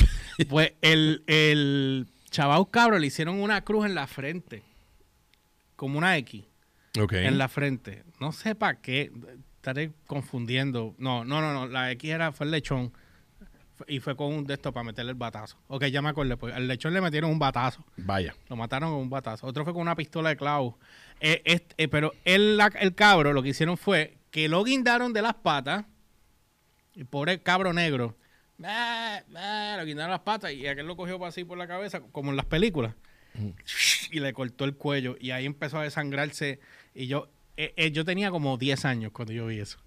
pues 0.48 0.72
el, 0.82 1.24
el 1.28 2.08
chaval 2.30 2.70
cabro 2.72 2.98
le 2.98 3.08
hicieron 3.08 3.42
una 3.42 3.62
cruz 3.66 3.86
en 3.86 3.94
la 3.94 4.08
frente, 4.08 4.64
como 5.76 5.98
una 5.98 6.16
X 6.18 6.46
Ok. 6.98 7.12
en 7.12 7.38
la 7.38 7.50
frente. 7.50 8.04
No 8.22 8.32
sé 8.32 8.56
para 8.56 8.80
qué, 8.80 9.12
estaré 9.58 9.92
confundiendo. 10.08 10.96
No, 10.98 11.26
no, 11.26 11.42
no, 11.42 11.52
no, 11.54 11.68
la 11.68 11.92
X 11.92 12.10
era, 12.10 12.32
fue 12.32 12.46
el 12.46 12.52
lechón. 12.52 12.94
Y 13.88 14.00
fue 14.00 14.16
con 14.16 14.34
un 14.34 14.46
de 14.46 14.54
estos 14.56 14.74
para 14.74 14.84
meterle 14.84 15.12
el 15.12 15.18
batazo. 15.18 15.58
Ok, 15.68 15.86
ya 15.86 16.02
me 16.02 16.10
acordé, 16.10 16.38
pues 16.38 16.54
al 16.54 16.68
lechón 16.68 16.94
le 16.94 17.02
metieron 17.02 17.32
un 17.32 17.40
batazo. 17.40 17.86
Vaya. 17.98 18.36
Lo 18.50 18.56
mataron 18.56 18.92
con 18.92 19.00
un 19.00 19.10
batazo. 19.10 19.48
Otro 19.48 19.64
fue 19.64 19.74
con 19.74 19.82
una 19.82 19.96
pistola 19.96 20.30
de 20.30 20.38
clavo. 20.38 20.78
Eh, 21.20 21.42
este, 21.46 21.76
eh, 21.84 21.88
pero 21.88 22.14
el, 22.26 22.58
la- 22.58 22.72
el 22.80 22.96
cabro 22.96 23.34
lo 23.34 23.44
que 23.44 23.50
hicieron 23.50 23.78
fue 23.78 24.18
que 24.32 24.48
lo 24.50 24.64
guindaron 24.64 25.14
de 25.14 25.22
las 25.22 25.36
patas. 25.36 25.86
El 26.96 27.06
pobre 27.06 27.42
cabro 27.42 27.74
negro. 27.74 28.18
"Ah, 28.64 29.22
ah", 29.36 29.76
lo 29.80 29.86
guindaron 29.86 30.12
las 30.12 30.20
patas 30.22 30.52
y 30.54 30.68
aquel 30.68 30.86
lo 30.88 30.96
cogió 30.96 31.24
así 31.26 31.44
por 31.44 31.58
la 31.58 31.68
cabeza, 31.68 32.02
como 32.12 32.32
en 32.32 32.38
las 32.38 32.46
películas. 32.46 32.94
Y 34.12 34.20
le 34.20 34.34
cortó 34.34 34.66
el 34.66 34.76
cuello. 34.76 35.16
Y 35.20 35.32
ahí 35.32 35.46
empezó 35.46 35.80
a 35.80 35.84
desangrarse. 35.84 36.60
Y 36.94 37.08
yo, 37.08 37.30
eh, 37.58 37.74
eh, 37.78 37.92
yo 37.92 38.04
tenía 38.04 38.30
como 38.30 38.58
10 38.58 38.84
años 38.86 39.12
cuando 39.14 39.34
yo 39.34 39.46
vi 39.48 39.60
eso. 39.60 39.80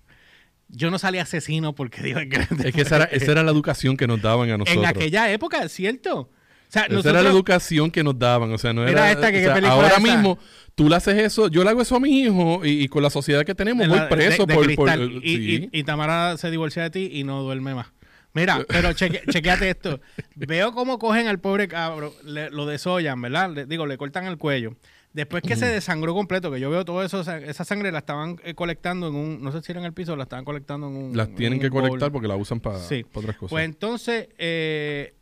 Yo 0.69 0.91
no 0.91 0.99
salí 0.99 1.19
asesino 1.19 1.75
porque 1.75 2.03
Dios 2.03 2.21
es 2.23 2.29
grande. 2.29 2.69
Es 2.69 2.75
que 2.75 2.83
esa 2.83 2.97
era, 2.97 3.05
esa 3.07 3.33
era 3.33 3.43
la 3.43 3.51
educación 3.53 3.97
que 3.97 4.07
nos 4.07 4.21
daban 4.21 4.51
a 4.51 4.59
nosotros. 4.59 4.83
en 4.83 4.89
aquella 4.89 5.31
época, 5.33 5.63
es 5.63 5.73
cierto. 5.73 6.21
O 6.21 6.31
sea, 6.75 6.87
Esa 6.87 7.11
era 7.11 7.23
la 7.23 7.29
educación 7.31 7.91
que 7.93 8.03
nos 8.03 8.19
daban, 8.19 8.51
o 8.53 8.59
sea, 8.59 8.73
no 8.73 8.85
era... 8.89 9.13
esta, 9.13 9.31
que 9.31 9.47
o 9.49 9.55
sea, 9.55 9.71
ahora 9.71 9.89
esa. 9.89 10.01
mismo, 10.01 10.41
tú 10.75 10.89
le 10.89 10.97
haces 10.97 11.17
eso, 11.19 11.47
yo 11.47 11.63
le 11.63 11.71
hago 11.71 11.81
eso 11.83 11.95
a 11.95 12.01
mi 12.01 12.23
hijo 12.23 12.63
y, 12.65 12.83
y 12.83 12.89
con 12.89 13.01
la 13.05 13.11
sociedad 13.11 13.45
que 13.45 13.55
tenemos 13.55 13.83
de 13.85 13.89
voy 13.91 13.99
la- 13.99 14.09
preso 14.09 14.45
de- 14.45 14.53
de 14.53 14.55
por... 14.55 14.75
por- 14.75 14.87
cristal. 14.89 15.21
y, 15.23 15.37
sí. 15.37 15.69
y- 15.73 15.79
y 15.79 15.85
Tamara 15.85 16.37
se 16.37 16.51
divorcia 16.51 16.83
de 16.83 16.91
ti 16.91 17.11
y 17.13 17.23
no 17.23 17.43
duerme 17.43 17.77
más. 17.77 17.87
Mira, 18.33 18.65
pero 18.69 18.93
cheque, 18.93 19.23
chequeate 19.31 19.71
esto. 19.71 20.01
Veo 20.35 20.73
cómo 20.73 20.99
cogen 20.99 21.29
al 21.29 21.39
pobre 21.39 21.69
cabro, 21.69 22.13
le- 22.25 22.51
lo 22.51 22.67
desollan, 22.67 23.21
¿verdad? 23.21 23.51
Le- 23.55 23.67
digo, 23.67 23.87
le 23.87 23.97
cortan 23.97 24.25
el 24.25 24.37
cuello. 24.37 24.75
Después 25.15 25.43
que 25.45 25.55
se 25.57 25.67
desangró 25.67 26.13
completo, 26.13 26.51
que 26.51 26.59
yo 26.61 26.69
veo 26.71 26.85
todo 26.85 27.03
eso, 27.05 27.21
esa 27.21 27.65
sangre 27.65 27.91
la 27.93 27.99
estaban 28.01 28.37
eh, 28.45 28.55
colectando 28.55 29.07
en 29.09 29.15
un, 29.15 29.41
no 29.43 29.53
sé 29.53 29.63
si 29.63 29.71
era 29.73 29.81
en 29.81 29.87
el 29.87 29.93
piso, 29.95 30.17
la 30.17 30.25
estaban 30.25 30.45
colectando 30.45 30.89
en 30.89 30.97
un... 30.97 31.17
Las 31.17 31.29
en 31.29 31.35
tienen 31.37 31.61
que 31.61 31.69
bowl. 31.69 31.83
conectar 31.85 32.11
porque 32.11 32.27
la 32.29 32.35
usan 32.37 32.59
para 32.61 32.81
Sí. 32.81 33.07
otras 33.15 33.37
cosas. 33.37 33.51
Pues 33.51 33.65
entonces, 33.65 34.29
eh, 34.39 35.15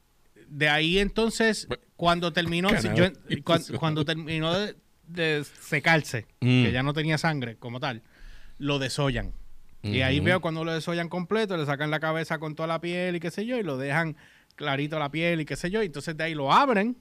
de 0.48 0.68
ahí 0.70 0.98
entonces, 0.98 1.68
cuando 1.94 2.32
terminó, 2.32 2.70
yo- 2.70 3.10
cuando, 3.78 4.04
terminó 4.06 4.54
de, 4.58 4.76
de 5.06 5.44
secarse, 5.60 6.26
Mm. 6.40 6.64
que 6.64 6.72
ya 6.72 6.82
no 6.82 6.94
tenía 6.94 7.18
sangre 7.18 7.56
como 7.56 7.78
tal, 7.78 8.02
lo 8.58 8.78
desollan. 8.78 9.32
Y 9.82 10.00
ahí 10.00 10.20
veo 10.20 10.40
cuando 10.40 10.64
lo 10.64 10.72
desollan 10.72 11.08
completo, 11.10 11.56
le 11.56 11.66
sacan 11.66 11.90
la 11.90 12.00
cabeza 12.00 12.38
con 12.38 12.54
toda 12.54 12.66
la 12.68 12.80
piel 12.80 13.16
y 13.16 13.20
qué 13.20 13.30
sé 13.30 13.44
yo, 13.44 13.58
y 13.58 13.62
lo 13.62 13.76
dejan 13.76 14.16
clarito 14.54 14.98
la 14.98 15.10
piel 15.10 15.40
y 15.40 15.44
qué 15.44 15.56
sé 15.56 15.70
yo, 15.70 15.82
y 15.82 15.86
entonces 15.86 16.16
de 16.16 16.24
ahí 16.24 16.34
lo 16.34 16.50
abren 16.52 16.96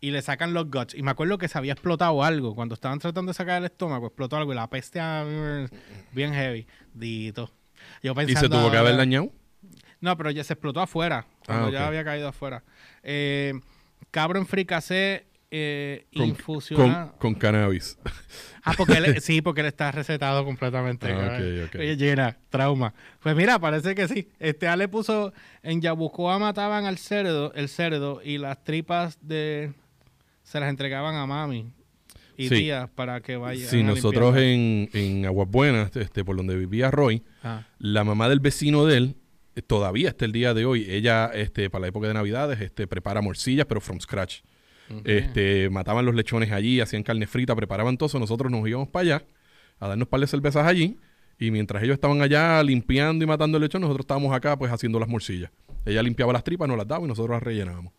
y 0.00 0.10
le 0.10 0.22
sacan 0.22 0.54
los 0.54 0.70
guts. 0.70 0.94
Y 0.94 1.02
me 1.02 1.10
acuerdo 1.10 1.38
que 1.38 1.48
se 1.48 1.58
había 1.58 1.72
explotado 1.72 2.22
algo. 2.22 2.54
Cuando 2.54 2.74
estaban 2.74 2.98
tratando 2.98 3.30
de 3.30 3.34
sacar 3.34 3.58
el 3.58 3.64
estómago, 3.64 4.06
explotó 4.06 4.36
algo 4.36 4.52
y 4.52 4.56
la 4.56 4.68
peste 4.70 5.00
ah, 5.00 5.24
bien 6.12 6.32
heavy. 6.32 6.66
Dito. 6.94 7.50
Yo 8.02 8.14
¿Y 8.26 8.34
se 8.34 8.48
tuvo 8.48 8.70
que 8.70 8.76
haber 8.76 8.96
dañado? 8.96 9.32
no, 10.00 10.16
pero 10.16 10.30
ya 10.30 10.44
se 10.44 10.52
explotó 10.52 10.80
afuera. 10.80 11.26
Cuando 11.46 11.64
Ah, 11.66 11.68
ok. 11.68 11.72
ya 11.72 11.86
había 11.88 12.04
caído 12.04 12.28
afuera. 12.28 12.62
Eh, 13.02 13.54
cabro 14.10 14.38
en 14.38 14.46
fricasé 14.46 15.26
eh, 15.50 16.06
Con, 16.14 16.26
infusionado. 16.26 17.10
con, 17.12 17.32
con 17.32 17.34
cannabis. 17.34 17.98
Ah, 18.64 18.74
porque 18.76 18.94
él, 18.98 19.18
sí, 19.22 19.40
porque 19.40 19.62
él 19.62 19.66
está 19.68 19.90
recetado 19.92 20.44
completamente. 20.44 21.10
Ah, 21.10 21.16
cabrón. 21.16 21.62
ok, 21.62 21.68
ok. 21.68 21.74
Oye, 21.80 21.96
llena, 21.96 22.36
trauma. 22.50 22.92
Pues 23.22 23.34
mira, 23.34 23.58
parece 23.58 23.94
que 23.94 24.06
sí. 24.08 24.28
Este 24.38 24.68
A 24.68 24.76
le 24.76 24.88
puso 24.88 25.32
en 25.62 25.80
Yabucoa 25.80 26.38
mataban 26.38 26.84
al 26.84 26.98
cerdo, 26.98 27.50
el 27.54 27.70
cerdo 27.70 28.20
y 28.22 28.36
las 28.36 28.62
tripas 28.64 29.16
de 29.26 29.72
se 30.48 30.60
las 30.60 30.70
entregaban 30.70 31.14
a 31.16 31.26
mami 31.26 31.72
y 32.36 32.48
Sí. 32.48 32.54
tías 32.56 32.88
para 32.90 33.20
que 33.20 33.36
vayan. 33.36 33.68
Sí, 33.68 33.80
a 33.80 33.82
nosotros 33.82 34.36
en, 34.36 34.88
en 34.92 35.26
Aguas 35.26 35.48
Buenas, 35.50 35.94
este, 35.96 36.24
por 36.24 36.36
donde 36.36 36.56
vivía 36.56 36.90
Roy, 36.90 37.22
Ah, 37.42 37.66
la 37.78 38.04
mamá 38.04 38.28
del 38.28 38.40
vecino 38.40 38.86
de 38.86 38.96
él, 38.96 39.16
eh, 39.56 39.62
todavía 39.62 40.08
hasta 40.10 40.24
el 40.24 40.32
día 40.32 40.54
de 40.54 40.64
hoy, 40.64 40.86
ella, 40.88 41.26
este, 41.34 41.68
para 41.68 41.82
la 41.82 41.88
época 41.88 42.08
de 42.08 42.14
Navidades, 42.14 42.60
este, 42.60 42.86
prepara 42.86 43.20
morcillas, 43.20 43.66
pero 43.66 43.80
from 43.80 44.00
scratch. 44.00 44.40
Este, 45.04 45.68
mataban 45.68 46.06
los 46.06 46.14
lechones 46.14 46.50
allí, 46.50 46.80
hacían 46.80 47.02
carne 47.02 47.26
frita, 47.26 47.54
preparaban 47.54 47.98
todo 47.98 48.06
eso. 48.06 48.18
Nosotros 48.18 48.50
nos 48.50 48.66
íbamos 48.66 48.88
para 48.88 49.02
allá 49.02 49.24
a 49.80 49.88
darnos 49.88 50.08
par 50.08 50.20
de 50.20 50.26
cervezas 50.26 50.66
allí. 50.66 50.96
Y 51.38 51.50
mientras 51.50 51.82
ellos 51.82 51.94
estaban 51.94 52.22
allá 52.22 52.62
limpiando 52.62 53.22
y 53.22 53.28
matando 53.28 53.58
el 53.58 53.62
lechón, 53.64 53.82
nosotros 53.82 54.04
estábamos 54.04 54.34
acá 54.34 54.56
pues 54.56 54.72
haciendo 54.72 54.98
las 54.98 55.08
morcillas. 55.08 55.50
Ella 55.84 56.02
limpiaba 56.02 56.32
las 56.32 56.42
tripas, 56.42 56.66
nos 56.68 56.78
las 56.78 56.88
daba 56.88 57.04
y 57.04 57.08
nosotros 57.08 57.34
las 57.34 57.42
rellenábamos. 57.42 57.92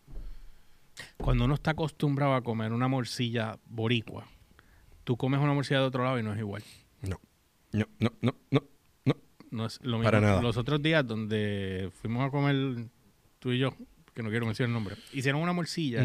Cuando 1.16 1.44
uno 1.44 1.54
está 1.54 1.70
acostumbrado 1.72 2.34
a 2.34 2.42
comer 2.42 2.72
una 2.72 2.88
morcilla 2.88 3.58
boricua, 3.66 4.26
tú 5.04 5.16
comes 5.16 5.40
una 5.40 5.52
morcilla 5.54 5.80
de 5.80 5.86
otro 5.86 6.04
lado 6.04 6.18
y 6.18 6.22
no 6.22 6.32
es 6.32 6.38
igual. 6.38 6.62
No, 7.02 7.18
no, 7.72 7.86
no, 7.98 8.12
no, 8.20 8.34
no. 8.50 8.62
no. 9.04 9.16
No 9.50 9.66
es 9.66 9.78
lo 9.82 9.98
mismo. 9.98 10.04
Para 10.04 10.20
nada. 10.20 10.42
Los 10.42 10.56
otros 10.56 10.80
días 10.82 11.06
donde 11.06 11.90
fuimos 12.00 12.26
a 12.26 12.30
comer 12.30 12.84
tú 13.38 13.52
y 13.52 13.58
yo, 13.58 13.74
que 14.14 14.22
no 14.22 14.30
quiero 14.30 14.46
mencionar 14.46 14.68
el 14.68 14.74
nombre, 14.74 14.96
hicieron 15.12 15.40
una 15.40 15.52
morcilla 15.52 16.02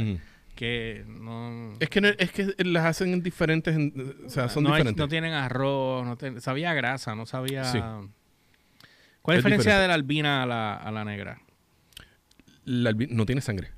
que 0.55 1.03
no... 1.07 1.73
Es 1.81 1.89
que 1.89 1.99
no- 2.01 2.07
es 2.07 2.31
que 2.31 2.55
las 2.63 2.85
hacen 2.85 3.11
en 3.13 3.21
diferentes, 3.21 3.75
en- 3.75 4.15
o 4.25 4.29
sea, 4.29 4.47
son 4.47 4.63
no, 4.63 4.69
hay- 4.69 4.77
diferentes. 4.77 4.99
no 4.99 5.07
tienen 5.09 5.33
arroz, 5.33 6.05
no 6.05 6.15
ten- 6.15 6.39
sabía 6.39 6.73
grasa, 6.73 7.13
no 7.13 7.25
sabía... 7.25 7.65
Sí. 7.65 7.77
¿Cuál 9.21 9.37
es 9.37 9.39
Es 9.39 9.43
la 9.43 9.49
diferencia 9.49 9.71
diferente. 9.73 9.81
de 9.81 9.87
la 9.89 9.93
albina 9.95 10.43
a 10.43 10.45
la, 10.45 10.75
a 10.75 10.91
la 10.91 11.03
negra? 11.03 11.41
La 12.63 12.91
albi- 12.91 13.09
no 13.09 13.25
tiene 13.25 13.41
sangre. 13.41 13.71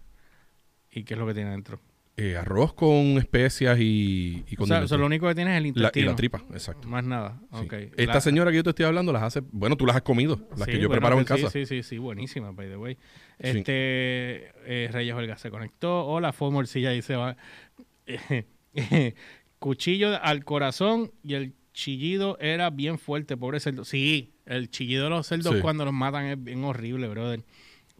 ¿Y 0.98 1.04
qué 1.04 1.14
es 1.14 1.20
lo 1.20 1.28
que 1.28 1.34
tiene 1.34 1.52
dentro? 1.52 1.80
Eh, 2.20 2.36
arroz 2.36 2.74
con 2.74 3.20
especias 3.20 3.78
y, 3.80 4.44
y 4.50 4.56
O 4.58 4.66
sea, 4.66 4.82
lo 4.98 5.06
único 5.06 5.28
que 5.28 5.36
tiene 5.36 5.52
es 5.52 5.58
el 5.58 5.64
La- 5.64 5.68
y 5.68 5.70
intestino. 5.70 6.10
la 6.10 6.16
tripa, 6.16 6.44
exacto. 6.52 6.88
Más 6.88 7.04
nada. 7.06 7.40
Sí. 7.60 7.68
Esta 7.96 8.14
La- 8.16 8.22
señora 8.22 8.50
que 8.50 8.58
yo 8.58 8.64
te 8.64 8.72
estoy 8.72 8.86
hablando 8.86 9.14
las 9.14 9.22
hace, 9.22 9.42
bueno, 9.52 9.76
tú 9.78 9.86
las 9.86 9.96
has 9.98 10.02
comido, 10.02 10.40
las 10.58 10.66
Sí, 10.66 10.72
que 10.72 10.80
yo 10.80 10.88
bueno, 10.88 11.00
preparaba 11.00 11.22
en 11.22 11.28
pues 11.28 11.42
casa. 11.44 11.52
Sí, 11.52 11.68
sí, 11.68 11.84
sí, 11.84 12.00
buenísima, 12.00 12.52
by 12.52 12.70
the 12.70 12.78
way. 12.78 12.98
Este, 13.38 14.52
eh, 14.66 14.90
Reyes 14.92 15.14
Olga 15.14 15.38
se 15.38 15.52
conectó. 15.52 16.06
Hola, 16.08 16.34
fue 16.34 16.50
morcilla 16.50 16.92
y 16.96 17.04
se 17.04 17.16
va. 17.16 17.38
Cuchillo 19.60 20.22
al 20.22 20.44
corazón 20.44 21.12
y 21.24 21.34
el 21.36 21.54
chillido 21.74 22.38
era 22.40 22.70
bien 22.70 22.98
fuerte, 23.00 23.38
pobre 23.38 23.60
cerdo. 23.60 23.86
Sí, 23.86 24.34
el 24.46 24.70
chillido 24.70 25.04
de 25.06 25.10
los 25.12 25.28
cerdos 25.28 25.58
cuando 25.62 25.86
los 25.86 25.94
matan 25.94 26.26
es 26.26 26.44
bien 26.44 26.64
horrible, 26.64 27.08
brother. 27.10 27.44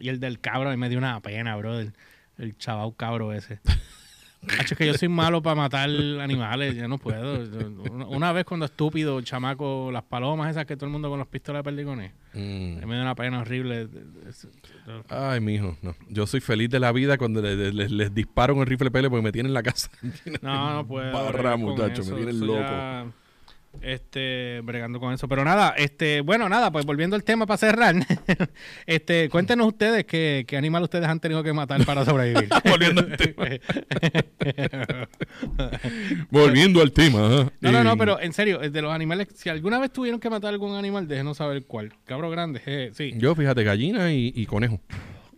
Y 0.00 0.08
el 0.08 0.20
del 0.20 0.40
cabro 0.40 0.68
a 0.70 0.72
mí 0.72 0.76
me 0.78 0.88
dio 0.88 0.98
una 0.98 1.20
pena, 1.20 1.56
brother. 1.56 1.92
El 2.38 2.56
chaval 2.56 2.94
cabro 2.96 3.32
ese. 3.32 3.60
Hacho, 4.60 4.74
es 4.74 4.78
que 4.78 4.86
yo 4.86 4.94
soy 4.94 5.08
malo 5.08 5.42
para 5.42 5.56
matar 5.56 5.90
animales, 5.90 6.76
yo 6.76 6.86
no 6.86 6.96
puedo. 6.98 7.40
Una- 8.08 8.30
vez 8.32 8.44
cuando 8.44 8.66
estúpido, 8.66 9.20
chamaco, 9.20 9.90
las 9.92 10.04
palomas 10.04 10.52
esas 10.52 10.64
que 10.64 10.76
todo 10.76 10.86
el 10.86 10.92
mundo 10.92 11.10
con 11.10 11.18
las 11.18 11.26
pistolas 11.26 11.58
de 11.60 11.64
perdigones. 11.64 12.12
Mm. 12.34 12.86
Me 12.86 12.94
dio 12.94 13.02
una 13.02 13.16
pena 13.16 13.40
horrible. 13.40 13.88
Ay, 15.08 15.40
mijo, 15.40 15.76
no. 15.82 15.96
Yo 16.08 16.24
soy 16.28 16.40
feliz 16.40 16.70
de 16.70 16.78
la 16.78 16.92
vida 16.92 17.18
cuando 17.18 17.42
le- 17.42 17.56
le- 17.56 17.72
les, 17.72 17.90
les 17.90 18.14
disparo 18.14 18.54
con 18.54 18.60
el 18.62 18.68
rifle 18.68 18.92
pele 18.92 19.10
porque 19.10 19.22
me 19.24 19.32
tienen 19.32 19.50
en 19.50 19.54
la 19.54 19.62
casa. 19.64 19.90
No, 20.42 20.72
no 20.74 20.86
puedo. 20.86 21.12
Barra, 21.12 21.56
muchacho, 21.56 22.04
me 22.04 22.12
tienen 22.12 22.40
loco. 22.46 22.60
ya, 22.60 23.06
este, 23.82 24.60
bregando 24.64 25.00
con 25.00 25.12
eso. 25.12 25.28
Pero 25.28 25.44
nada, 25.44 25.74
este, 25.76 26.20
bueno, 26.20 26.48
nada, 26.48 26.70
pues 26.70 26.86
volviendo 26.86 27.16
al 27.16 27.24
tema 27.24 27.46
para 27.46 27.58
cerrar. 27.58 27.94
este, 28.86 29.28
cuéntenos 29.28 29.66
ustedes 29.66 30.04
qué, 30.04 30.44
qué 30.46 30.56
animal 30.56 30.82
ustedes 30.82 31.06
han 31.06 31.20
tenido 31.20 31.42
que 31.42 31.52
matar 31.52 31.84
para 31.84 32.04
sobrevivir. 32.04 32.48
Volviendo 32.64 33.00
al 33.02 33.08
Volviendo 36.30 36.82
al 36.82 36.92
tema. 36.92 37.50
No, 37.60 37.72
no, 37.72 37.84
no, 37.84 37.96
pero 37.96 38.20
en 38.20 38.32
serio, 38.32 38.58
de 38.58 38.82
los 38.82 38.92
animales, 38.92 39.28
si 39.34 39.48
alguna 39.48 39.78
vez 39.78 39.92
tuvieron 39.92 40.20
que 40.20 40.30
matar 40.30 40.52
algún 40.52 40.74
animal, 40.74 41.08
déjenos 41.08 41.36
saber 41.36 41.64
cuál. 41.66 41.92
Cabro 42.04 42.30
grande, 42.30 42.62
eh, 42.66 42.90
sí. 42.94 43.12
Yo, 43.16 43.34
fíjate, 43.34 43.64
gallina 43.64 44.12
y, 44.12 44.32
y 44.34 44.46
conejo. 44.46 44.80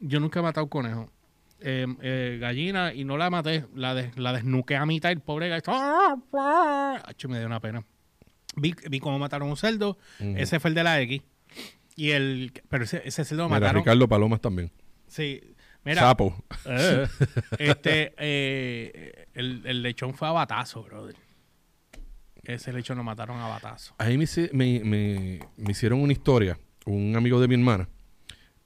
Yo 0.00 0.20
nunca 0.20 0.40
he 0.40 0.42
matado 0.42 0.68
conejo. 0.68 1.10
Eh, 1.62 1.86
eh, 2.00 2.38
gallina 2.40 2.94
y 2.94 3.04
no 3.04 3.18
la 3.18 3.28
maté, 3.28 3.66
la, 3.74 3.94
de, 3.94 4.10
la 4.16 4.32
desnuqué 4.32 4.76
a 4.76 4.86
mitad 4.86 5.10
el 5.10 5.20
pobre 5.20 5.48
gallo. 5.48 5.62
Acho, 7.04 7.28
me 7.28 7.38
dio 7.38 7.46
una 7.46 7.60
pena. 7.60 7.84
Vi, 8.56 8.74
vi 8.90 9.00
cómo 9.00 9.18
mataron 9.18 9.48
un 9.48 9.56
cerdo, 9.56 9.96
ese 10.18 10.58
fue 10.60 10.70
el 10.70 10.74
de 10.74 10.82
la 10.84 11.00
X. 11.02 11.22
Y 11.96 12.10
el. 12.10 12.52
Pero 12.68 12.84
ese, 12.84 13.02
ese 13.04 13.24
cerdo 13.24 13.42
lo 13.44 13.48
Mira, 13.48 13.60
mataron. 13.60 13.82
Ricardo 13.82 14.08
Palomas 14.08 14.40
también. 14.40 14.70
Sí. 15.06 15.40
Mira, 15.84 16.02
Sapo. 16.02 16.44
eh, 16.66 17.06
este, 17.58 18.12
eh, 18.18 19.26
el, 19.34 19.62
el 19.64 19.82
lechón 19.82 20.14
fue 20.14 20.28
a 20.28 20.32
batazo, 20.32 20.82
brother. 20.82 21.16
Ese 22.42 22.72
lechón 22.72 22.96
lo 22.98 23.04
mataron 23.04 23.38
a 23.38 23.48
batazo. 23.48 23.94
Ahí 23.98 24.16
me, 24.18 24.24
me, 24.52 24.80
me- 24.84 25.40
me 25.56 25.70
hicieron 25.70 26.00
una 26.00 26.12
historia. 26.12 26.58
Un 26.86 27.14
amigo 27.16 27.40
de 27.40 27.48
mi 27.48 27.54
hermana. 27.54 27.88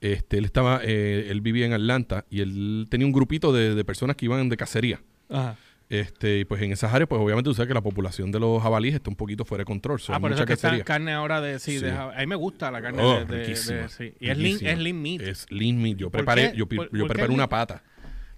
Este, 0.01 0.37
él 0.37 0.45
estaba, 0.45 0.81
eh, 0.83 1.27
él 1.29 1.41
vivía 1.41 1.65
en 1.65 1.73
Atlanta 1.73 2.25
y 2.29 2.41
él 2.41 2.87
tenía 2.89 3.05
un 3.07 3.13
grupito 3.13 3.51
de, 3.53 3.75
de 3.75 3.85
personas 3.85 4.15
que 4.15 4.25
iban 4.25 4.47
de 4.49 4.57
cacería. 4.57 5.01
Ajá. 5.29 5.55
Este, 5.87 6.39
y 6.39 6.45
pues 6.45 6.61
en 6.63 6.71
esas 6.71 6.91
áreas, 6.93 7.07
pues 7.07 7.21
obviamente 7.21 7.47
tú 7.47 7.53
sabes 7.53 7.67
que 7.67 7.73
la 7.75 7.81
población 7.81 8.31
de 8.31 8.39
los 8.39 8.61
jabalíes 8.61 8.95
está 8.95 9.09
un 9.11 9.15
poquito 9.15 9.45
fuera 9.45 9.61
de 9.61 9.65
control. 9.65 9.99
Ah, 10.07 10.19
por 10.19 10.31
eso 10.31 10.41
es 10.41 10.47
que 10.47 10.53
está 10.53 10.83
carne 10.83 11.13
ahora 11.13 11.41
de. 11.41 11.59
Sí, 11.59 11.77
Sí. 11.79 11.85
de 11.85 11.91
a 11.91 12.11
mí 12.19 12.25
me 12.25 12.35
gusta 12.35 12.71
la 12.71 12.81
carne 12.81 13.03
Oh, 13.03 13.23
de, 13.23 13.37
de- 13.37 13.55
sí. 13.55 14.13
Y 14.19 14.29
es 14.29 14.37
lean, 14.37 14.57
es 14.65 14.79
lean 14.79 15.01
meat. 15.01 15.21
Es 15.21 15.45
lean 15.51 15.79
meat. 15.81 15.97
Yo 15.97 16.07
¿Por 16.09 16.19
preparé, 16.19 16.53
yo, 16.55 16.67
¿Por- 16.67 16.91
yo 16.91 16.99
por 17.05 17.09
preparé 17.15 17.31
una 17.33 17.47
pata. 17.47 17.83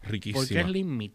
¿Por 0.02 0.12
Riquísima. 0.12 0.46
qué 0.46 0.60
es 0.60 0.68
lean 0.70 0.98
meat? 0.98 1.12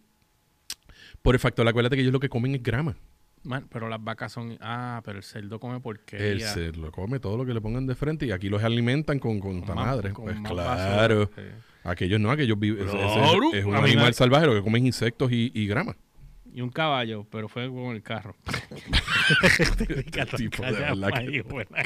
Por 1.21 1.35
el 1.35 1.39
factor, 1.39 1.69
acuérdate 1.69 1.97
que 1.97 2.03
ellos 2.03 2.13
lo 2.13 2.21
que 2.21 2.29
comen 2.29 2.55
es 2.55 2.63
grama. 2.63 2.97
Man, 3.45 3.67
pero 3.71 3.89
las 3.89 4.03
vacas 4.03 4.33
son. 4.33 4.57
Ah, 4.61 5.03
pero 5.05 5.19
el 5.19 5.25
cerdo 5.25 5.59
come 5.61 5.81
porquería. 5.81 6.49
se 6.49 6.73
lo 6.73 6.91
come 6.93 7.19
todo 7.21 7.37
lo 7.37 7.45
que 7.45 7.53
le 7.53 7.61
pongan 7.61 7.87
de 7.87 7.95
frente 7.95 8.25
y 8.25 8.31
aquí 8.31 8.49
los 8.49 8.63
alimentan 8.63 9.19
con, 9.19 9.39
con, 9.41 9.61
Con 9.63 9.75
madre. 9.75 10.13
con 10.13 10.25
Pues 10.27 10.37
claro. 10.41 11.27
basura, 11.29 11.31
sí. 11.37 11.57
Aquellos 11.85 12.21
no, 12.21 12.31
aquellos 12.31 12.59
viven. 12.59 12.87
es, 12.89 12.95
es 12.95 13.65
un 13.65 13.75
animal 13.75 14.15
salvaje 14.15 14.47
lo 14.47 14.55
que 14.55 14.63
comen 14.63 14.87
insectos 14.87 15.31
y, 15.33 15.51
y 15.55 15.67
grama. 15.67 15.97
Y 16.55 16.61
un 16.61 16.69
caballo, 16.71 17.27
pero 17.31 17.49
fue 17.49 17.67
con 17.69 17.95
el 17.97 18.03
carro. 18.03 18.37
tipo, 20.37 20.63
de 20.63 20.73
verdad 20.73 21.09
que- 21.13 21.19
Ay, 21.21 21.41
buena. 21.41 21.83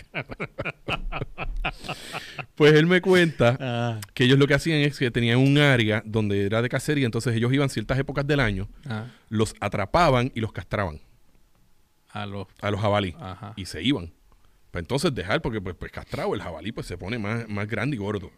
Pues 2.54 2.74
él 2.74 2.86
me 2.86 3.00
cuenta 3.00 3.56
Ah, 3.60 4.00
que 4.14 4.24
ellos 4.24 4.38
lo 4.38 4.46
que 4.46 4.54
hacían 4.54 4.78
es 4.80 4.98
que 4.98 5.10
tenían 5.10 5.38
un 5.38 5.58
área 5.58 6.02
donde 6.04 6.44
era 6.46 6.62
de 6.62 6.68
cacería, 6.68 7.06
entonces 7.06 7.34
ellos 7.34 7.52
iban 7.52 7.68
ciertas 7.68 7.98
épocas 7.98 8.26
del 8.26 8.40
año, 8.40 8.68
ah, 8.88 9.06
los 9.28 9.54
atrapaban 9.60 10.32
y 10.34 10.40
los 10.40 10.52
castraban 10.52 11.00
a 12.10 12.26
los. 12.26 12.46
a 12.60 12.70
los 12.70 12.80
jabalí 12.80 13.14
Ajá. 13.20 13.52
y 13.56 13.66
se 13.66 13.82
iban. 13.82 14.12
Pues 14.70 14.82
entonces 14.82 15.14
dejar, 15.14 15.42
porque 15.42 15.60
pues, 15.60 15.76
pues 15.78 15.92
castrado 15.92 16.34
el 16.34 16.42
jabalí 16.42 16.72
pues 16.72 16.86
se 16.86 16.98
pone 16.98 17.18
más, 17.18 17.48
más 17.48 17.68
grande 17.68 17.96
y 17.96 17.98
gordo. 17.98 18.30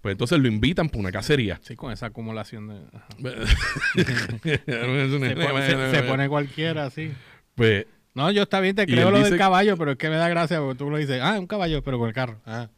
Pues 0.00 0.12
entonces 0.12 0.38
lo 0.38 0.46
invitan 0.48 0.88
para 0.88 1.00
una 1.00 1.12
cacería. 1.12 1.58
Sí, 1.62 1.74
con 1.74 1.90
esa 1.92 2.06
acumulación 2.06 2.68
de. 2.68 2.80
se 3.94 5.36
pone, 5.36 5.66
se- 5.66 5.90
se 5.90 6.02
pone 6.02 6.28
cualquiera 6.28 6.86
así. 6.86 7.10
Pues 7.54 7.86
No, 8.14 8.30
yo 8.30 8.42
está 8.42 8.60
bien, 8.60 8.76
te 8.76 8.86
creo 8.86 9.10
lo 9.10 9.18
dice- 9.18 9.30
del 9.30 9.38
caballo, 9.38 9.76
pero 9.76 9.92
es 9.92 9.98
que 9.98 10.08
me 10.08 10.16
da 10.16 10.28
gracia 10.28 10.60
porque 10.60 10.78
tú 10.78 10.90
lo 10.90 10.96
dices, 10.96 11.20
ah, 11.22 11.38
un 11.38 11.46
caballo, 11.46 11.82
pero 11.82 11.98
con 11.98 12.08
el 12.08 12.14
carro. 12.14 12.40
Ah. 12.46 12.68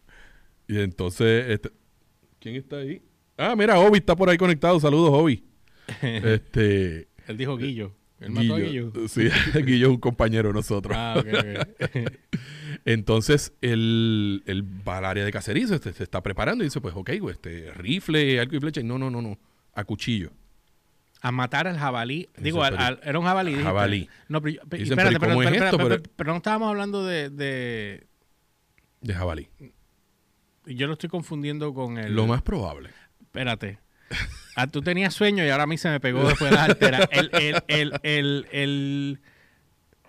Y 0.67 0.79
entonces, 0.81 1.49
este, 1.51 1.71
¿Quién 2.41 2.55
está 2.57 2.77
ahí? 2.77 3.03
Ah, 3.37 3.55
mira, 3.57 3.79
Obi 3.79 3.99
está 3.99 4.15
por 4.17 4.29
ahí 4.31 4.37
conectado. 4.37 4.79
Saludos, 4.81 5.11
Obi. 5.13 5.45
este. 6.03 7.09
Él 7.27 7.37
dijo 7.37 7.57
Guillo. 7.57 7.95
Él 8.21 8.31
mató 8.31 8.55
a 8.55 8.59
Guillo. 8.59 8.93
Sí, 9.09 9.29
Guillo 9.65 9.87
es 9.89 9.93
un 9.93 10.01
compañero 10.01 10.49
de 10.49 10.55
nosotros. 10.55 10.97
Ah, 10.97 11.17
ok, 11.19 11.27
ok. 11.83 12.13
Entonces, 12.85 13.53
él, 13.61 14.43
él 14.47 14.65
va 14.87 14.99
al 14.99 15.05
área 15.05 15.25
de 15.25 15.31
cacería, 15.33 15.67
se, 15.67 15.79
se 15.93 16.03
está 16.03 16.23
preparando 16.23 16.65
y 16.65 16.67
dice, 16.69 16.81
pues, 16.81 16.95
ok, 16.97 17.11
güey, 17.21 17.35
este, 17.35 17.73
rifle, 17.75 18.41
arco 18.41 18.57
y 18.57 18.61
flecha. 18.61 18.81
Y 18.81 18.85
no, 18.85 18.99
no, 18.99 19.11
no, 19.11 19.21
no. 19.23 19.39
A 19.75 19.85
cuchillo. 19.85 20.31
a 21.21 21.33
matar 21.33 21.67
al 21.67 21.77
jabalí. 21.79 22.29
Digo, 22.39 22.59
Dice, 22.65 22.69
al- 22.69 22.77
pero- 22.77 22.85
al- 22.85 23.01
era 23.09 23.19
un 23.19 23.25
jabalí. 23.25 23.51
dijiste. 23.51 23.67
Jabalí. 23.69 24.09
No, 24.29 24.41
pero, 24.41 24.55
yo- 24.57 24.63
pe- 24.69 24.77
Dicen, 24.79 24.93
espérate, 24.99 25.19
pero 25.21 25.33
¿y 25.35 25.37
pero, 25.39 25.49
es 25.49 25.55
pero- 25.55 25.65
esto? 25.67 25.77
pero- 25.77 25.89
Pero- 25.89 26.03
pero- 26.03 26.15
pero 26.17 26.31
no 26.33 26.37
estábamos 26.37 26.69
hablando 26.69 27.05
de, 27.05 27.31
de- 27.31 28.07
De 29.01 29.15
jabalí. 29.15 29.49
Yo 30.67 30.87
lo 30.87 30.93
estoy 30.95 31.09
confundiendo 31.09 31.73
con 31.75 31.99
el... 31.99 32.15
Lo 32.15 32.27
más 32.27 32.43
probable. 32.43 32.91
Espérate. 33.23 33.79
Ah, 34.57 34.67
tú 34.67 34.81
tenías 34.83 35.15
sueño 35.15 35.45
y 35.45 35.49
ahora 35.51 35.65
a 35.65 35.67
mí 35.67 35.79
se 35.79 35.89
me 35.89 35.99
pegó 36.01 36.27
después 36.29 36.51
de 36.51 36.57
las 36.57 36.69
alteras. 36.69 37.09
El, 37.13 37.31
el, 37.33 37.63
el, 37.69 37.93
el, 38.03 38.47
el... 38.53 39.21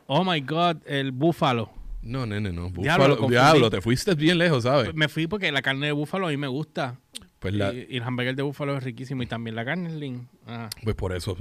Oh, 0.07 0.23
my 0.23 0.41
God. 0.41 0.77
El 0.85 1.11
búfalo. 1.11 1.71
No, 2.01 2.25
nene, 2.25 2.51
no. 2.53 2.69
Búfalo, 2.69 3.27
diablo, 3.27 3.69
te 3.69 3.81
fuiste 3.81 4.15
bien 4.15 4.37
lejos, 4.37 4.63
¿sabes? 4.63 4.93
Me 4.95 5.09
fui 5.09 5.27
porque 5.27 5.51
la 5.51 5.61
carne 5.61 5.87
de 5.87 5.91
búfalo 5.91 6.27
a 6.27 6.29
mí 6.29 6.37
me 6.37 6.47
gusta. 6.47 6.97
Pues, 7.39 7.53
la, 7.53 7.73
Y, 7.73 7.87
y 7.89 7.97
el 7.97 8.03
hamburger 8.03 8.35
de 8.35 8.43
búfalo 8.43 8.77
es 8.77 8.83
riquísimo. 8.83 9.21
Y 9.23 9.25
también 9.27 9.55
la 9.55 9.65
carne 9.65 9.89
es 9.89 9.95
lean. 9.95 10.27
Ah. 10.47 10.69
pues 10.83 10.95
por 10.95 11.13
eso. 11.13 11.37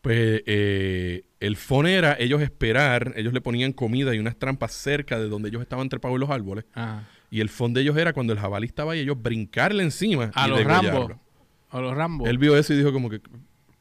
Pues 0.00 0.42
eh, 0.46 1.22
el 1.38 1.56
phone 1.56 1.86
era 1.86 2.16
ellos 2.18 2.42
esperar, 2.42 3.12
ellos 3.16 3.32
le 3.32 3.40
ponían 3.40 3.72
comida 3.72 4.14
y 4.14 4.18
unas 4.18 4.36
trampas 4.36 4.72
cerca 4.72 5.18
de 5.18 5.28
donde 5.28 5.48
ellos 5.48 5.62
estaban 5.62 5.88
trepados 5.88 6.16
en 6.16 6.20
los 6.20 6.30
árboles. 6.30 6.64
Ah. 6.74 7.02
Y 7.30 7.40
el 7.40 7.48
phone 7.48 7.72
de 7.72 7.82
ellos 7.82 7.96
era 7.96 8.12
cuando 8.12 8.32
el 8.32 8.38
jabalí 8.40 8.66
estaba 8.66 8.92
ahí, 8.92 9.00
ellos 9.00 9.16
brincarle 9.22 9.82
encima 9.84 10.30
A 10.34 10.46
y 10.48 10.50
los. 10.50 10.64
Rambo. 10.64 11.20
A 11.70 11.80
los 11.80 11.96
Rambo. 11.96 12.26
Él 12.26 12.36
vio 12.38 12.56
eso 12.56 12.74
y 12.74 12.78
dijo 12.78 12.92
como 12.92 13.08
que, 13.08 13.20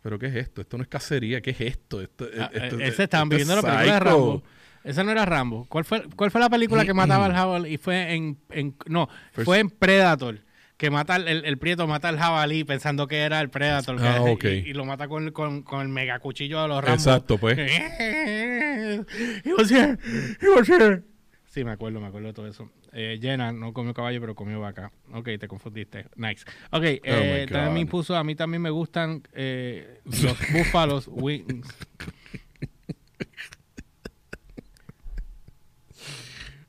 ¿pero 0.03 0.19
qué 0.19 0.27
es 0.27 0.35
esto? 0.35 0.61
Esto 0.61 0.77
no 0.77 0.83
es 0.83 0.89
cacería, 0.89 1.41
¿qué 1.41 1.49
es 1.49 1.61
esto? 1.61 1.99
esto, 2.01 2.27
Ah, 2.39 2.51
esto- 2.53 2.79
eh, 2.79 2.87
ese 2.87 3.03
estaban 3.03 3.27
viendo 3.27 3.55
la 3.55 3.61
película 3.61 3.81
de 3.83 3.89
psycho". 3.89 4.03
Rambo. 4.05 4.43
Esa 4.83 5.03
no 5.03 5.11
era 5.11 5.25
Rambo. 5.25 5.65
¿Cuál 5.69 5.85
fue, 5.85 6.03
cuál 6.15 6.31
fue 6.31 6.41
la 6.41 6.49
película 6.49 6.85
que 6.85 6.93
mataba 6.93 7.25
al 7.25 7.33
jabalí? 7.33 7.73
Y 7.73 7.77
fue 7.77 8.13
en, 8.13 8.37
en- 8.49 8.75
no, 8.87 9.07
First- 9.35 9.45
fue 9.45 9.59
en 9.59 9.69
Predator. 9.69 10.39
Que 10.77 10.89
mata 10.89 11.15
el, 11.17 11.27
el 11.45 11.57
prieto 11.59 11.85
mata 11.85 12.09
al 12.09 12.17
jabalí 12.17 12.63
pensando 12.63 13.07
que 13.07 13.19
era 13.19 13.39
el 13.41 13.51
Predator. 13.51 13.97
que- 14.01 14.07
Ah, 14.07 14.21
ok. 14.23 14.43
y, 14.45 14.47
y 14.69 14.73
lo 14.73 14.83
mata 14.85 15.07
con, 15.07 15.29
con, 15.31 15.61
con 15.61 15.81
el 15.81 15.89
mega 15.89 16.17
cuchillo 16.19 16.59
de 16.63 16.67
los 16.69 16.83
Rambo. 16.83 16.95
Exacto, 16.95 17.37
pues. 17.37 17.57
He 17.59 19.53
was 19.57 19.69
here. 19.71 19.97
He 20.41 20.49
was 20.49 20.67
here. 20.67 21.03
Sí, 21.45 21.63
me 21.65 21.71
acuerdo, 21.71 21.99
me 21.99 22.07
acuerdo 22.07 22.27
de 22.29 22.33
todo 22.33 22.47
eso. 22.47 22.71
Eh, 22.93 23.19
Jenna 23.21 23.51
no 23.51 23.73
comió 23.73 23.93
caballo, 23.93 24.19
pero 24.21 24.35
comió 24.35 24.59
vaca. 24.61 24.91
Ok, 25.13 25.29
te 25.39 25.47
confundiste. 25.47 26.05
Nice. 26.15 26.45
Ok, 26.71 26.83
eh, 26.83 27.01
Oh 27.05 27.41
my 27.41 27.45
también 27.51 27.73
me 27.73 27.79
impuso, 27.81 28.15
a 28.15 28.23
mí 28.23 28.35
también 28.35 28.61
me 28.61 28.69
gustan 28.69 29.21
eh, 29.33 29.99
los 30.05 30.37
búfalos 30.53 31.07
wings. 31.11 31.67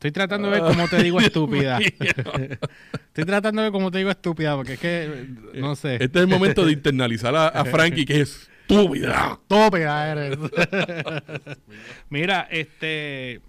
Estoy 0.03 0.11
tratando 0.11 0.51
de 0.51 0.61
ver 0.61 0.69
cómo 0.69 0.89
te 0.89 1.01
digo 1.01 1.21
estúpida. 1.21 1.79
Estoy 1.79 3.25
tratando 3.25 3.63
de 3.63 3.67
ver 3.67 3.73
cómo 3.73 3.93
te 3.93 3.99
digo 3.99 4.11
estúpida, 4.11 4.57
porque 4.57 4.73
es 4.73 4.81
que, 4.81 5.27
no 5.55 5.77
sé. 5.77 5.95
Este 5.95 6.19
es 6.19 6.25
el 6.25 6.27
momento 6.27 6.67
de 6.67 6.73
internalizar 6.73 7.33
a, 7.37 7.47
a 7.47 7.65
Frankie, 7.65 8.05
que 8.05 8.23
es 8.23 8.49
estúpida. 8.63 9.39
Estúpida 9.49 10.11
eres. 10.11 10.39
Mira, 12.11 12.49
este... 12.51 13.43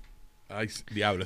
Ay, 0.48 0.70
diablo. 0.92 1.26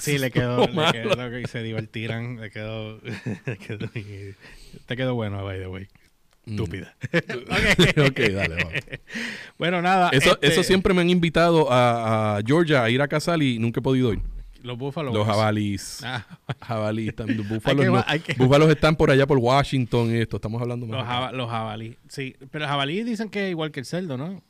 Sí, 0.00 0.16
le 0.16 0.30
quedó, 0.30 0.66
le 0.66 0.92
quedó 0.92 1.38
y 1.38 1.44
se 1.44 1.62
divertirán, 1.62 2.40
le 2.40 2.50
quedó, 2.50 2.98
le 3.44 3.58
quedó- 3.58 3.90
te 4.86 4.96
quedó 4.96 5.14
bueno, 5.14 5.44
by 5.44 5.58
the 5.58 5.66
way. 5.66 5.86
Mm. 6.46 6.52
Estúpida. 6.52 6.96
ok, 7.12 8.18
dale, 8.32 8.54
vamos. 8.56 8.72
Bueno, 9.58 9.82
nada. 9.82 10.08
Eso, 10.14 10.32
este, 10.32 10.46
eso 10.46 10.62
siempre 10.62 10.94
me 10.94 11.02
han 11.02 11.10
invitado 11.10 11.70
a, 11.70 12.38
a 12.38 12.40
Georgia 12.42 12.82
a 12.84 12.88
ir 12.88 13.02
a 13.02 13.08
cazar 13.08 13.42
y 13.42 13.58
nunca 13.58 13.80
he 13.80 13.82
podido 13.82 14.14
ir. 14.14 14.20
Los 14.62 14.78
búfalos. 14.78 15.12
Los 15.14 15.26
jabalís. 15.26 16.00
Ah, 16.04 16.24
Jabalís. 16.60 17.12
búfalos, 17.48 17.80
que- 17.84 17.90
no. 17.90 18.04
hay 18.06 18.20
que- 18.20 18.34
búfalos 18.34 18.70
están 18.70 18.96
por 18.96 19.10
allá 19.10 19.26
por 19.26 19.38
Washington 19.38 20.10
esto. 20.14 20.36
Estamos 20.36 20.60
hablando 20.62 20.86
más. 20.86 20.98
los, 20.98 21.06
jaba- 21.06 21.32
los 21.32 21.50
jabalí. 21.50 21.98
Sí, 22.08 22.36
pero 22.50 22.66
jabalí 22.66 23.02
dicen 23.02 23.28
que 23.28 23.46
es 23.46 23.50
igual 23.50 23.70
que 23.72 23.80
el 23.80 23.86
cerdo, 23.86 24.16
¿no? 24.16 24.42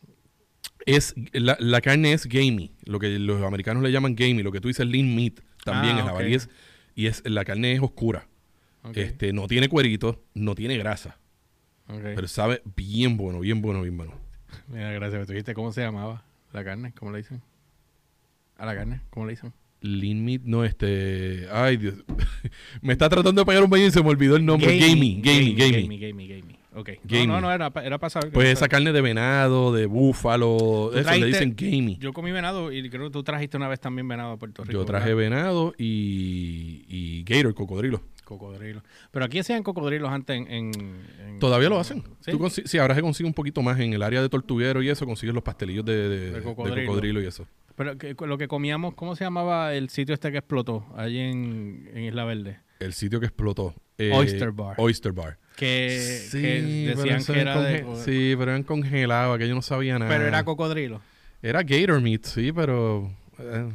Es, 0.84 1.14
la, 1.32 1.56
la 1.60 1.80
carne 1.80 2.12
es 2.12 2.26
gamey. 2.26 2.72
Lo 2.84 2.98
que 2.98 3.18
los 3.18 3.42
americanos 3.42 3.82
le 3.82 3.92
llaman 3.92 4.14
gamey. 4.14 4.42
Lo 4.42 4.52
que 4.52 4.60
tú 4.60 4.68
dices 4.68 4.86
lean 4.86 5.14
meat. 5.14 5.34
También 5.64 5.96
Ah, 5.96 6.00
el 6.00 6.04
jabalí 6.06 6.34
es. 6.34 6.48
Y 6.94 7.06
es, 7.06 7.22
la 7.24 7.44
carne 7.44 7.72
es 7.72 7.80
oscura. 7.80 8.26
Este, 8.94 9.32
no 9.32 9.46
tiene 9.46 9.68
cuerito, 9.68 10.22
no 10.34 10.54
tiene 10.56 10.76
grasa. 10.76 11.18
Pero 11.86 12.26
sabe 12.26 12.62
bien 12.76 13.16
bueno, 13.16 13.40
bien 13.40 13.62
bueno, 13.62 13.82
bien 13.82 13.96
bueno. 13.96 14.14
Mira, 14.68 14.90
gracias. 14.92 15.26
¿Tú 15.26 15.32
dijiste 15.32 15.54
cómo 15.54 15.72
se 15.72 15.82
llamaba 15.82 16.24
la 16.52 16.64
carne? 16.64 16.92
¿Cómo 16.98 17.12
le 17.12 17.18
dicen? 17.18 17.42
A 18.56 18.66
la 18.66 18.74
carne, 18.74 19.00
¿cómo 19.10 19.26
le 19.26 19.32
dicen? 19.32 19.52
Meat, 19.82 20.42
no, 20.44 20.64
este. 20.64 21.46
Ay, 21.52 21.76
Dios. 21.76 21.94
me 22.82 22.92
está 22.92 23.08
tratando 23.08 23.40
de 23.42 23.44
pegar 23.46 23.62
un 23.64 23.70
baño 23.70 23.86
y 23.86 23.90
se 23.90 24.02
me 24.02 24.08
olvidó 24.08 24.36
el 24.36 24.44
nombre. 24.44 24.78
Gamey, 24.78 25.20
gamey, 25.22 25.54
gamey. 25.54 25.82
Gamey, 25.82 25.98
gamey, 25.98 26.28
gamey. 26.28 26.58
Ok. 26.74 26.90
Gamey. 27.04 27.26
No, 27.26 27.34
no, 27.34 27.40
no, 27.42 27.52
era, 27.52 27.70
era 27.84 27.98
que 27.98 28.30
Pues 28.32 28.48
esa 28.48 28.66
carne 28.68 28.92
de 28.92 29.00
venado, 29.02 29.74
de 29.74 29.84
búfalo, 29.86 30.90
eso 30.92 30.96
le 30.96 31.02
trajiste- 31.04 31.26
dicen 31.26 31.54
gamey. 31.56 31.98
Yo 32.00 32.12
comí 32.12 32.30
venado 32.32 32.72
y 32.72 32.88
creo 32.88 33.06
que 33.06 33.10
tú 33.12 33.22
trajiste 33.22 33.56
una 33.58 33.68
vez 33.68 33.78
también 33.80 34.08
venado 34.08 34.32
a 34.32 34.36
Puerto 34.38 34.64
Rico. 34.64 34.72
Yo 34.72 34.84
traje 34.86 35.12
¿verdad? 35.14 35.36
venado 35.36 35.74
y, 35.78 36.84
y 36.88 37.24
gator, 37.24 37.54
cocodrilo. 37.54 38.00
Cocodrilo. 38.24 38.82
Pero 39.10 39.24
aquí 39.26 39.38
hacían 39.40 39.62
cocodrilos 39.62 40.10
antes 40.10 40.34
en... 40.36 40.50
en- 40.50 40.72
en- 41.28 41.38
Todavía 41.40 41.68
lo 41.68 41.78
hacen. 41.78 42.02
¿Sí? 42.20 42.30
Tú 42.30 42.48
sí, 42.48 42.78
ahora 42.78 42.94
se 42.94 43.02
consigue 43.02 43.26
un 43.26 43.34
poquito 43.34 43.60
más 43.62 43.78
en 43.80 43.92
el 43.92 44.02
área 44.02 44.22
de 44.22 44.28
tortuguero 44.30 44.80
y 44.82 44.88
eso, 44.88 45.04
consigues 45.04 45.34
los 45.34 45.42
pastelillos 45.44 45.84
de, 45.84 46.08
de- 46.08 46.08
De 46.08 46.30
de 46.30 46.42
cocodrilo. 46.42 46.86
cocodrilo. 46.86 47.20
y 47.20 47.26
eso. 47.26 47.46
Pero 47.76 47.96
que- 47.98 48.14
lo 48.26 48.38
que 48.38 48.48
comíamos, 48.48 48.94
¿cómo 48.94 49.16
se 49.16 49.24
llamaba 49.24 49.74
el 49.74 49.88
sitio 49.88 50.14
este 50.14 50.30
que 50.32 50.38
explotó 50.38 50.86
allí 50.96 51.18
en, 51.18 51.90
en 51.94 52.04
Isla 52.04 52.24
Verde? 52.24 52.58
El 52.80 52.92
sitio 52.92 53.20
que 53.20 53.26
explotó. 53.26 53.74
eh, 53.98 54.10
Oyster 54.12 54.50
Bar. 54.52 54.74
Oyster 54.78 55.12
Bar. 55.12 55.38
Que, 55.56 55.90
Sí, 56.30 56.40
que 56.40 56.94
decían 56.96 57.24
que 57.24 57.40
era 57.40 57.60
de... 57.60 57.84
Sí, 58.04 58.34
pero 58.38 58.50
eran 58.50 58.62
congelados, 58.64 59.36
aquello 59.36 59.54
no 59.54 59.62
sabía 59.62 59.98
nada. 59.98 60.10
Pero 60.10 60.26
era 60.26 60.42
cocodrilo. 60.44 61.00
Era 61.42 61.62
gator 61.62 62.00
meat, 62.00 62.24
sí, 62.24 62.52
pero... 62.52 63.10
eh, 63.38 63.68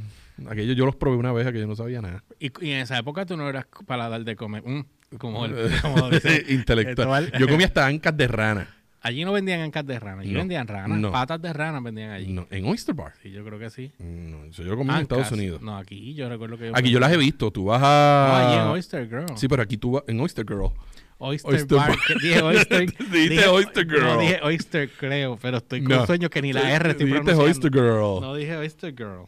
aquello 0.50 0.74
yo 0.74 0.86
los 0.86 0.96
probé 0.96 1.18
una 1.18 1.32
vez, 1.32 1.48
aquello 1.48 1.68
no 1.68 1.76
sabía 1.76 2.02
nada. 2.02 2.24
Y, 2.40 2.52
y 2.66 2.72
en 2.72 2.80
esa 2.80 2.98
época 2.98 3.26
tú 3.26 3.38
no 3.38 3.48
eras 3.48 3.66
para 3.86 4.10
dar 4.10 4.24
de 4.24 4.36
comer. 4.36 4.64
Mm, 4.66 4.86
como, 5.18 5.46
el, 5.46 5.54
como 5.82 6.10
dice. 6.10 6.46
Intelectual. 6.50 7.32
Yo 7.40 7.48
comía 7.48 7.68
hasta 7.68 7.86
ancas 7.86 8.16
de 8.18 8.28
rana. 8.28 8.76
Allí 9.02 9.24
no 9.24 9.32
vendían 9.32 9.62
ancas 9.62 9.86
de 9.86 10.00
rana. 10.00 10.22
Allí 10.24 10.32
No. 10.32 10.40
vendían 10.40 10.68
ranas. 10.68 11.00
No. 11.00 11.12
Patas 11.12 11.42
de 11.42 11.54
rana 11.54 11.80
vendían 11.80 12.10
allí. 12.12 12.34
No, 12.34 12.48
en 12.50 12.66
Oyster 12.66 12.96
Bar. 12.96 13.14
Sí, 13.22 13.32
yo 13.32 13.46
creo 13.46 13.60
que 13.60 13.70
sí. 13.70 13.92
No, 14.00 14.44
eso 14.46 14.64
yo 14.64 14.72
lo 14.72 14.78
comí 14.78 14.90
en. 14.92 14.98
Estados 15.02 15.32
Unidos. 15.32 15.62
No, 15.62 15.78
aquí 15.78 16.14
yo 16.16 16.28
recuerdo 16.28 16.58
que... 16.58 16.72
Aquí 16.74 16.90
yo 16.90 17.00
las 17.00 17.12
he 17.14 17.18
visto. 17.18 17.52
Tú 17.52 17.66
vas 17.66 17.80
No, 17.80 17.86
a... 17.88 18.50
allí 18.50 18.60
en 18.62 18.68
Oyster 18.68 19.08
Girl. 19.08 19.38
Sí, 19.38 19.48
pero 19.48 19.62
aquí 19.62 19.78
tú 19.78 19.92
vas... 19.92 20.04
En 20.08 20.20
Oyster 20.20 20.46
Girl. 20.48 20.72
Oyster, 21.20 21.54
Oyster 21.54 21.78
Bar. 21.78 21.98
Dije 22.22 22.42
Oyster. 22.42 22.80
Dijiste 23.12 23.18
dije- 23.30 23.48
Oyster 23.48 23.86
Girl. 23.88 24.02
No, 24.04 24.20
dije 24.20 24.40
Oyster, 24.44 24.90
creo, 25.00 25.38
pero 25.42 25.58
estoy 25.58 25.84
con 25.84 25.96
No. 25.98 26.06
sueños 26.06 26.30
que 26.30 26.42
ni 26.42 26.54
la 26.54 26.72
R 26.76 26.92
estoy 26.92 27.06
Dijiste. 27.08 27.34
Oyster 27.34 27.72
Girl. 27.72 28.22
No 28.22 28.36
dije 28.36 28.56
Oyster 28.58 28.94
Girl. 28.96 29.28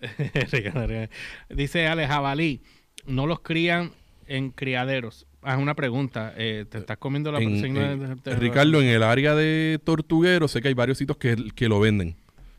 Dice 1.50 1.86
Ale, 1.86 2.06
jabalí, 2.06 2.62
no 3.06 3.26
los 3.26 3.40
crían 3.40 3.92
en 4.26 4.50
criaderos. 4.50 5.26
Haz 5.44 5.58
una 5.58 5.74
pregunta. 5.74 6.32
eh, 6.36 6.64
¿Te 6.68 6.78
estás 6.78 6.96
comiendo 6.98 7.30
la 7.30 7.38
En- 7.38 7.60
de- 7.60 8.36
Ricardo, 8.36 8.80
en 8.80 8.88
el 8.88 9.02
área 9.02 9.34
de 9.34 9.78
Tortuguero 9.84 10.48
sé 10.48 10.62
que 10.62 10.68
hay 10.68 10.74
varios 10.74 10.98
sitios 10.98 11.18
que, 11.18 11.36
que 11.54 11.68
lo 11.68 11.80
venden. 11.80 12.16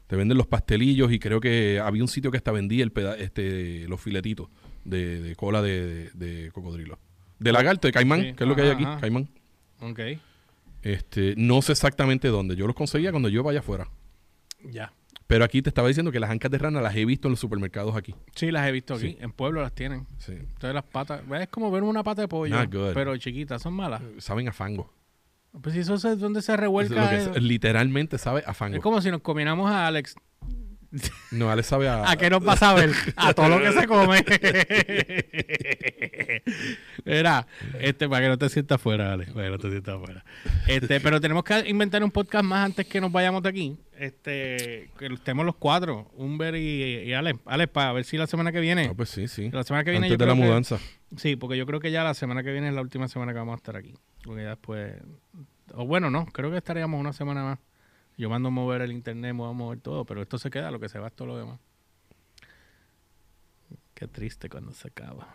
Te 0.08 0.16
venden 0.16 0.38
los 0.38 0.46
pastelillos 0.48 1.12
y 1.12 1.18
creo 1.20 1.40
que 1.42 1.80
había 1.84 2.04
un 2.04 2.08
sitio 2.08 2.30
que 2.32 2.38
hasta 2.38 2.52
vendía 2.52 2.84
el 2.84 2.92
peda- 2.92 3.18
este, 3.18 3.88
los 3.88 4.00
filetitos 4.00 4.50
de, 4.84 5.20
de 5.22 5.36
cola 5.36 5.62
de, 5.64 6.10
de- 6.14 6.26
de 6.44 6.52
cocodrilo. 6.52 7.00
De 7.40 7.52
lagarto, 7.52 7.88
de 7.88 7.92
caimán, 7.92 8.22
Sí, 8.22 8.34
que 8.34 8.44
es 8.44 8.48
lo 8.48 8.56
que 8.56 8.62
hay 8.62 8.70
aquí, 8.70 8.84
ajá. 8.84 9.00
caimán. 9.02 9.28
Ok, 9.82 10.00
Este, 10.84 11.34
no 11.38 11.62
sé 11.64 11.72
exactamente 11.72 12.28
dónde. 12.28 12.56
Yo 12.56 12.68
los 12.68 12.76
conseguía 12.76 13.10
cuando 13.12 13.30
yo 13.30 13.42
vaya 13.44 13.60
afuera. 13.60 13.88
ya. 14.70 14.94
Pero 15.28 15.44
aquí 15.44 15.62
te 15.62 15.70
estaba 15.70 15.88
diciendo 15.88 16.12
que 16.12 16.20
las 16.20 16.30
ancas 16.30 16.52
de 16.52 16.58
rana 16.60 16.82
las 16.82 16.96
he 16.96 17.04
visto 17.04 17.28
en 17.28 17.32
los 17.32 17.40
supermercados 17.40 17.96
aquí. 17.96 18.14
Sí, 18.36 18.52
las 18.52 18.68
he 18.68 18.72
visto 18.72 18.94
aquí. 18.94 19.10
Sí. 19.14 19.18
En 19.20 19.32
Pueblo 19.32 19.62
las 19.62 19.74
tienen. 19.74 20.06
Sí. 20.20 20.34
Entonces 20.34 20.74
las 20.74 20.84
patas... 20.84 21.22
Es 21.40 21.48
como 21.48 21.72
ver 21.72 21.82
una 21.84 22.04
pata 22.04 22.22
de 22.22 22.28
pollo, 22.28 22.56
Not 22.56 22.72
good. 22.72 22.94
pero 22.94 23.18
chiquitas. 23.18 23.62
Son 23.62 23.74
malas. 23.74 24.02
Saben 24.20 24.48
a 24.48 24.54
fango. 24.54 24.94
Pues 25.62 25.74
si 25.74 25.80
eso 25.82 25.96
es 25.96 26.20
donde 26.20 26.42
se 26.42 26.52
es 26.54 26.60
revuelca... 26.60 27.16
eh, 27.16 27.32
es- 27.34 27.42
literalmente 27.42 28.18
sabe 28.18 28.44
a 28.46 28.54
fango. 28.54 28.76
es 28.76 28.84
como 28.84 29.02
si 29.02 29.10
nos 29.10 29.22
comiéramos 29.22 29.72
a 29.72 29.88
Alex. 29.88 30.16
No, 31.32 31.50
Ale 31.52 31.64
sabe 31.64 31.90
a... 31.90 32.10
¿A 32.10 32.16
qué 32.18 32.30
nos 32.30 32.44
vas 32.44 32.62
a 32.64 32.74
ver? 32.74 32.92
A 33.18 33.34
todo 33.34 33.50
lo 33.50 33.60
que 33.60 33.72
se 33.74 33.88
come. 33.88 34.24
Mira, 37.06 37.48
este, 37.80 38.08
para 38.10 38.22
que 38.24 38.30
no 38.30 38.38
te 38.38 38.50
sientas 38.50 38.82
fuera, 38.82 39.06
dale. 39.10 39.26
Para 39.28 39.46
que 39.46 39.52
no 39.52 39.58
te 39.60 39.70
sientas 39.70 39.98
fuera. 40.04 40.26
Este, 40.68 41.00
pero 41.02 41.20
tenemos 41.22 41.44
que 41.44 41.68
inventar 41.70 42.04
un 42.04 42.12
podcast 42.12 42.44
más 42.46 42.66
antes 42.66 42.86
que 42.88 43.00
nos 43.02 43.12
vayamos 43.12 43.44
de 43.44 43.50
aquí. 43.50 43.78
este, 43.98 44.90
que 44.98 45.08
estemos 45.14 45.46
los 45.46 45.56
cuatro, 45.56 46.12
Humber 46.16 46.56
y, 46.56 46.84
y 47.08 47.14
Alex, 47.14 47.40
Alex, 47.46 47.72
para 47.72 47.94
ver 47.94 48.06
si 48.06 48.18
la 48.18 48.28
semana 48.28 48.52
que 48.52 48.60
viene, 48.60 48.88
Ah, 48.92 48.94
pues 48.96 49.10
sí, 49.10 49.28
sí. 49.28 49.50
la 49.52 49.64
semana 49.64 49.84
que 49.84 49.92
viene 49.92 50.08
Antes 50.08 50.18
yo 50.20 50.26
de 50.26 50.32
la 50.32 50.38
que- 50.40 50.48
mudanza. 50.48 50.80
Sí, 51.18 51.36
porque 51.36 51.58
yo 51.58 51.66
creo 51.66 51.80
que 51.80 51.92
ya 51.92 52.04
la 52.04 52.14
semana 52.14 52.44
que 52.44 52.52
viene 52.52 52.70
es 52.70 52.74
la 52.74 52.82
última 52.82 53.08
semana 53.08 53.32
que 53.34 53.40
vamos 53.40 53.54
a 53.54 53.58
estar 53.58 53.76
aquí. 53.76 53.94
Porque 54.24 54.44
ya 54.44 54.50
después. 54.50 54.94
O 55.74 55.86
bueno, 55.86 56.10
no, 56.10 56.26
creo 56.28 56.52
que 56.52 56.58
estaríamos 56.58 57.00
una 57.00 57.14
semana 57.14 57.44
más. 57.44 57.60
Yo 58.18 58.30
mando 58.30 58.48
a 58.48 58.52
mover 58.52 58.82
el 58.82 58.92
internet, 58.92 59.34
me 59.34 59.40
voy 59.42 59.50
a 59.50 59.54
mover 59.54 59.80
todo, 59.80 60.06
pero 60.06 60.22
esto 60.22 60.38
se 60.38 60.50
queda, 60.50 60.72
lo 60.72 60.80
que 60.80 60.88
se 60.90 61.00
va 61.00 61.08
es 61.08 61.14
todo 61.14 61.28
lo 61.28 61.38
demás. 61.38 61.60
Qué 63.94 64.08
triste 64.08 64.50
cuando 64.50 64.72
se 64.74 64.88
acaba. 64.88 65.28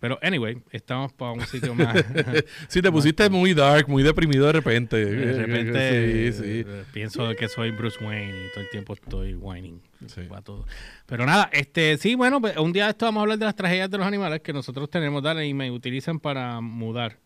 Pero, 0.00 0.16
anyway, 0.22 0.62
estamos 0.70 1.12
para 1.12 1.32
un 1.32 1.40
sitio 1.46 1.74
más. 1.74 1.96
Sí, 2.68 2.80
te 2.80 2.90
pusiste 2.92 3.28
muy 3.28 3.52
dark, 3.54 3.88
muy 3.88 4.04
deprimido 4.04 4.46
de 4.46 4.52
repente. 4.52 4.96
de 5.04 5.32
repente 5.46 6.32
Sí, 6.32 6.38
sí. 6.38 6.64
eh, 6.66 6.84
pienso 6.92 7.28
que 7.34 7.48
soy 7.48 7.72
Bruce 7.72 7.98
Wayne 8.04 8.46
y 8.46 8.50
todo 8.52 8.60
el 8.62 8.70
tiempo 8.70 8.92
estoy 8.94 9.34
whining 9.34 9.80
Sí. 10.06 10.22
para 10.28 10.42
todo. 10.42 10.64
Pero 11.06 11.26
nada, 11.26 11.50
este 11.52 11.96
sí, 11.98 12.14
bueno, 12.14 12.40
pues, 12.40 12.56
un 12.58 12.72
día 12.72 12.84
de 12.84 12.90
esto 12.90 13.06
vamos 13.06 13.20
a 13.20 13.22
hablar 13.22 13.38
de 13.38 13.44
las 13.46 13.56
tragedias 13.56 13.90
de 13.90 13.98
los 13.98 14.06
animales 14.06 14.40
que 14.40 14.52
nosotros 14.52 14.88
tenemos, 14.88 15.20
dale, 15.22 15.44
y 15.46 15.52
me 15.54 15.68
utilizan 15.72 16.20
para 16.20 16.60
mudar. 16.60 17.18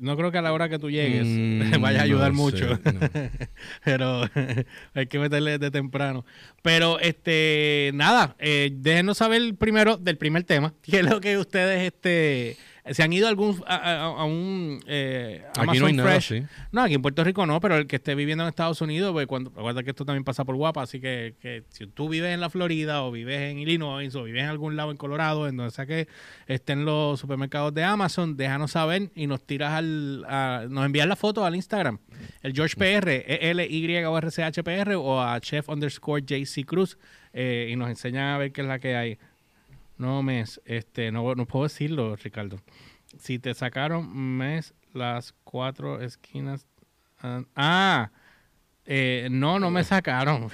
No 0.00 0.16
creo 0.16 0.32
que 0.32 0.38
a 0.38 0.42
la 0.42 0.52
hora 0.52 0.68
que 0.68 0.78
tú 0.78 0.90
llegues 0.90 1.26
Mm, 1.30 1.80
vaya 1.80 2.00
a 2.00 2.02
ayudar 2.04 2.32
no 2.32 2.38
mucho, 2.38 2.76
sé, 2.76 2.92
no. 2.92 3.00
pero 3.84 4.22
hay 4.94 5.06
que 5.06 5.18
meterle 5.18 5.58
desde 5.58 5.70
temprano. 5.70 6.24
Pero 6.62 6.98
este 7.00 7.90
nada, 7.94 8.34
eh, 8.38 8.70
déjenos 8.74 9.18
saber 9.18 9.54
primero 9.56 9.96
del 9.96 10.16
primer 10.16 10.44
tema, 10.44 10.74
que 10.82 11.00
es 11.00 11.04
lo 11.04 11.20
que 11.20 11.38
ustedes 11.38 11.82
este 11.92 12.56
se 12.90 13.02
han 13.02 13.12
ido 13.12 13.26
a 13.26 13.30
algún 13.30 13.62
a, 13.66 13.76
a- 13.76 14.04
a 14.06 14.24
un 14.24 14.80
eh, 14.86 15.42
Aquí 15.56 15.78
no 15.78 15.86
hay 15.86 15.92
nada 15.92 16.08
así. 16.16 16.42
No, 16.72 16.82
aquí 16.82 16.94
en 16.94 17.02
Puerto 17.02 17.22
Rico 17.24 17.44
no, 17.46 17.60
pero 17.60 17.76
el 17.76 17.86
que 17.86 17.96
esté 17.96 18.14
viviendo 18.14 18.44
en 18.44 18.48
Estados 18.48 18.80
Unidos, 18.80 19.12
pues 19.12 19.26
cuando, 19.26 19.50
recuerda 19.50 19.82
que 19.82 19.90
esto 19.90 20.04
también 20.04 20.24
pasa 20.24 20.44
por 20.44 20.56
guapa, 20.56 20.82
así 20.82 21.00
que, 21.00 21.34
que 21.40 21.64
si 21.68 21.86
tú 21.86 22.08
vives 22.08 22.32
en 22.32 22.40
la 22.40 22.48
Florida 22.50 23.02
o 23.02 23.10
vives 23.10 23.40
en 23.50 23.58
Illinois 23.58 24.14
o 24.14 24.24
vives 24.24 24.42
en 24.42 24.48
algún 24.48 24.76
lado 24.76 24.90
en 24.90 24.96
Colorado, 24.96 25.46
en 25.48 25.56
donde 25.56 25.70
sea 25.72 25.86
que 25.86 26.08
estén 26.46 26.84
los 26.84 27.20
supermercados 27.20 27.74
de 27.74 27.84
Amazon, 27.84 28.36
déjanos 28.36 28.72
saber 28.72 29.10
y 29.14 29.26
nos 29.26 29.42
tiras 29.46 29.72
al, 29.74 30.24
a- 30.28 30.64
nos 30.68 30.84
envías 30.86 31.06
la 31.06 31.16
foto 31.16 31.44
al 31.44 31.54
Instagram, 31.56 31.98
el 32.42 32.52
George 32.54 32.76
PR, 32.76 33.08
E 33.10 33.50
L 33.50 33.66
Y 33.68 34.04
O 34.04 34.16
R 34.18 34.30
C 34.30 34.42
H 34.42 34.62
P 34.62 34.72
R 34.74 34.94
o 34.96 35.20
a 35.20 35.38
chef 35.40 35.68
underscore 35.68 36.22
JC 36.22 36.64
Cruz 36.64 36.98
eh, 37.32 37.68
y 37.70 37.76
nos 37.76 37.88
enseñan 37.90 38.28
a 38.34 38.38
ver 38.38 38.52
qué 38.52 38.62
es 38.62 38.66
la 38.66 38.78
que 38.78 38.96
hay. 38.96 39.18
No, 40.00 40.22
mes, 40.22 40.62
este, 40.64 41.12
no, 41.12 41.34
no 41.34 41.44
puedo 41.44 41.64
decirlo, 41.64 42.16
Ricardo. 42.16 42.58
Si 43.18 43.38
te 43.38 43.52
sacaron 43.52 44.10
mes 44.16 44.72
las 44.94 45.34
cuatro 45.44 46.00
esquinas. 46.00 46.66
ah, 47.54 48.10
eh, 48.86 49.28
no, 49.30 49.58
no 49.58 49.70
me 49.70 49.84
sacaron. 49.84 50.48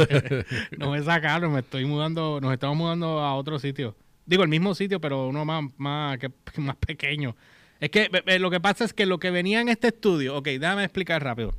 no 0.76 0.90
me 0.90 1.02
sacaron, 1.04 1.52
me 1.52 1.60
estoy 1.60 1.84
mudando, 1.84 2.40
nos 2.42 2.52
estamos 2.52 2.76
mudando 2.76 3.20
a 3.20 3.36
otro 3.36 3.60
sitio. 3.60 3.94
Digo, 4.26 4.42
el 4.42 4.48
mismo 4.48 4.74
sitio, 4.74 5.00
pero 5.00 5.28
uno 5.28 5.44
más, 5.44 5.62
más, 5.76 6.18
más 6.56 6.76
pequeño. 6.78 7.36
Es 7.78 7.90
que 7.90 8.10
lo 8.40 8.50
que 8.50 8.58
pasa 8.58 8.84
es 8.84 8.92
que 8.92 9.06
lo 9.06 9.20
que 9.20 9.30
venía 9.30 9.60
en 9.60 9.68
este 9.68 9.86
estudio, 9.86 10.36
ok, 10.36 10.46
déjame 10.46 10.82
explicar 10.82 11.22
rápido. 11.22 11.54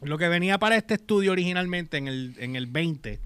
Lo 0.00 0.16
que 0.16 0.28
venía 0.28 0.58
para 0.58 0.76
este 0.76 0.94
estudio 0.94 1.32
originalmente 1.32 1.96
en 1.96 2.06
el, 2.06 2.36
en 2.38 2.54
el 2.54 2.68
20, 2.68 3.18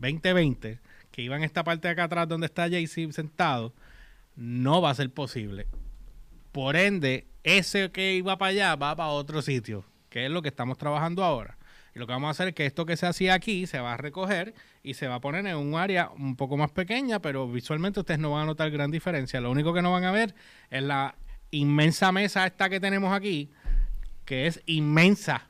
2020, 0.00 0.80
que 1.16 1.22
iba 1.22 1.34
en 1.34 1.44
esta 1.44 1.64
parte 1.64 1.88
de 1.88 1.92
acá 1.92 2.04
atrás 2.04 2.28
donde 2.28 2.44
está 2.44 2.68
JC 2.68 3.10
sentado, 3.10 3.72
no 4.36 4.82
va 4.82 4.90
a 4.90 4.94
ser 4.94 5.10
posible. 5.10 5.66
Por 6.52 6.76
ende, 6.76 7.26
ese 7.42 7.90
que 7.90 8.16
iba 8.16 8.36
para 8.36 8.50
allá 8.50 8.76
va 8.76 8.94
para 8.94 9.08
otro 9.08 9.40
sitio, 9.40 9.86
que 10.10 10.26
es 10.26 10.30
lo 10.30 10.42
que 10.42 10.50
estamos 10.50 10.76
trabajando 10.76 11.24
ahora. 11.24 11.56
Y 11.94 11.98
lo 11.98 12.06
que 12.06 12.12
vamos 12.12 12.28
a 12.28 12.32
hacer 12.32 12.48
es 12.48 12.54
que 12.54 12.66
esto 12.66 12.84
que 12.84 12.98
se 12.98 13.06
hacía 13.06 13.32
aquí 13.32 13.66
se 13.66 13.80
va 13.80 13.94
a 13.94 13.96
recoger 13.96 14.52
y 14.82 14.92
se 14.92 15.08
va 15.08 15.14
a 15.14 15.20
poner 15.22 15.46
en 15.46 15.56
un 15.56 15.76
área 15.76 16.10
un 16.10 16.36
poco 16.36 16.58
más 16.58 16.70
pequeña, 16.70 17.18
pero 17.22 17.50
visualmente 17.50 18.00
ustedes 18.00 18.20
no 18.20 18.32
van 18.32 18.42
a 18.42 18.46
notar 18.46 18.70
gran 18.70 18.90
diferencia. 18.90 19.40
Lo 19.40 19.50
único 19.50 19.72
que 19.72 19.80
no 19.80 19.92
van 19.92 20.04
a 20.04 20.12
ver 20.12 20.34
es 20.68 20.82
la 20.82 21.14
inmensa 21.50 22.12
mesa 22.12 22.46
esta 22.46 22.68
que 22.68 22.78
tenemos 22.78 23.14
aquí, 23.14 23.50
que 24.26 24.48
es 24.48 24.60
inmensa, 24.66 25.48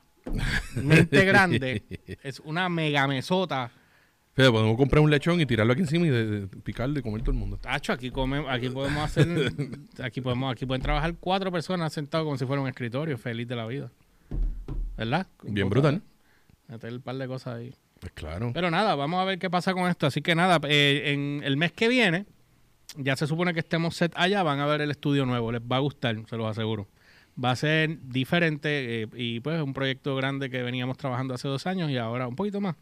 mente 0.75 1.25
grande. 1.25 1.83
Es 2.23 2.39
una 2.39 2.69
mega 2.69 3.05
mesota. 3.05 3.69
Pero 4.37 4.51
podemos 4.51 4.77
comprar 4.77 5.01
un 5.01 5.09
lechón 5.09 5.41
y 5.41 5.47
tirarlo 5.47 5.73
aquí 5.73 5.81
encima 5.81 6.05
y 6.05 6.09
de, 6.11 6.25
de- 6.41 6.47
picarlo 6.47 6.99
y 6.99 7.01
comer 7.01 7.21
todo 7.21 7.31
el 7.31 7.37
mundo. 7.37 7.57
Tacho, 7.57 7.91
aquí 7.91 8.11
come, 8.11 8.45
aquí 8.47 8.69
podemos 8.69 9.03
hacer, 9.03 9.27
aquí 10.03 10.21
podemos, 10.21 10.51
aquí 10.51 10.63
pueden 10.67 10.83
trabajar 10.83 11.15
cuatro 11.19 11.51
personas 11.51 11.91
sentados 11.91 12.23
como 12.25 12.37
si 12.37 12.45
fuera 12.45 12.61
un 12.61 12.67
escritorio, 12.67 13.17
feliz 13.17 13.47
de 13.47 13.55
la 13.55 13.65
vida. 13.65 13.91
¿Verdad? 14.95 15.25
Bien 15.41 15.67
brutal. 15.69 16.03
Meter 16.67 16.93
un 16.93 17.01
par 17.01 17.15
de 17.17 17.27
cosas 17.27 17.55
ahí. 17.55 17.73
Pues 17.99 18.11
claro. 18.13 18.51
Pero 18.53 18.69
nada, 18.69 18.93
vamos 18.93 19.19
a 19.19 19.23
ver 19.25 19.39
qué 19.39 19.49
pasa 19.49 19.73
con 19.73 19.89
esto. 19.89 20.05
Así 20.05 20.21
que 20.21 20.35
nada, 20.35 20.59
eh, 20.69 21.13
en 21.13 21.41
el 21.43 21.57
mes 21.57 21.71
que 21.71 21.87
viene, 21.87 22.27
ya 22.95 23.15
se 23.15 23.25
supone 23.25 23.55
que 23.55 23.61
estemos 23.61 23.95
set 23.95 24.11
allá, 24.15 24.43
van 24.43 24.59
a 24.59 24.67
ver 24.67 24.81
el 24.81 24.91
estudio 24.91 25.25
nuevo. 25.25 25.51
Les 25.51 25.61
va 25.61 25.77
a 25.77 25.79
gustar, 25.79 26.15
se 26.29 26.37
los 26.37 26.45
aseguro. 26.45 26.87
Va 27.43 27.51
a 27.51 27.55
ser 27.55 27.97
diferente 28.03 29.01
eh, 29.03 29.07
y 29.15 29.39
pues 29.39 29.59
un 29.63 29.73
proyecto 29.73 30.15
grande 30.15 30.51
que 30.51 30.61
veníamos 30.61 30.97
trabajando 30.97 31.33
hace 31.33 31.47
dos 31.47 31.65
años 31.65 31.89
y 31.89 31.97
ahora 31.97 32.27
un 32.27 32.35
poquito 32.35 32.61
más. 32.61 32.75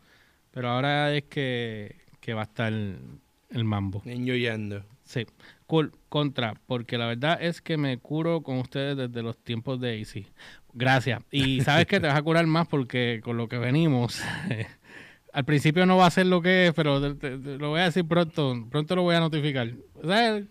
Pero 0.55 0.69
ahora 0.69 1.13
es 1.13 1.25
que, 1.25 1.97
que 2.21 2.33
va 2.33 2.41
a 2.41 2.45
estar 2.45 2.71
el 2.73 3.63
mambo. 3.65 4.01
Niño 4.05 4.33
yendo. 4.35 4.83
Sí, 5.03 5.25
cool, 5.67 5.91
contra, 6.09 6.55
porque 6.65 6.97
la 6.97 7.05
verdad 7.07 7.37
es 7.39 7.61
que 7.61 7.77
me 7.77 7.97
curo 7.99 8.41
con 8.41 8.57
ustedes 8.57 8.97
desde 8.97 9.21
los 9.21 9.37
tiempos 9.37 9.79
de 9.79 10.01
AC. 10.01 10.25
Gracias. 10.73 11.21
Y 11.29 11.61
sabes 11.65 11.85
que 11.85 11.99
te 11.99 12.07
vas 12.07 12.15
a 12.17 12.21
curar 12.23 12.47
más 12.47 12.67
porque 12.67 13.19
con 13.23 13.35
lo 13.37 13.47
que 13.49 13.57
venimos, 13.59 14.23
al 15.33 15.43
principio 15.45 15.85
no 15.85 15.97
va 15.97 16.07
a 16.07 16.11
ser 16.11 16.25
lo 16.27 16.41
que 16.41 16.67
es, 16.67 16.73
pero 16.73 17.01
te- 17.01 17.15
te- 17.15 17.37
te 17.37 17.57
lo 17.57 17.69
voy 17.71 17.81
a 17.81 17.85
decir 17.85 18.07
pronto, 18.07 18.65
pronto 18.71 18.95
lo 18.95 19.03
voy 19.03 19.15
a 19.15 19.19
notificar. 19.19 19.69
¿Sabes? 20.03 20.45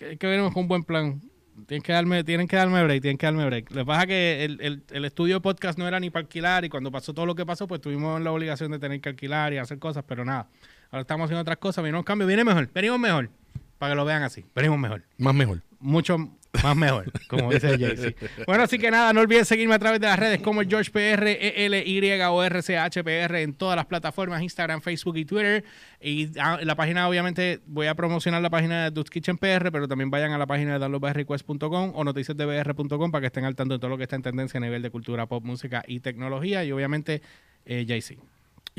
Es 0.00 0.18
que 0.18 0.26
venimos 0.26 0.52
con 0.52 0.64
un 0.64 0.68
buen 0.68 0.82
plan. 0.82 1.22
Tienen 1.66 1.82
que 1.82 1.92
darme, 1.92 2.24
tienen 2.24 2.48
que 2.48 2.56
darme 2.56 2.84
break, 2.84 3.00
tienen 3.00 3.18
que 3.18 3.26
darme 3.26 3.46
break. 3.46 3.70
Lo 3.70 3.82
que 3.82 3.86
pasa 3.86 4.02
es 4.02 4.06
que 4.06 4.44
el, 4.44 4.60
el, 4.60 4.82
el 4.90 5.04
estudio 5.04 5.36
de 5.36 5.40
podcast 5.40 5.78
no 5.78 5.88
era 5.88 5.98
ni 5.98 6.10
para 6.10 6.22
alquilar 6.22 6.64
y 6.64 6.68
cuando 6.68 6.90
pasó 6.90 7.14
todo 7.14 7.24
lo 7.24 7.34
que 7.34 7.46
pasó, 7.46 7.66
pues 7.66 7.80
tuvimos 7.80 8.20
la 8.20 8.30
obligación 8.30 8.70
de 8.70 8.78
tener 8.78 9.00
que 9.00 9.08
alquilar 9.08 9.52
y 9.52 9.58
hacer 9.58 9.78
cosas, 9.78 10.04
pero 10.06 10.24
nada. 10.24 10.48
Ahora 10.90 11.00
estamos 11.00 11.24
haciendo 11.24 11.40
otras 11.40 11.56
cosas, 11.58 11.82
venimos 11.82 12.04
cambio, 12.04 12.26
viene 12.26 12.44
mejor, 12.44 12.70
venimos 12.72 12.98
mejor. 12.98 13.30
Para 13.78 13.92
que 13.92 13.96
lo 13.96 14.04
vean 14.04 14.22
así, 14.22 14.44
venimos 14.54 14.78
mejor. 14.78 15.02
Más 15.18 15.34
mejor. 15.34 15.62
Mucho 15.80 16.30
más 16.62 16.76
mejor, 16.76 17.12
como 17.28 17.52
dice 17.52 17.78
Jay 17.78 18.14
Bueno, 18.46 18.64
así 18.64 18.78
que 18.78 18.90
nada, 18.90 19.12
no 19.12 19.20
olviden 19.20 19.44
seguirme 19.44 19.74
a 19.74 19.78
través 19.78 20.00
de 20.00 20.06
las 20.06 20.18
redes 20.18 20.40
como 20.40 20.60
el 20.60 20.68
George 20.68 20.90
PR, 20.90 21.26
E 21.28 21.66
L 21.66 21.82
Y 21.86 22.20
O 22.22 22.42
R 22.42 22.62
C 22.62 22.76
H 22.78 23.02
P 23.02 23.18
R 23.18 23.42
en 23.42 23.54
todas 23.54 23.76
las 23.76 23.86
plataformas, 23.86 24.42
Instagram, 24.42 24.80
Facebook 24.80 25.16
y 25.16 25.24
Twitter. 25.24 25.64
Y 26.00 26.30
ah, 26.38 26.58
la 26.62 26.74
página, 26.74 27.08
obviamente, 27.08 27.60
voy 27.66 27.86
a 27.86 27.94
promocionar 27.94 28.42
la 28.42 28.50
página 28.50 28.84
de 28.84 28.90
Dude's 28.90 29.10
Kitchen 29.10 29.38
PR, 29.38 29.70
pero 29.72 29.88
también 29.88 30.10
vayan 30.10 30.32
a 30.32 30.38
la 30.38 30.46
página 30.46 30.74
de 30.74 30.78
downloadbyrequest.com 30.78 31.92
o 31.94 32.04
noticiasdbr.com 32.04 33.10
para 33.10 33.20
que 33.20 33.26
estén 33.26 33.44
al 33.44 33.56
tanto 33.56 33.74
de 33.74 33.78
todo 33.78 33.90
lo 33.90 33.96
que 33.96 34.04
está 34.04 34.16
en 34.16 34.22
tendencia 34.22 34.58
a 34.58 34.60
nivel 34.60 34.82
de 34.82 34.90
cultura, 34.90 35.26
pop, 35.26 35.44
música 35.44 35.82
y 35.86 36.00
tecnología. 36.00 36.64
Y 36.64 36.72
obviamente, 36.72 37.22
eh, 37.64 37.84
Jay-Z. 37.86 38.22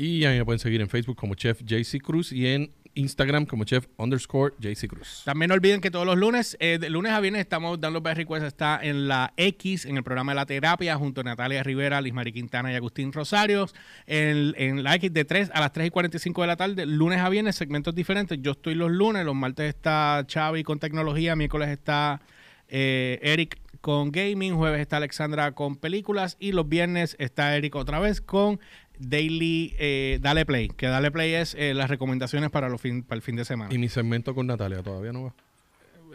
Y 0.00 0.24
a 0.24 0.30
mí 0.30 0.38
me 0.38 0.44
pueden 0.44 0.60
seguir 0.60 0.80
en 0.80 0.88
Facebook 0.88 1.16
como 1.16 1.34
Chef 1.34 1.60
JC 1.64 2.00
Cruz 2.00 2.30
y 2.30 2.46
en 2.46 2.70
Instagram 2.98 3.46
como 3.46 3.64
Chef 3.64 3.86
underscore 3.96 4.54
JC 4.58 4.88
Cruz. 4.88 5.22
También 5.24 5.48
no 5.48 5.54
olviden 5.54 5.80
que 5.80 5.90
todos 5.90 6.04
los 6.04 6.16
lunes, 6.16 6.56
eh, 6.60 6.78
de 6.80 6.90
lunes 6.90 7.12
a 7.12 7.20
viernes, 7.20 7.40
estamos 7.40 7.80
dando 7.80 8.00
Best 8.00 8.18
Request. 8.18 8.44
Está 8.44 8.80
en 8.82 9.06
la 9.08 9.32
X, 9.36 9.86
en 9.86 9.96
el 9.96 10.02
programa 10.02 10.32
de 10.32 10.36
la 10.36 10.46
terapia, 10.46 10.96
junto 10.96 11.20
a 11.20 11.24
Natalia 11.24 11.62
Rivera, 11.62 12.00
Liz 12.00 12.12
Mari 12.12 12.32
Quintana 12.32 12.72
y 12.72 12.74
Agustín 12.74 13.12
Rosarios. 13.12 13.74
En, 14.06 14.82
la 14.82 14.96
X 14.96 15.12
de 15.12 15.24
3 15.24 15.50
a 15.54 15.60
las 15.60 15.72
3 15.72 15.86
y 15.86 15.90
45 15.90 16.40
de 16.42 16.46
la 16.46 16.56
tarde, 16.56 16.86
lunes 16.86 17.20
a 17.20 17.28
viernes, 17.28 17.56
segmentos 17.56 17.94
diferentes. 17.94 18.38
Yo 18.42 18.52
estoy 18.52 18.74
los 18.74 18.90
lunes, 18.90 19.24
los 19.24 19.34
martes 19.34 19.68
está 19.68 20.26
Xavi 20.28 20.64
con 20.64 20.78
tecnología, 20.78 21.36
miércoles 21.36 21.68
está 21.68 22.20
eh, 22.68 23.18
Eric 23.22 23.60
con 23.80 24.10
gaming, 24.10 24.56
jueves 24.56 24.80
está 24.80 24.96
Alexandra 24.96 25.52
con 25.52 25.76
películas 25.76 26.36
y 26.40 26.52
los 26.52 26.68
viernes 26.68 27.16
está 27.18 27.56
Eric 27.56 27.76
otra 27.76 28.00
vez 28.00 28.20
con 28.20 28.58
Daily 28.98 29.74
eh, 29.78 30.18
Dale 30.20 30.44
Play, 30.46 30.68
que 30.68 30.86
Dale 30.86 31.10
Play 31.10 31.34
es 31.34 31.54
eh, 31.58 31.74
las 31.74 31.90
recomendaciones 31.90 32.50
para, 32.50 32.68
los 32.68 32.80
fin, 32.80 33.02
para 33.02 33.16
el 33.16 33.22
fin 33.22 33.36
de 33.36 33.44
semana. 33.44 33.72
Y 33.74 33.78
mi 33.78 33.88
segmento 33.88 34.34
con 34.34 34.46
Natalia 34.46 34.82
todavía 34.82 35.12
no 35.12 35.24
va. 35.24 35.34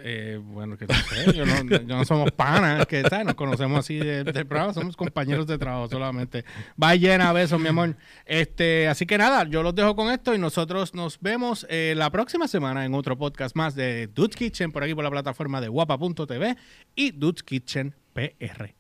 Eh, 0.05 0.38
bueno, 0.43 0.77
que 0.77 0.86
no 0.86 0.93
sé, 0.93 1.34
yo 1.34 1.45
no, 1.45 1.63
yo 1.63 1.95
no 1.95 2.03
somos 2.03 2.29
panas, 2.31 2.86
que 2.88 3.03
¿sabes? 3.03 3.25
nos 3.25 3.36
conocemos 3.36 3.79
así 3.79 3.95
de, 3.95 4.25
de 4.25 4.45
programa, 4.45 4.73
somos 4.73 4.97
compañeros 4.97 5.47
de 5.47 5.57
trabajo 5.57 5.88
solamente. 5.88 6.43
Va 6.81 6.93
llena 6.95 7.31
besos, 7.31 7.57
mi 7.57 7.69
amor. 7.69 7.95
Este, 8.25 8.89
así 8.89 9.05
que 9.05 9.17
nada, 9.17 9.45
yo 9.45 9.63
los 9.63 9.73
dejo 9.73 9.95
con 9.95 10.11
esto 10.11 10.36
y 10.36 10.38
nosotros 10.38 10.93
nos 10.93 11.21
vemos 11.21 11.65
eh, 11.69 11.93
la 11.95 12.09
próxima 12.09 12.49
semana 12.49 12.84
en 12.84 12.93
otro 12.93 13.17
podcast 13.17 13.55
más 13.55 13.75
de 13.75 14.07
Dude's 14.07 14.36
Kitchen, 14.36 14.73
por 14.73 14.84
aquí 14.84 14.93
por 14.93 15.05
la 15.05 15.11
plataforma 15.11 15.61
de 15.61 15.69
guapa.tv 15.69 16.57
y 16.95 17.11
Dude's 17.11 17.43
Kitchen 17.43 17.95
PR. 18.13 18.73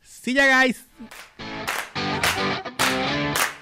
See 0.00 0.34
ya, 0.34 0.62
guys. 0.62 0.86
Thank 2.88 3.38
you. 3.38 3.57